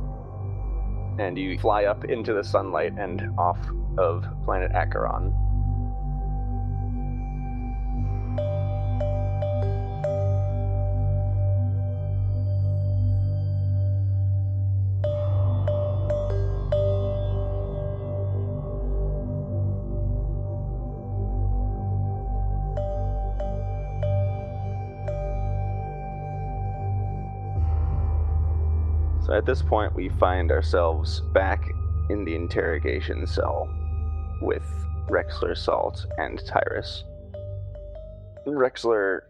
And 1.19 1.39
you 1.39 1.59
fly 1.59 1.85
up 1.85 2.05
into 2.05 2.35
the 2.35 2.45
sunlight 2.45 2.95
and 2.99 3.23
off 3.39 3.59
of 3.99 4.25
planet 4.45 4.73
Acheron. 4.73 5.33
At 29.35 29.47
this 29.47 29.63
point, 29.63 29.95
we 29.95 30.09
find 30.09 30.53
ourselves 30.53 31.21
back 31.33 31.69
in 32.09 32.25
the 32.25 32.35
interrogation 32.35 33.27
cell 33.27 33.69
with 34.41 34.63
Rexler, 35.09 35.57
Salt, 35.57 36.07
and 36.19 36.41
Tyrus. 36.47 37.05
Rexler 38.47 39.23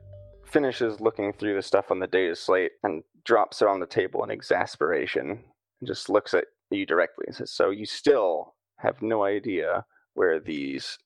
finishes 0.44 1.00
looking 1.00 1.32
through 1.32 1.54
the 1.54 1.62
stuff 1.62 1.90
on 1.90 2.00
the 2.00 2.06
data 2.06 2.36
slate 2.36 2.72
and 2.82 3.02
drops 3.24 3.62
it 3.62 3.68
on 3.68 3.80
the 3.80 3.86
table 3.86 4.22
in 4.24 4.30
exasperation 4.30 5.30
and 5.30 5.86
just 5.86 6.10
looks 6.10 6.34
at 6.34 6.44
you 6.70 6.84
directly 6.84 7.24
and 7.26 7.36
says, 7.36 7.50
So 7.50 7.70
you 7.70 7.86
still 7.86 8.54
have 8.78 9.00
no 9.00 9.24
idea 9.24 9.86
where 10.14 10.38
these 10.38 10.98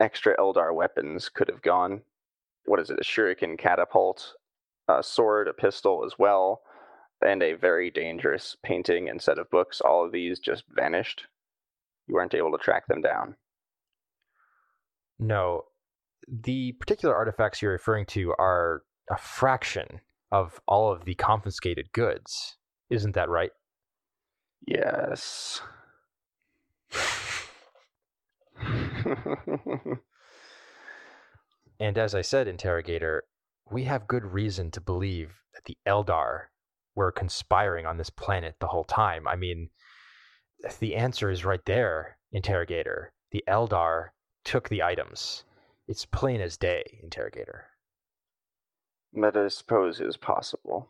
extra 0.00 0.36
Eldar 0.38 0.74
weapons 0.74 1.28
could 1.28 1.48
have 1.48 1.62
gone? 1.62 2.02
What 2.64 2.80
is 2.80 2.90
it? 2.90 2.98
A 2.98 3.04
shuriken 3.04 3.58
catapult, 3.58 4.34
a 4.88 5.02
sword, 5.02 5.48
a 5.48 5.52
pistol 5.52 6.04
as 6.06 6.14
well 6.18 6.62
and 7.22 7.42
a 7.42 7.54
very 7.54 7.90
dangerous 7.90 8.56
painting 8.62 9.08
and 9.08 9.20
set 9.20 9.38
of 9.38 9.50
books. 9.50 9.80
All 9.80 10.04
of 10.04 10.12
these 10.12 10.38
just 10.38 10.64
vanished. 10.68 11.26
You 12.06 12.14
weren't 12.14 12.34
able 12.34 12.52
to 12.52 12.58
track 12.58 12.86
them 12.86 13.02
down. 13.02 13.36
No, 15.18 15.64
the 16.26 16.72
particular 16.72 17.14
artifacts 17.14 17.60
you're 17.60 17.72
referring 17.72 18.06
to 18.06 18.32
are 18.38 18.82
a 19.10 19.18
fraction 19.18 20.00
of 20.32 20.60
all 20.66 20.92
of 20.92 21.04
the 21.04 21.14
confiscated 21.14 21.92
goods. 21.92 22.56
Isn't 22.88 23.14
that 23.14 23.28
right? 23.28 23.50
Yes. 24.66 25.60
And 31.80 31.96
as 31.96 32.14
I 32.14 32.20
said, 32.20 32.46
interrogator, 32.46 33.24
we 33.70 33.84
have 33.84 34.06
good 34.06 34.24
reason 34.24 34.70
to 34.72 34.82
believe 34.82 35.40
that 35.54 35.64
the 35.64 35.78
Eldar 35.88 36.48
were 36.94 37.12
conspiring 37.12 37.86
on 37.86 37.96
this 37.96 38.10
planet 38.10 38.56
the 38.60 38.66
whole 38.68 38.84
time. 38.84 39.26
I 39.28 39.36
mean, 39.36 39.70
the 40.80 40.96
answer 40.96 41.30
is 41.30 41.44
right 41.44 41.64
there, 41.64 42.18
interrogator. 42.32 43.12
The 43.30 43.44
Eldar 43.48 44.08
took 44.44 44.68
the 44.68 44.82
items. 44.82 45.44
It's 45.88 46.04
plain 46.04 46.40
as 46.40 46.56
day, 46.56 47.00
interrogator. 47.02 47.66
that 49.12 49.36
I 49.36 49.48
suppose 49.48 50.00
is 50.00 50.16
possible. 50.16 50.88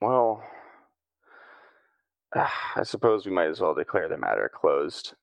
Well, 0.00 0.42
I 2.34 2.82
suppose 2.84 3.26
we 3.26 3.32
might 3.32 3.48
as 3.48 3.60
well 3.60 3.74
declare 3.74 4.08
the 4.08 4.16
matter 4.16 4.50
closed. 4.52 5.14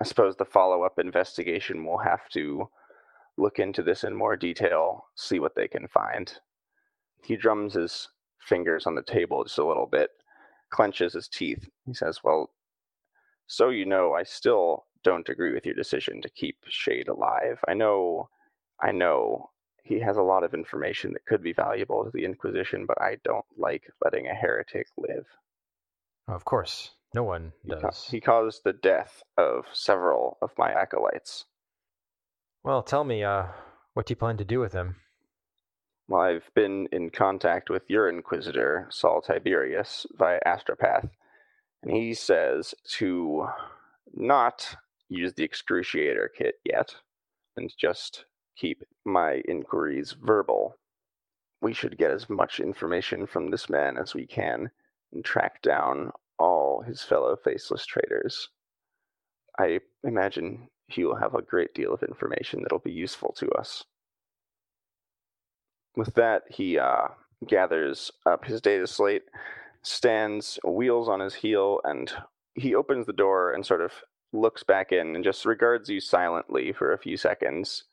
I 0.00 0.04
suppose 0.04 0.36
the 0.36 0.44
follow 0.44 0.82
up 0.82 0.98
investigation 0.98 1.84
will 1.84 1.98
have 1.98 2.28
to 2.30 2.68
look 3.36 3.58
into 3.58 3.82
this 3.82 4.04
in 4.04 4.14
more 4.14 4.36
detail, 4.36 5.06
see 5.16 5.38
what 5.38 5.54
they 5.54 5.68
can 5.68 5.86
find. 5.88 6.32
He 7.24 7.36
drums 7.36 7.74
his 7.74 8.08
fingers 8.38 8.86
on 8.86 8.94
the 8.94 9.02
table 9.02 9.44
just 9.44 9.58
a 9.58 9.66
little 9.66 9.86
bit, 9.86 10.10
clenches 10.70 11.14
his 11.14 11.28
teeth. 11.28 11.68
He 11.86 11.94
says, 11.94 12.20
Well, 12.22 12.50
so 13.46 13.70
you 13.70 13.86
know, 13.86 14.12
I 14.14 14.22
still 14.24 14.86
don't 15.02 15.28
agree 15.28 15.52
with 15.52 15.66
your 15.66 15.74
decision 15.74 16.20
to 16.22 16.28
keep 16.30 16.56
Shade 16.68 17.08
alive. 17.08 17.58
I 17.68 17.74
know, 17.74 18.28
I 18.82 18.92
know 18.92 19.50
he 19.82 20.00
has 20.00 20.16
a 20.16 20.22
lot 20.22 20.44
of 20.44 20.54
information 20.54 21.12
that 21.12 21.26
could 21.26 21.42
be 21.42 21.52
valuable 21.52 22.04
to 22.04 22.10
the 22.12 22.24
Inquisition, 22.24 22.86
but 22.86 23.00
I 23.00 23.16
don't 23.24 23.44
like 23.58 23.84
letting 24.02 24.26
a 24.26 24.34
heretic 24.34 24.86
live. 24.96 25.26
Of 26.26 26.44
course, 26.46 26.90
no 27.14 27.22
one 27.22 27.52
He, 27.62 27.70
ca- 27.70 27.80
does. 27.80 28.06
he 28.10 28.20
caused 28.20 28.64
the 28.64 28.72
death 28.72 29.22
of 29.36 29.66
several 29.74 30.38
of 30.40 30.50
my 30.56 30.70
acolytes. 30.72 31.44
Well, 32.62 32.82
tell 32.82 33.04
me, 33.04 33.22
uh, 33.24 33.48
what 33.92 34.06
do 34.06 34.12
you 34.12 34.16
plan 34.16 34.38
to 34.38 34.44
do 34.44 34.58
with 34.58 34.72
him? 34.72 34.96
Well, 36.06 36.20
I've 36.20 36.50
been 36.54 36.86
in 36.92 37.08
contact 37.08 37.70
with 37.70 37.88
your 37.88 38.10
Inquisitor, 38.10 38.86
Saul 38.90 39.22
Tiberius, 39.22 40.06
via 40.18 40.38
Astropath, 40.46 41.08
and 41.82 41.92
he 41.92 42.12
says 42.12 42.74
to 42.98 43.48
not 44.12 44.76
use 45.08 45.32
the 45.32 45.48
Excruciator 45.48 46.28
kit 46.36 46.56
yet, 46.64 46.94
and 47.56 47.72
just 47.78 48.26
keep 48.54 48.82
my 49.06 49.42
inquiries 49.48 50.12
verbal. 50.12 50.76
We 51.62 51.72
should 51.72 51.96
get 51.96 52.10
as 52.10 52.28
much 52.28 52.60
information 52.60 53.26
from 53.26 53.50
this 53.50 53.70
man 53.70 53.96
as 53.96 54.14
we 54.14 54.26
can 54.26 54.70
and 55.12 55.24
track 55.24 55.62
down 55.62 56.12
all 56.38 56.82
his 56.82 57.02
fellow 57.02 57.34
faceless 57.36 57.86
traitors. 57.86 58.50
I 59.58 59.80
imagine 60.02 60.68
he 60.88 61.04
will 61.04 61.16
have 61.16 61.34
a 61.34 61.40
great 61.40 61.72
deal 61.74 61.94
of 61.94 62.02
information 62.02 62.62
that'll 62.62 62.78
be 62.80 62.92
useful 62.92 63.32
to 63.38 63.48
us. 63.52 63.84
With 65.96 66.14
that, 66.14 66.42
he 66.50 66.78
uh, 66.78 67.08
gathers 67.46 68.10
up 68.26 68.44
his 68.44 68.60
data 68.60 68.86
slate, 68.86 69.24
stands, 69.82 70.58
wheels 70.64 71.08
on 71.08 71.20
his 71.20 71.34
heel, 71.34 71.80
and 71.84 72.12
he 72.54 72.74
opens 72.74 73.06
the 73.06 73.12
door 73.12 73.52
and 73.52 73.64
sort 73.64 73.80
of 73.80 73.92
looks 74.32 74.62
back 74.62 74.92
in 74.92 75.14
and 75.14 75.24
just 75.24 75.44
regards 75.44 75.88
you 75.88 76.00
silently 76.00 76.72
for 76.72 76.92
a 76.92 76.98
few 76.98 77.16
seconds, 77.16 77.84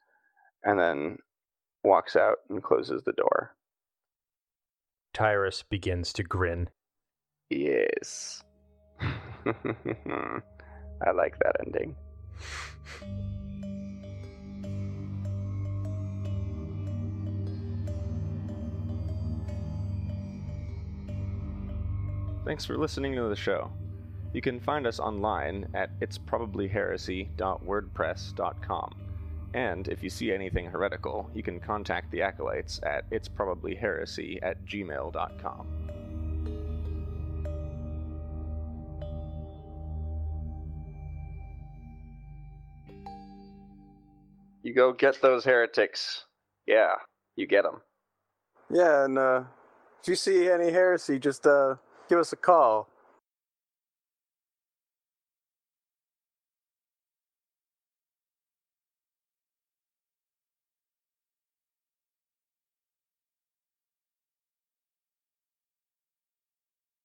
and 0.63 0.79
then 0.79 1.17
walks 1.83 2.15
out 2.15 2.37
and 2.49 2.63
closes 2.63 3.03
the 3.03 3.13
door. 3.13 3.55
Tyrus 5.13 5.63
begins 5.63 6.13
to 6.13 6.23
grin. 6.23 6.69
Yes. 7.49 8.43
I 9.01 11.11
like 11.13 11.37
that 11.39 11.57
ending. 11.65 11.95
Thanks 22.43 22.65
for 22.65 22.75
listening 22.75 23.13
to 23.15 23.29
the 23.29 23.35
show. 23.35 23.71
You 24.33 24.41
can 24.41 24.59
find 24.59 24.87
us 24.87 24.99
online 24.99 25.67
at 25.75 25.91
itsprobablyheresy.wordpress.com. 25.99 28.95
And 29.53 29.87
if 29.87 30.01
you 30.01 30.09
see 30.09 30.31
anything 30.31 30.65
heretical, 30.65 31.29
you 31.35 31.43
can 31.43 31.59
contact 31.59 32.09
the 32.09 32.23
acolytes 32.23 32.79
at 32.83 33.07
itsprobablyheresy 33.11 34.39
at 34.41 34.65
gmail.com. 34.65 35.67
You 44.63 44.73
go 44.73 44.93
get 44.93 45.21
those 45.21 45.43
heretics. 45.43 46.25
Yeah, 46.65 46.93
you 47.35 47.45
get 47.45 47.63
them. 47.63 47.81
Yeah, 48.71 49.05
and 49.05 49.17
uh, 49.17 49.43
if 50.01 50.07
you 50.07 50.15
see 50.15 50.49
any 50.49 50.71
heresy, 50.71 51.19
just 51.19 51.45
uh, 51.45 51.75
give 52.11 52.19
us 52.19 52.33
a 52.33 52.35
call. 52.35 52.89